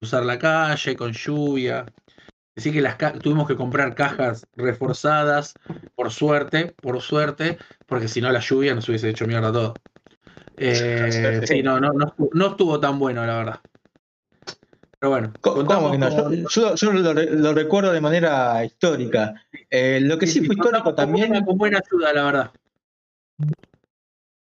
[0.01, 1.87] usar la calle con lluvia.
[2.57, 5.57] Así que las tuvimos que comprar cajas reforzadas,
[5.95, 9.75] por suerte, por suerte, porque si no la lluvia nos hubiese hecho mierda todo.
[10.57, 13.61] Eh, sí, no, no, no, no estuvo tan bueno, la verdad.
[14.99, 16.31] Pero bueno, Co- ¿Cómo contamos no?
[16.31, 19.35] Yo, yo- yo lo, re- lo recuerdo de manera histórica.
[19.71, 22.51] Eh, lo que sí fue histórico también, con buena ayuda, la verdad.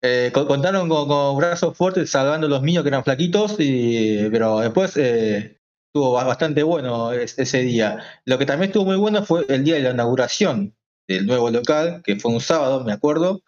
[0.02, 4.58] Eh, co- contaron con, con brazos fuertes salvando los míos que eran flaquitos, y, pero
[4.60, 5.58] después eh,
[5.88, 7.98] estuvo ba- bastante bueno es- ese día.
[8.24, 10.74] Lo que también estuvo muy bueno fue el día de la inauguración
[11.08, 13.42] del nuevo local, que fue un sábado, me acuerdo.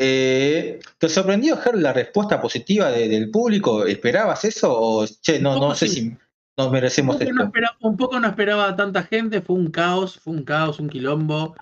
[0.00, 3.84] Eh, ¿Te sorprendió, Ger, la respuesta positiva de- del público?
[3.84, 4.72] ¿Esperabas eso?
[4.72, 5.94] O, che, no, no sé sí.
[5.94, 6.16] si
[6.56, 7.50] nos Un merecemos no
[7.80, 11.56] un poco no esperaba tanta gente, fue un caos, fue un caos, un quilombo.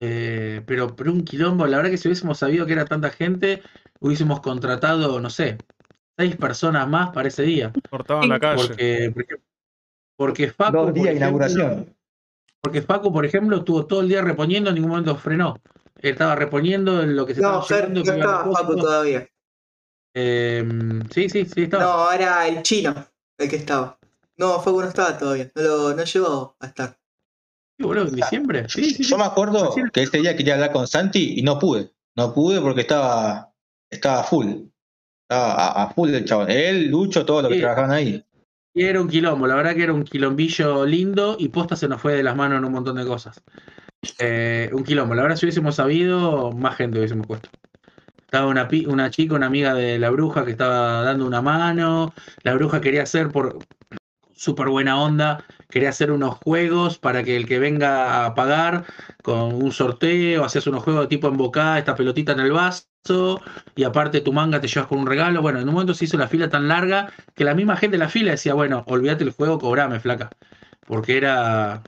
[0.00, 3.62] Eh, pero, pero un quilombo, la verdad que si hubiésemos sabido que era tanta gente,
[4.00, 5.58] hubiésemos contratado, no sé,
[6.18, 7.72] seis personas más para ese día.
[7.90, 8.66] Cortaban la calle.
[8.68, 9.36] Porque, porque,
[10.16, 11.96] porque Facu, Dos por días de ejemplo, inauguración.
[12.60, 15.60] porque Facu, por ejemplo, estuvo todo el día reponiendo, en ningún momento frenó.
[16.00, 19.28] Él estaba reponiendo en lo que se No, estaba no estaba Facu todavía.
[20.14, 20.66] Eh,
[21.10, 21.84] sí, sí, sí, estaba.
[21.84, 22.94] No, era el chino
[23.38, 23.98] el que estaba.
[24.36, 25.50] No, Facu no estaba todavía.
[25.54, 26.98] No, lo, no llegó a estar.
[27.78, 28.68] Boludo, en diciembre.
[28.68, 29.02] Sí, sí, sí.
[29.04, 31.90] Yo me acuerdo que ese día quería hablar con Santi y no pude.
[32.16, 33.52] No pude porque estaba,
[33.90, 34.46] estaba full.
[35.28, 36.50] Estaba a, a full el chabón.
[36.50, 38.24] Él, Lucho, todos los que trabajaban ahí.
[38.76, 41.98] Y era un quilombo, la verdad que era un quilombillo lindo y posta se nos
[41.98, 43.42] fue de las manos en un montón de cosas.
[44.18, 47.48] Eh, un quilombo, la verdad si hubiésemos sabido, más gente hubiésemos puesto.
[48.18, 52.12] Estaba una, una chica, una amiga de la bruja que estaba dando una mano.
[52.42, 53.58] La bruja quería hacer por
[54.34, 58.84] súper buena onda, quería hacer unos juegos para que el que venga a pagar
[59.22, 63.40] con un sorteo, hacías unos juegos de tipo embocada, esta pelotita en el vaso,
[63.74, 65.42] y aparte tu manga te llevas con un regalo.
[65.42, 68.04] Bueno, en un momento se hizo la fila tan larga que la misma gente de
[68.04, 70.30] la fila decía, bueno, olvídate el juego, cobrame, flaca.
[70.86, 71.82] Porque era,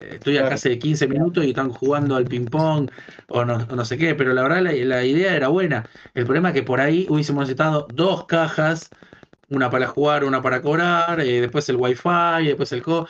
[0.00, 2.90] eh, estoy acá hace 15 minutos y están jugando al ping-pong
[3.28, 5.88] o no, no sé qué, pero la verdad la, la idea era buena.
[6.14, 8.90] El problema es que por ahí hubiésemos necesitado dos cajas,
[9.52, 13.06] una para jugar, una para cobrar, eh, después el wifi, después el co...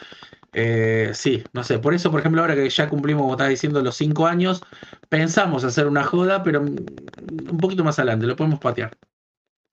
[0.55, 3.81] Eh, sí, no sé, por eso, por ejemplo, ahora que ya cumplimos, como estás diciendo,
[3.81, 4.62] los cinco años,
[5.09, 8.90] pensamos hacer una joda, pero un poquito más adelante, lo podemos patear,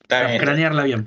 [0.04, 0.42] Está bien.
[0.42, 1.06] cranearla bien.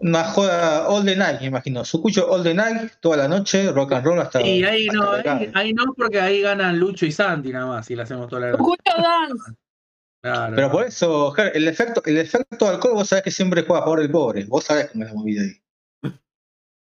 [0.00, 1.84] Una joda all the night, me imagino.
[1.84, 4.42] Sucucho all the night, toda la noche, rock and roll hasta.
[4.42, 7.86] Y ahí hasta no, ahí, ahí no, porque ahí ganan Lucho y Santi nada más,
[7.86, 8.62] si la hacemos toda la noche.
[8.62, 9.52] Escucho dance.
[10.22, 13.84] Pero por eso, Ger, el efecto, el efecto alcohol, vos sabés que siempre juega a
[13.84, 14.44] favor del pobre.
[14.44, 15.58] Vos sabés cómo es la movida ahí.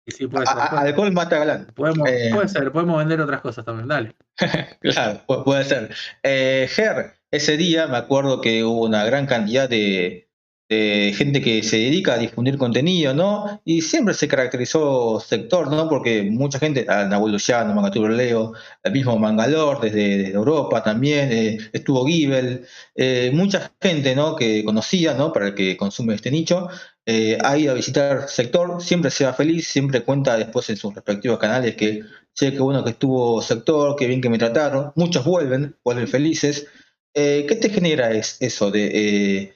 [0.08, 0.90] Y sí, puede ser, a- puede ser.
[0.90, 1.66] alcohol mata galán.
[1.76, 2.30] Podemos, Eh.
[2.32, 4.16] puede ser, podemos vender otras cosas también, dale.
[4.82, 5.96] Claro, pu- puede ser.
[6.22, 10.25] Eh, Ger, ese día me acuerdo que hubo una gran cantidad de,
[10.70, 13.62] de gente que se dedica a difundir contenido, ¿no?
[13.66, 15.88] Y siempre se caracterizó sector, ¿no?
[15.88, 21.58] Porque mucha gente, a Nahuel Luciano, Mangaturo Leo, el mismo Mangalor desde, Europa también, eh,
[21.74, 22.66] estuvo Givel,
[22.96, 24.36] eh, mucha gente, ¿no?
[24.36, 25.32] Que conocía, ¿no?
[25.32, 26.68] Para el que consume este nicho,
[27.06, 30.96] eh, ha ido a visitar sector, siempre se va feliz, siempre cuenta después en sus
[30.96, 32.02] respectivos canales que
[32.36, 34.92] Che, qué bueno que estuvo sector, qué bien que me trataron.
[34.96, 36.68] Muchos vuelven, vuelven felices.
[37.14, 39.55] Eh, ¿Qué te genera es, eso de eh,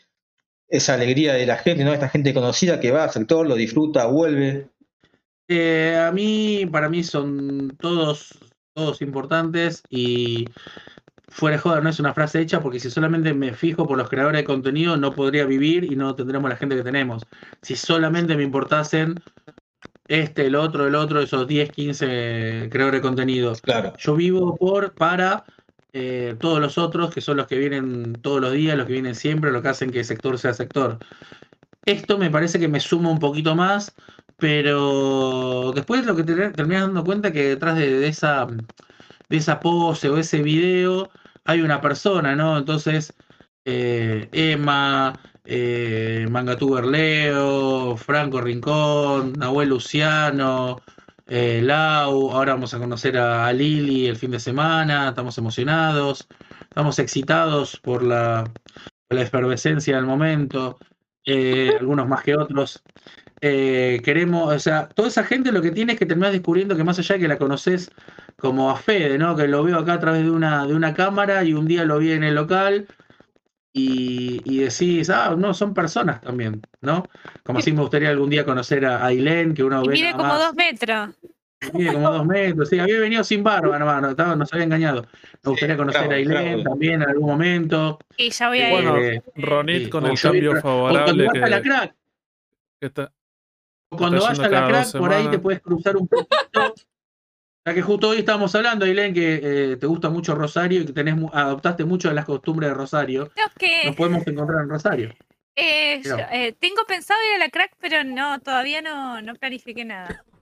[0.69, 1.93] esa alegría de la gente, ¿no?
[1.93, 4.69] Esta gente conocida que va al sector, lo disfruta, vuelve.
[5.47, 8.37] Eh, a mí, para mí son todos,
[8.73, 10.45] todos importantes y
[11.27, 14.09] fuera de joda no es una frase hecha porque si solamente me fijo por los
[14.09, 17.23] creadores de contenido no podría vivir y no tendremos la gente que tenemos.
[17.61, 19.15] Si solamente me importasen
[20.07, 23.53] este, el otro, el otro, esos 10, 15 creadores de contenido.
[23.61, 23.93] Claro.
[23.97, 25.45] Yo vivo por, para
[25.93, 29.15] eh, todos los otros, que son los que vienen todos los días, los que vienen
[29.15, 30.99] siempre, lo que hacen que sector sea sector.
[31.85, 33.95] Esto me parece que me suma un poquito más,
[34.37, 38.47] pero después lo que te terminas dando cuenta que detrás de, de esa,
[39.29, 41.09] de esa pose o ese video
[41.45, 42.57] hay una persona, ¿no?
[42.57, 43.13] Entonces,
[43.65, 50.81] eh, Emma, eh, Mangatuber Leo, Franco Rincón, Nahuel Luciano,
[51.29, 56.27] eh, Lau, ahora vamos a conocer a, a Lili el fin de semana, estamos emocionados,
[56.63, 58.51] estamos excitados por la,
[59.09, 60.79] la efervescencia del momento,
[61.25, 62.83] eh, algunos más que otros.
[63.41, 66.83] Eh, queremos, o sea, toda esa gente lo que tiene es que terminas descubriendo que
[66.83, 67.91] más allá de que la conoces
[68.37, 69.35] como a Fede, ¿no?
[69.35, 71.99] Que lo veo acá a través de una, de una cámara y un día lo
[71.99, 72.87] vi en el local
[73.71, 77.05] y, y decís, ah, no, son personas también, ¿no?
[77.43, 80.39] Como así me gustaría algún día conocer a Ailén, que uno ve mide como más,
[80.39, 81.09] dos metros.
[81.73, 85.05] mide como dos metros, sí, había venido sin barba, hermano, estaba, nos había engañado.
[85.43, 86.63] Me gustaría conocer claro, a Ailén claro.
[86.63, 87.99] también en algún momento.
[88.17, 88.73] Y ya voy a ir.
[88.73, 91.95] Bueno, Eh, Ronit sí, con el cambio o cuando favorable vas a la que, crack,
[92.79, 93.11] que está.
[93.89, 96.73] o cuando vas a la crack, por ahí te puedes cruzar un poquito.
[97.73, 99.39] Que justo hoy estábamos hablando, Ailén, que
[99.71, 103.31] eh, te gusta mucho Rosario y que tenés, adoptaste mucho de las costumbres de Rosario.
[103.57, 105.13] Que Nos podemos encontrar en Rosario.
[105.55, 109.83] eh, yo- eh, tengo pensado ir a la crack, pero no, todavía no, no planifiqué
[109.85, 110.23] nada.
[110.31, 110.39] No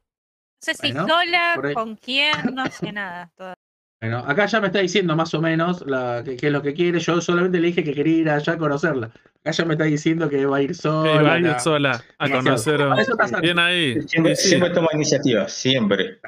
[0.61, 3.31] sé si Bueno, sola, con quién, no sé nada.
[3.35, 3.55] todavía.
[3.99, 6.73] Bueno, acá ya me está diciendo más o menos la, qué qué es lo que
[6.75, 6.99] quiere.
[6.99, 9.07] Yo solamente le dije que quería ir allá a conocerla.
[9.41, 11.23] Acá ya me está diciendo que va a ir Sí, sola.
[11.23, 13.41] va a ir la- sola a conocer.
[13.41, 14.01] Bien ahí.
[14.07, 16.19] Siempre, Y sí, siempre toma iniciativa, siempre.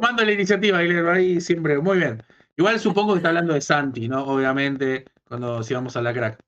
[0.00, 1.78] Tomando la iniciativa, Guillermo, ahí siempre.
[1.78, 2.22] Muy bien.
[2.56, 4.24] Igual supongo que está hablando de Santi, ¿no?
[4.24, 6.38] Obviamente, cuando si vamos a la crack.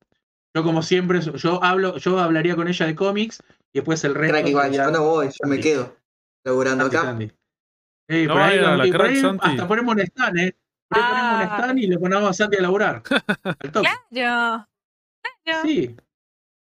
[0.55, 3.43] Yo, como siempre, yo hablo, yo hablaría con ella de cómics
[3.73, 4.35] y después el resto.
[4.37, 5.97] Crack igual, yo no voy, yo me quedo
[6.45, 7.07] laburando Santi, acá.
[7.07, 7.33] Santi.
[8.09, 9.49] Sí, No por ahí, vaya a la y por crack, ahí Santi.
[9.49, 10.57] hasta ponemos un stand, ¿eh?
[10.89, 11.57] Por ahí ponemos un Ah.
[11.59, 13.03] stand y le ponemos a Santi a laburar.
[13.45, 13.89] Al toque.
[14.11, 14.67] Claro.
[15.45, 15.63] Claro.
[15.63, 15.97] Sí.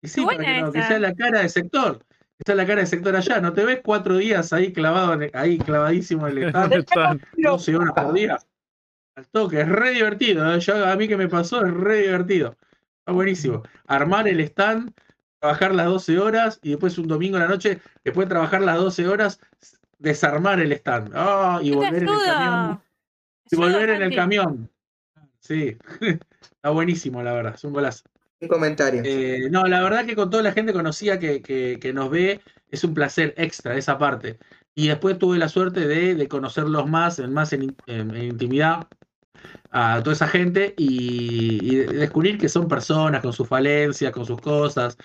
[0.02, 2.04] Y sí, para que, no, que sea la cara de sector.
[2.38, 3.40] Que sea la cara de sector allá.
[3.40, 6.74] ¿No te ves cuatro días ahí clavado, en- ahí clavadísimo en el stand?
[6.74, 7.22] están.
[7.38, 8.38] 12 horas por día.
[9.16, 10.54] Al toque, es re divertido.
[10.54, 10.60] ¿eh?
[10.60, 12.58] Yo, a mí que me pasó, es re divertido.
[13.00, 13.64] Está buenísimo.
[13.88, 14.92] Armar el stand,
[15.40, 18.78] trabajar las 12 horas y después un domingo a la noche, después de trabajar las
[18.78, 19.40] 12 horas,
[20.00, 21.12] desarmar el stand.
[21.16, 22.82] Ah, y volver en el camión.
[23.52, 24.70] Y volver en el camión.
[25.40, 25.78] Sí.
[26.42, 27.54] Está buenísimo, la verdad.
[27.56, 28.04] Es un golazo.
[28.50, 29.02] Comentario.
[29.04, 32.42] Eh, no, la verdad que con toda la gente conocida que, que- que nos ve,
[32.70, 34.40] es un placer extra esa parte.
[34.74, 38.88] Y después tuve la suerte de, de conocerlos más, más en, en- en intimidad,
[39.72, 44.26] a toda esa gente y, y de- descubrir que son personas con sus falencias, con
[44.26, 44.98] sus cosas,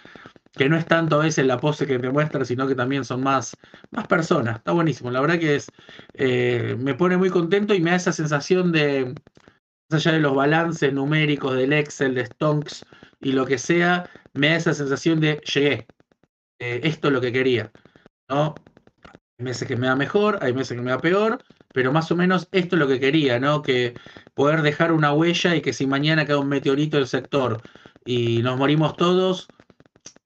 [0.57, 3.23] que no es tanto a veces la pose que te muestran, sino que también son
[3.23, 3.59] más,
[3.91, 4.59] más personas.
[4.59, 5.11] Está buenísimo.
[5.11, 5.73] La verdad que es,
[6.15, 9.15] eh, me pone muy contento y me da esa sensación de,
[9.91, 12.85] más allá de los balances numéricos del Excel, de Stonks
[13.21, 15.87] y lo que sea, me da esa sensación de llegué.
[16.59, 17.73] Eh, esto es lo que quería.
[18.29, 18.55] ¿no?
[19.39, 21.43] Hay meses que me da mejor, hay meses que me da peor,
[21.73, 23.63] pero más o menos esto es lo que quería, ¿no?
[23.63, 23.95] Que
[24.35, 27.63] poder dejar una huella y que si mañana cae un meteorito del sector
[28.05, 29.49] y nos morimos todos,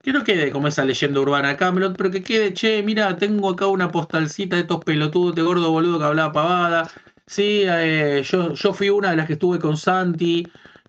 [0.03, 3.67] que no quede como esa leyenda urbana Camelot, pero que quede, che, mira, tengo acá
[3.67, 6.91] una postalcita de estos pelotudos de gordo boludo que hablaba pavada.
[7.27, 10.47] Sí, eh, yo, yo fui una de las que estuve con Santi.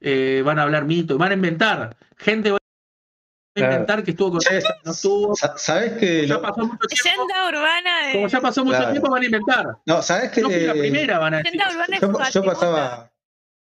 [0.08, 1.98] Eh, van a hablar mitos, van a inventar.
[2.18, 2.60] Gente va a
[3.58, 3.72] Claro.
[3.74, 4.42] inventar que estuvo con
[4.84, 5.36] no estuvo.
[5.36, 7.24] sa- ¿Sabes que Ya lo- pasó mucho tiempo.
[7.26, 8.12] Leyenda urbana de.
[8.14, 8.92] Como ya pasó mucho Claro.
[8.92, 9.66] tiempo, van a inventar.
[9.86, 11.60] No, ¿sabes que Yo fui la primera, van a decir.
[12.02, 13.12] Yo, yo pasaba,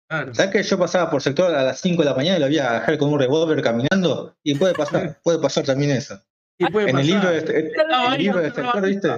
[0.09, 0.35] Claro.
[0.35, 2.59] ¿sabes que yo pasaba por sector a las 5 de la mañana y lo vi
[2.59, 4.35] a Ger con un revólver caminando?
[4.43, 6.19] Y puede pasar, puede pasar también eso.
[6.59, 7.45] Sí, puede En el libro pasar.
[7.45, 9.09] de, en el libro no de sector, ¿viste?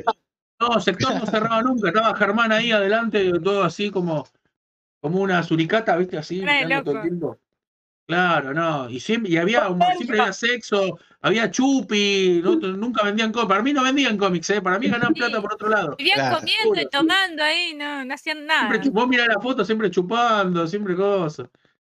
[0.61, 1.89] No, sector no cerraba nunca.
[1.89, 4.27] Estaba Germán ahí adelante, todo así como,
[5.07, 6.19] como una suricata, ¿viste?
[6.19, 6.41] Así,
[6.85, 7.39] todo el tiempo.
[8.07, 8.89] Claro, no.
[8.89, 9.67] Y siempre, y había,
[9.97, 13.49] siempre había sexo, había chupi, no- nunca vendían cómics.
[13.49, 14.63] Para mí no vendían cómics, ¿eh?
[14.63, 15.97] Para mí ganaban plata por otro lado.
[15.97, 16.39] Vivían Claro.
[16.39, 18.69] comiendo y tomando ahí, no, no hacían nada.
[18.69, 21.49] Siempre vos mirás la foto, siempre chupando, siempre cosas.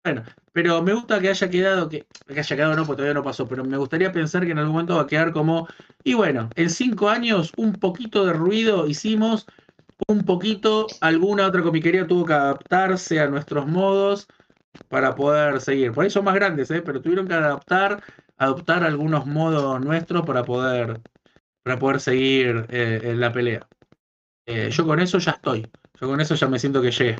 [0.04, 0.24] Bueno,
[0.54, 3.46] pero me gusta que haya quedado, que, que haya quedado no, porque todavía no pasó,
[3.48, 5.68] pero me gustaría pensar que en algún momento va a quedar como,
[6.04, 9.46] y bueno, en cinco años un poquito de ruido hicimos,
[10.08, 14.28] un poquito, alguna otra comiquería tuvo que adaptarse a nuestros modos
[14.90, 15.92] para poder seguir.
[15.92, 16.82] Por ahí son más grandes, ¿eh?
[16.82, 18.04] pero tuvieron que adaptar,
[18.38, 21.02] adoptar algunos modos nuestros para poder,
[21.64, 23.68] para poder seguir eh, en la pelea.
[24.46, 25.68] Eh, yo con eso ya estoy.
[26.00, 27.18] Yo con eso ya me siento que llegué.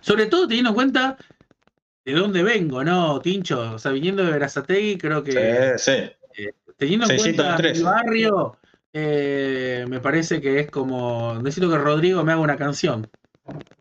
[0.00, 1.16] Sobre todo teniendo en cuenta
[2.04, 3.74] de dónde vengo, ¿no, Tincho?
[3.74, 5.92] O sea, viniendo de Verazategui, creo que Sí,
[6.34, 6.48] sí.
[6.76, 7.78] teniendo en cuenta 603.
[7.78, 8.56] mi barrio,
[8.94, 11.34] eh, me parece que es como.
[11.42, 13.06] Necesito que Rodrigo me haga una canción.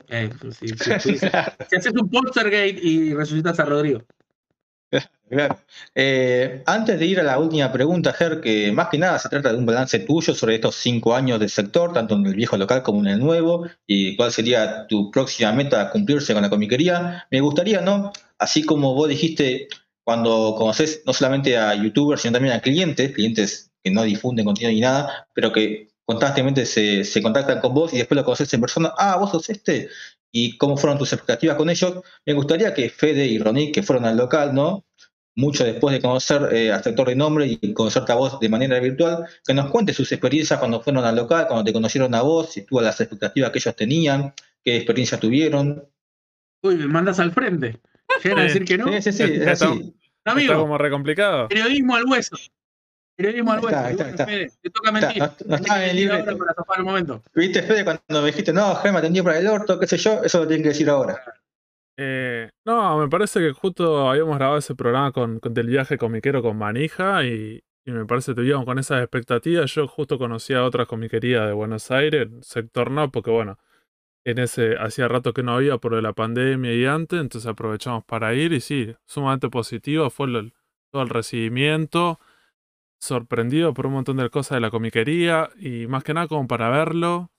[0.10, 0.30] Eh,
[0.60, 1.26] si, si- si- si
[1.78, 4.02] haces un Poltergate y resucitas a Rodrigo.
[5.30, 5.58] Claro.
[5.96, 9.52] Eh, antes de ir a la última pregunta, Ger, que más que nada se trata
[9.52, 12.84] de un balance tuyo sobre estos cinco años del sector, tanto en el viejo local
[12.84, 17.26] como en el nuevo, y cuál sería tu próxima meta a cumplirse con la comiquería.
[17.32, 18.12] Me gustaría, ¿no?
[18.38, 19.68] Así como vos dijiste,
[20.04, 24.72] cuando conoces no solamente a youtubers, sino también a clientes, clientes que no difunden contenido
[24.72, 28.62] ni nada, pero que constantemente se, se contactan con vos y después lo conoces en
[28.62, 29.90] persona, ah, vos sos este,
[30.32, 32.02] y cómo fueron tus expectativas con ellos.
[32.26, 34.86] Me gustaría que Fede y Ronick, que fueron al local, ¿no?
[35.36, 38.80] mucho después de conocer eh, al sector de nombre y conocerte a vos de manera
[38.80, 42.52] virtual, que nos cuentes sus experiencias cuando fueron al local, cuando te conocieron a vos,
[42.52, 44.34] si tuvo las expectativas que ellos tenían,
[44.64, 45.90] qué experiencias tuvieron.
[46.62, 47.80] Uy, me mandas al frente.
[48.24, 48.86] Llegan a decir que no.
[48.94, 49.96] Sí, sí, sí, es Está- así.
[50.20, 51.48] Está Amigo, como re complicado.
[51.48, 52.38] periodismo al hueso.
[53.16, 53.78] Periodismo al hueso.
[53.88, 54.26] está, está.
[54.26, 55.22] Fede, te toca Está, mentir.
[55.22, 57.24] no, no Tenés está que en el ahora para zafar el momento.
[57.36, 60.24] ¿Viste, Fede, cuando me dijiste, no, Germa, atendió para el orto, qué sé yo?
[60.24, 61.22] Eso lo tienen que decir ahora.
[61.98, 66.42] Eh, no, me parece que justo habíamos grabado ese programa con, con- del viaje comiquero
[66.42, 69.72] con Manija y, y me parece que íbamos con esas expectativas.
[69.74, 73.60] Yo justo conocía otras comiquerías de Buenos Aires, sector no, porque bueno,
[74.26, 78.34] en ese hacía rato que no había por la pandemia y antes, entonces aprovechamos para
[78.34, 80.28] ir y sí, sumamente positivo fue
[80.92, 82.20] todo el recibimiento,
[83.04, 86.70] sorprendido por un montón de cosas de la comiquería y más que nada como para
[86.70, 87.32] verlo.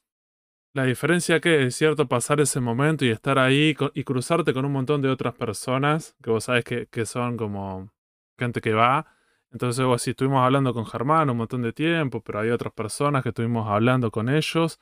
[0.75, 4.73] La diferencia que es cierto pasar ese momento y estar ahí y cruzarte con un
[4.73, 7.91] montón de otras personas que vos sabes que, que son como
[8.39, 9.07] gente que va.
[9.53, 13.23] Entonces, vos sí, estuvimos hablando con Germán un montón de tiempo, pero hay otras personas
[13.23, 14.81] que estuvimos hablando con ellos.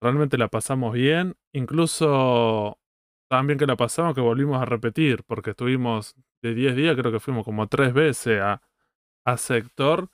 [0.00, 1.36] Realmente la pasamos bien.
[1.52, 2.78] Incluso
[3.28, 7.12] tan bien que la pasamos que volvimos a repetir, porque estuvimos de 10 días, creo
[7.12, 8.62] que fuimos como tres veces a,
[9.24, 10.10] a sector.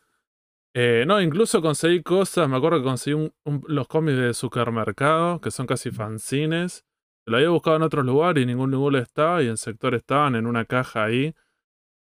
[0.76, 3.32] Eh, no, incluso conseguí cosas, me acuerdo que conseguí
[3.68, 6.84] los cómics de supermercado, que son casi fanzines.
[7.26, 10.46] Lo había buscado en otros lugares y ningún lugar estaba, y en sector estaban en
[10.46, 11.34] una caja ahí.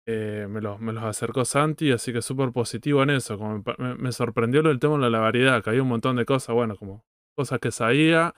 [0.07, 3.39] Eh, me, los, me los acercó Santi, así que súper positivo en eso.
[3.97, 7.05] Me, sorprendió del tema de la variedad, que había un montón de cosas, bueno, como
[7.35, 8.35] cosas que sabía,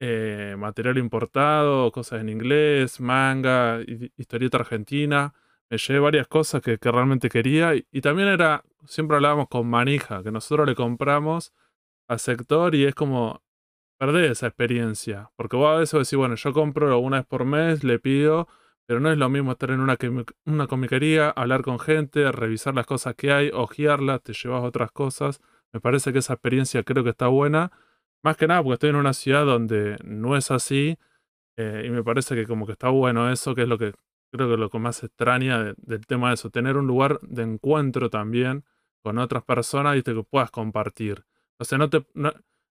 [0.00, 5.34] eh, material importado, cosas en inglés, manga, hi- historieta argentina.
[5.70, 7.74] Me llevé varias cosas que, realmente quería.
[7.74, 11.52] Y, también era, siempre hablábamos con manija, que nosotros le compramos
[12.08, 13.42] a sector y es como
[13.98, 15.30] perder esa experiencia.
[15.36, 18.48] Porque vos a veces decís, bueno, yo compro una vez por mes, le pido,
[18.86, 19.96] pero no es lo mismo estar en una,
[20.46, 25.40] una comiquería, hablar con gente, revisar las cosas que hay, hojearlas, te llevas otras cosas.
[25.72, 27.70] Me parece que esa experiencia creo que está buena.
[28.24, 30.98] Más que nada porque estoy en una ciudad donde no es así.
[31.56, 33.94] eh, y me parece que como que está bueno eso, que es lo que
[34.30, 36.50] creo que lo que más extraña de- del tema de eso.
[36.50, 38.64] Tener un lugar de encuentro también
[39.02, 41.24] con otras personas y que puedas compartir.
[41.58, 42.04] O sea, no te.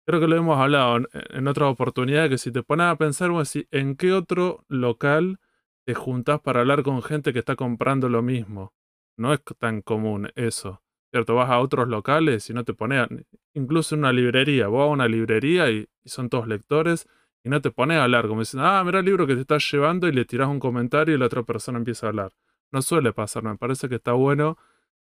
[0.05, 3.31] creo que lo hemos hablado en, en otras oportunidades, que si te pones a pensar,
[3.31, 5.39] vos decís, ¿en qué otro local
[5.85, 8.73] te juntás para hablar con gente que está comprando lo mismo?
[9.17, 10.81] No es tan común eso.
[11.11, 11.35] ¿Cierto?
[11.35, 13.07] Vas a otros locales y no te pones.
[13.53, 14.67] incluso en una librería.
[14.67, 17.07] Vos a una librería y, y son todos lectores
[17.45, 18.27] y no te pones a hablar.
[18.27, 21.13] Como dicen, ah, mira el libro que te estás llevando y le tirás un comentario
[21.13, 22.33] y la otra persona empieza a hablar.
[22.71, 23.43] No suele pasar.
[23.43, 24.57] Me parece que está bueno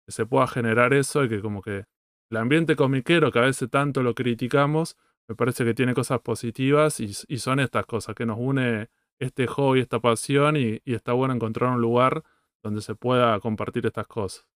[0.05, 1.83] que se pueda generar eso y que como que
[2.31, 4.95] el ambiente comiquero que a veces tanto lo criticamos,
[5.27, 8.89] me parece que tiene cosas positivas y, son estas cosas que nos une
[9.19, 12.23] este hobby, esta pasión y, está bueno encontrar un lugar
[12.63, 14.47] donde se pueda compartir estas cosas.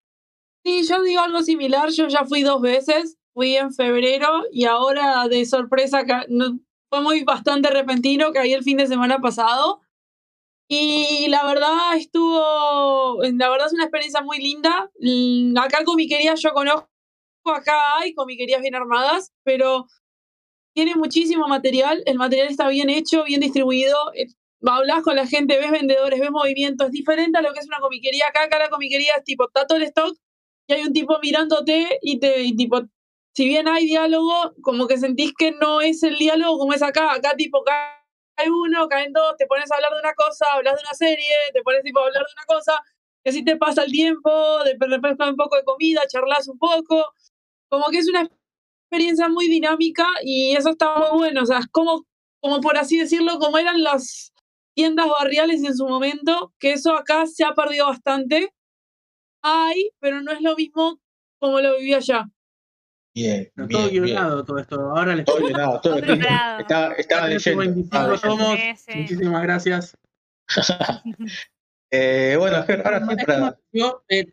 [0.64, 1.90] Sí, yo digo algo similar.
[1.90, 3.18] Yo ya fui dos veces.
[3.34, 6.60] Fui en febrero y ahora de sorpresa no-
[6.94, 8.32] fue muy bastante repentino.
[8.32, 9.82] Caí el fin de semana pasado.
[10.70, 14.92] Y la verdad estuvo, la verdad es una experiencia muy linda.
[15.00, 16.88] Mm, Acá comiquerías yo conozco,
[17.46, 19.88] acá hay comiquerías bien armadas, pero
[20.76, 22.04] tiene muchísimo material.
[22.06, 23.98] El material está bien hecho, bien distribuido.
[24.16, 24.28] eh,
[24.66, 26.88] Hablas con la gente, ves vendedores, ves movimientos.
[26.88, 28.26] Es diferente a lo que es una comiquería.
[28.30, 30.16] Acá, acá la comiquería es tipo, está todo el stock
[30.68, 32.82] y hay un tipo mirándote y te, y tipo,
[33.34, 37.14] si bien hay diálogo, como que sentís que no es el diálogo como es acá.
[37.14, 40.82] Acá tipo, cae uno, caen dos, te pones a hablar de una cosa, hablas de
[40.82, 42.80] una serie, te pones tipo a hablar de una cosa,
[43.24, 44.30] y así te pasa el tiempo,
[44.64, 47.14] de repente comes un poco de comida, charlas un poco.
[47.70, 48.30] Como que es una
[48.90, 51.44] experiencia muy dinámica y eso está muy bueno.
[51.44, 52.06] O sea, es como,
[52.42, 54.34] como por así decirlo, como eran las
[54.76, 58.54] tiendas barriales en su momento, que eso acá se ha perdido bastante.
[59.42, 61.00] Hay, pero no es lo mismo
[61.40, 62.26] como lo viví allá.
[63.14, 64.82] Bien, todo bien, guionado todo esto.
[64.82, 65.98] Ahora les Todo guionado, todo.
[65.98, 67.60] Estaba, estaba leyendo.
[67.60, 68.38] 25 estaba leyendo.
[68.38, 68.60] tomos.
[68.60, 69.00] Sí, sí.
[69.00, 69.98] Muchísimas gracias.
[71.96, 73.52] Eh, bueno, Ger, ahora sí para.
[73.52, 74.26] pareció, eh,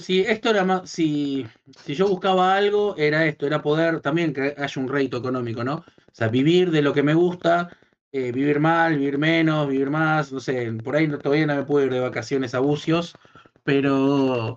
[0.00, 1.46] si esto era más, si,
[1.84, 5.74] si yo buscaba algo, era esto, era poder también que haya un rédito económico, ¿no?
[5.76, 7.70] O sea, vivir de lo que me gusta,
[8.10, 11.86] eh, vivir mal, vivir menos, vivir más, no sé, por ahí todavía no me puedo
[11.86, 13.14] ir de vacaciones a Bucios,
[13.62, 14.56] pero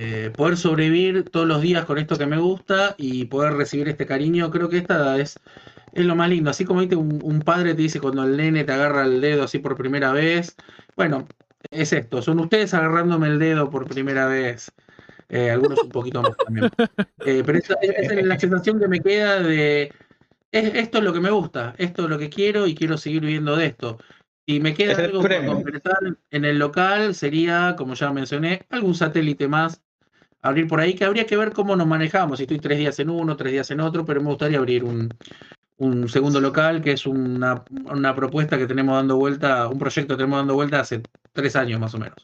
[0.00, 4.06] eh, poder sobrevivir todos los días con esto que me gusta y poder recibir este
[4.06, 5.42] cariño, creo que esta es,
[5.92, 6.50] es lo más lindo.
[6.50, 9.58] Así como un, un padre te dice cuando el nene te agarra el dedo así
[9.60, 10.56] por primera vez,
[10.96, 11.28] bueno,
[11.70, 14.74] es esto, son ustedes agarrándome el dedo por primera vez.
[15.28, 16.72] eh, algunos un poquito más también.
[17.22, 19.92] Eh, pero esa, esa es la sensación que me queda de
[20.52, 23.22] es- esto es lo que me gusta, esto es lo que quiero y quiero seguir
[23.22, 23.98] viviendo de esto.
[24.46, 25.98] Si me queda algo por completar
[26.30, 29.82] en el local, sería, como ya mencioné, algún satélite más.
[30.42, 32.38] Abrir por ahí, que habría que ver cómo nos manejamos.
[32.38, 35.10] Si estoy tres días en uno, tres días en otro, pero me gustaría abrir un,
[35.76, 40.18] un segundo local, que es una, una propuesta que tenemos dando vuelta, un proyecto que
[40.18, 41.02] tenemos dando vuelta hace
[41.32, 42.16] tres años más o menos.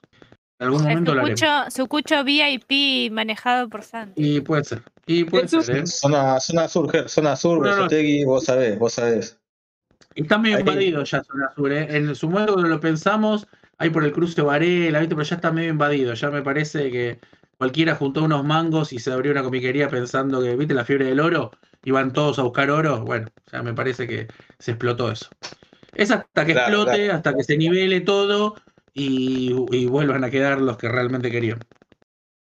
[0.58, 1.74] En algún El momento lo haremos.
[1.74, 4.36] sucucho, VIP manejado por Santi.
[4.36, 4.82] Y puede ser.
[5.06, 5.86] Y puede ser, ¿eh?
[5.86, 7.76] Zona, zona sur, Ger, zona sur, No, no.
[7.76, 9.38] Besotegui, vos sabés, vos sabés.
[10.14, 10.60] Está medio Ahí.
[10.60, 11.94] invadido ya Zona Sur, ¿eh?
[11.94, 15.14] En su momento lo pensamos, ahí por el cruce Varela, ¿viste?
[15.14, 16.14] pero ya está medio invadido.
[16.14, 17.20] Ya me parece que
[17.58, 21.20] cualquiera juntó unos mangos y se abrió una comiquería pensando que, ¿viste la fiebre del
[21.20, 21.52] oro?
[21.84, 23.04] Iban todos a buscar oro.
[23.04, 24.28] Bueno, ya me parece que
[24.58, 25.30] se explotó eso.
[25.94, 28.56] Es hasta que Claro, explote, hasta que se nivele todo
[28.92, 31.60] y, y vuelvan a quedar los que realmente querían.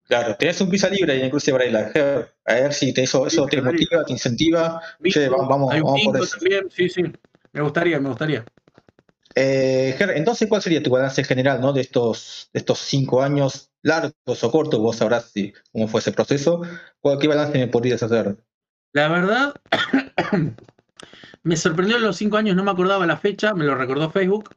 [0.08, 2.36] Claro, tenés un pizza libre en el cruce de Ger.
[2.46, 4.80] A ver si te, eso, eso te motiva, te incentiva.
[5.00, 6.38] Bingo, vamos, vamos, Hay un vamos por bingo eso.
[6.38, 7.04] también, sí, sí.
[7.54, 8.46] Me gustaría, me gustaría.
[9.34, 11.74] Eh, Ger, entonces, ¿cuál sería tu balance general ¿no?
[11.74, 14.80] de, estos, de estos cinco años, largos o cortos?
[14.80, 16.62] Vos sabrás si, cómo fue ese proceso.
[17.00, 18.36] ¿Cuál, ¿Qué balance me podrías hacer?
[18.94, 19.54] La verdad,
[21.44, 24.56] me sorprendió en los cinco años, no me acordaba la fecha, me lo recordó Facebook.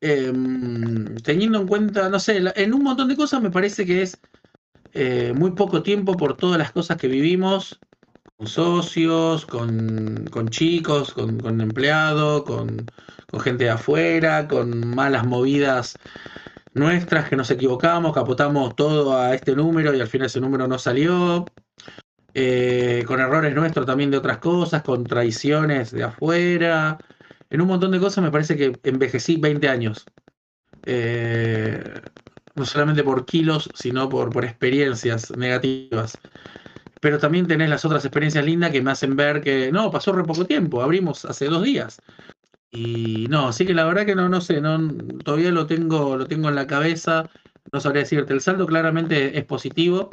[0.00, 4.18] Em, teniendo en cuenta, no sé, en un montón de cosas me parece que es
[4.92, 7.78] eh, muy poco tiempo por todas las cosas que vivimos,
[8.36, 12.86] con socios, con, con chicos, con, con empleados, con,
[13.30, 15.96] con gente de afuera, con malas movidas
[16.76, 20.78] nuestras que nos equivocamos, capotamos todo a este número y al final ese número no
[20.78, 21.46] salió
[22.34, 26.98] eh, con errores nuestros también de otras cosas, con traiciones de afuera.
[27.48, 30.04] En un montón de cosas me parece que envejecí 20 años.
[30.84, 31.82] Eh,
[32.54, 36.18] no solamente por kilos, sino por, por experiencias negativas.
[37.00, 40.24] Pero también tenés las otras experiencias lindas que me hacen ver que no, pasó re
[40.24, 42.00] poco tiempo, abrimos hace dos días.
[42.70, 44.78] Y no, así que la verdad que no, no sé, no,
[45.24, 47.28] todavía lo tengo, lo tengo en la cabeza,
[47.72, 48.32] no sabría decirte.
[48.34, 50.10] El saldo claramente es positivo.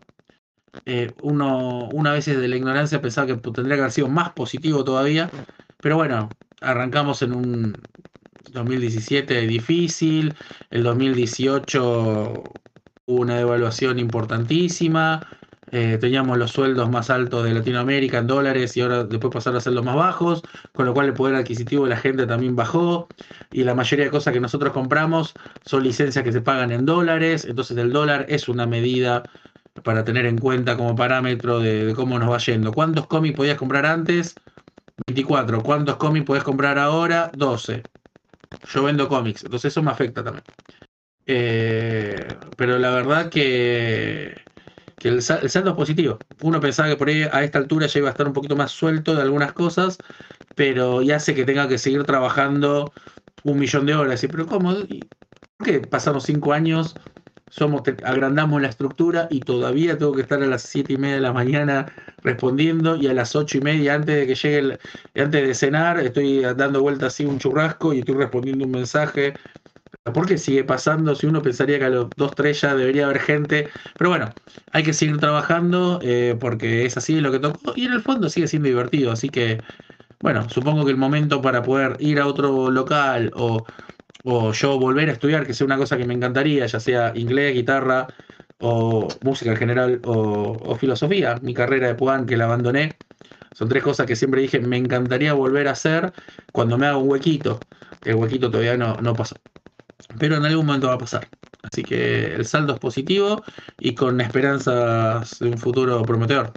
[0.86, 4.84] Eh, uno, una vez de la ignorancia pensaba que tendría que haber sido más positivo
[4.84, 5.30] todavía.
[5.82, 6.30] Pero bueno,
[6.62, 7.74] arrancamos en un
[8.52, 10.34] 2017 difícil.
[10.70, 12.44] El 2018
[13.06, 15.28] hubo una devaluación importantísima.
[15.76, 19.60] Eh, teníamos los sueldos más altos de Latinoamérica en dólares y ahora después pasaron a
[19.60, 23.08] ser los más bajos, con lo cual el poder adquisitivo de la gente también bajó
[23.52, 25.34] y la mayoría de cosas que nosotros compramos
[25.64, 29.24] son licencias que se pagan en dólares, entonces el dólar es una medida
[29.84, 32.72] para tener en cuenta como parámetro de, cómo nos va yendo.
[32.72, 34.36] ¿Cuántos cómics podías comprar antes?
[35.08, 35.64] 24.
[35.64, 37.32] ¿Cuántos cómics podés comprar ahora?
[37.36, 37.82] 12.
[38.72, 40.46] Yo vendo cómics, entonces eso me afecta también.
[41.26, 42.28] Eh,
[42.58, 44.43] pero la verdad que,
[45.04, 46.18] que el, el saldo es positivo.
[46.42, 48.72] Uno pensaba que por ahí a esta altura ya iba a estar un poquito más
[48.72, 49.98] suelto de algunas cosas,
[50.56, 52.94] pero ya hace que tenga que seguir trabajando
[53.44, 54.22] un millón de horas.
[54.30, 54.74] Pero ¿cómo?
[54.74, 55.02] ¿Y
[55.58, 56.96] ¿Por qué pasamos cinco años?
[57.50, 61.22] Somos, agrandamos la estructura y todavía tengo que estar a las siete y media de
[61.22, 61.94] la mañana
[62.24, 64.80] respondiendo y a las ocho y media antes de que llegue el,
[65.16, 69.36] antes de cenar estoy dando vuelta así un churrasco y estoy respondiendo un mensaje.
[70.04, 71.16] ¿Por qué sigue pasando?
[71.16, 73.70] Si uno pensaría que a los dos, tres ya debería haber gente.
[73.98, 74.36] Pero bueno,
[74.72, 77.72] hay que seguir trabajando eh, porque es así lo que tocó.
[77.76, 79.14] Y en el fondo sigue siendo divertido.
[79.14, 79.62] Así que,
[80.22, 83.66] bueno, supongo que el momento para poder ir a otro local o,
[84.24, 87.54] o yo volver a estudiar, que sea una cosa que me encantaría, ya sea inglés,
[87.56, 88.08] guitarra
[88.60, 92.98] o música en general o, o filosofía, mi carrera de Puan que la abandoné.
[93.54, 96.14] Son tres cosas que siempre dije me encantaría volver a hacer
[96.54, 97.60] cuando me haga un huequito.
[98.04, 99.36] El huequito todavía no, no pasó.
[100.20, 101.28] Pero en algún momento va a pasar.
[101.62, 103.44] Así que el saldo es positivo
[103.80, 106.54] y con esperanzas de un futuro prometedor.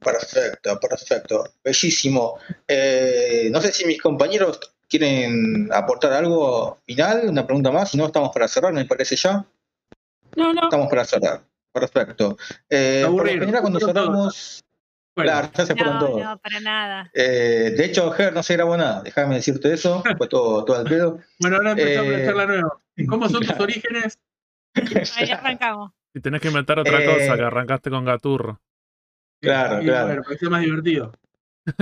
[0.00, 1.44] Perfecto, perfecto.
[1.64, 2.38] Bellísimo.
[2.66, 8.06] Eh, no sé si mis compañeros quieren aportar algo final, una pregunta más, si no
[8.06, 9.44] estamos para cerrar, me parece ya.
[10.36, 10.62] No, no.
[10.64, 11.42] Estamos para cerrar.
[11.72, 12.38] Perfecto.
[12.70, 14.64] Eh, por lo general, cuando cerramos,
[15.16, 16.22] Bueno, claro, ya se fueron No, todos.
[16.22, 17.10] no, para nada.
[17.14, 20.84] Eh, de hecho, Ger, no se grabó nada, déjame decirte eso, fue todo, todo al
[20.84, 21.18] pedo.
[21.40, 22.80] bueno ahora empezamos Eh, la charla nueva.
[23.08, 24.18] ¿Cómo son tus orígenes?
[25.16, 25.92] Ahí arrancamos.
[26.14, 28.60] Y tenés que inventar otra Eh, cosa, que arrancaste con Gaturro.
[29.40, 30.22] Claro, Y claro.
[30.26, 31.12] Bueno, más divertido.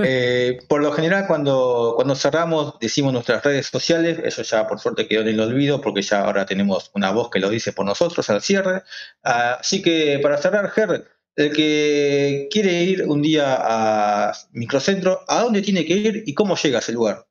[0.03, 4.19] Eh, por lo general, cuando, cuando cerramos, decimos nuestras redes sociales.
[4.25, 7.39] Eso ya por suerte quedó en el olvido, porque ya ahora tenemos una voz que
[7.41, 8.83] lo dice por nosotros al cierre.
[9.23, 11.07] Así que para cerrar, Ger,
[11.37, 16.57] el que quiere ir un día a Microcentro, ¿a dónde tiene que ir y cómo
[16.57, 17.27] llega a ese lugar?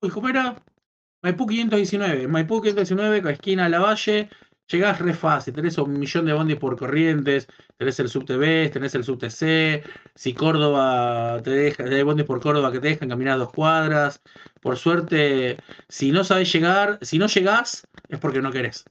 [0.00, 0.56] Uy, ¿cómo era?
[1.22, 2.28] Maipú 519.
[2.28, 4.28] Maipú 519, con esquina La Valle.
[4.68, 5.54] Llegás re fácil.
[5.54, 7.48] Tenés un millón de bondis por corrientes.
[7.76, 9.82] Tenés el subte B, tenés el subte C.
[10.14, 14.20] Si Córdoba te deja, hay bondis por Córdoba que te dejan caminar dos cuadras.
[14.60, 15.56] Por suerte,
[15.88, 18.84] si no sabés llegar, si no llegás, es porque no querés.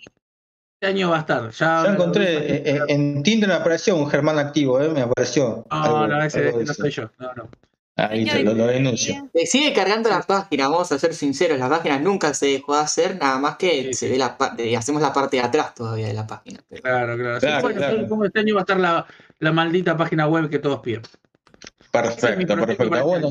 [0.81, 1.51] Este año va a estar.
[1.51, 4.89] Ya, Yo encontré, eh, eh, en Tinder me apareció un Germán activo, ¿eh?
[4.89, 5.67] me apareció.
[5.71, 7.11] No, algo- no, ese, algo no soy yo.
[7.19, 7.49] No, no.
[7.97, 9.29] Ahí te lo, lo denuncio.
[9.45, 13.19] Sigue cargando la página, vamos a ser sinceros, la página nunca se dejó de hacer,
[13.21, 14.13] nada más que Sí, se sí.
[14.13, 14.39] ve la
[14.79, 16.61] hacemos la parte de atrás todavía de la página.
[16.67, 17.35] pero- Claro, claro.
[17.41, 18.09] Sí, Claro, bueno, claro.
[18.09, 19.07] como este año va a estar la,
[19.39, 21.03] la maldita página web que todos piden.
[21.03, 22.85] Es Perfecto, perfecto.
[22.85, 23.31] este Bueno,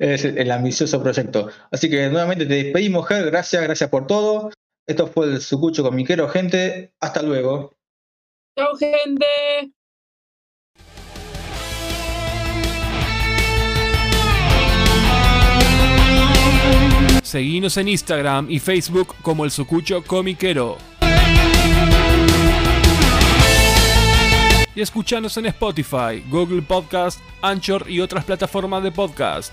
[0.00, 1.48] es el ambicioso proyecto.
[1.70, 3.24] Así que nuevamente te despedimos, Ger.
[3.30, 4.50] Gracias, gracias por todo.
[4.86, 6.92] Esto fue el Sucucho Comiquero, gente.
[7.00, 7.76] Hasta luego.
[8.58, 9.26] Chao, gente.
[17.22, 20.76] Seguinos en Instagram y Facebook como el Sucucho Comiquero.
[24.74, 29.52] Y escuchanos en Spotify, Google Podcast, Anchor y otras plataformas de podcast.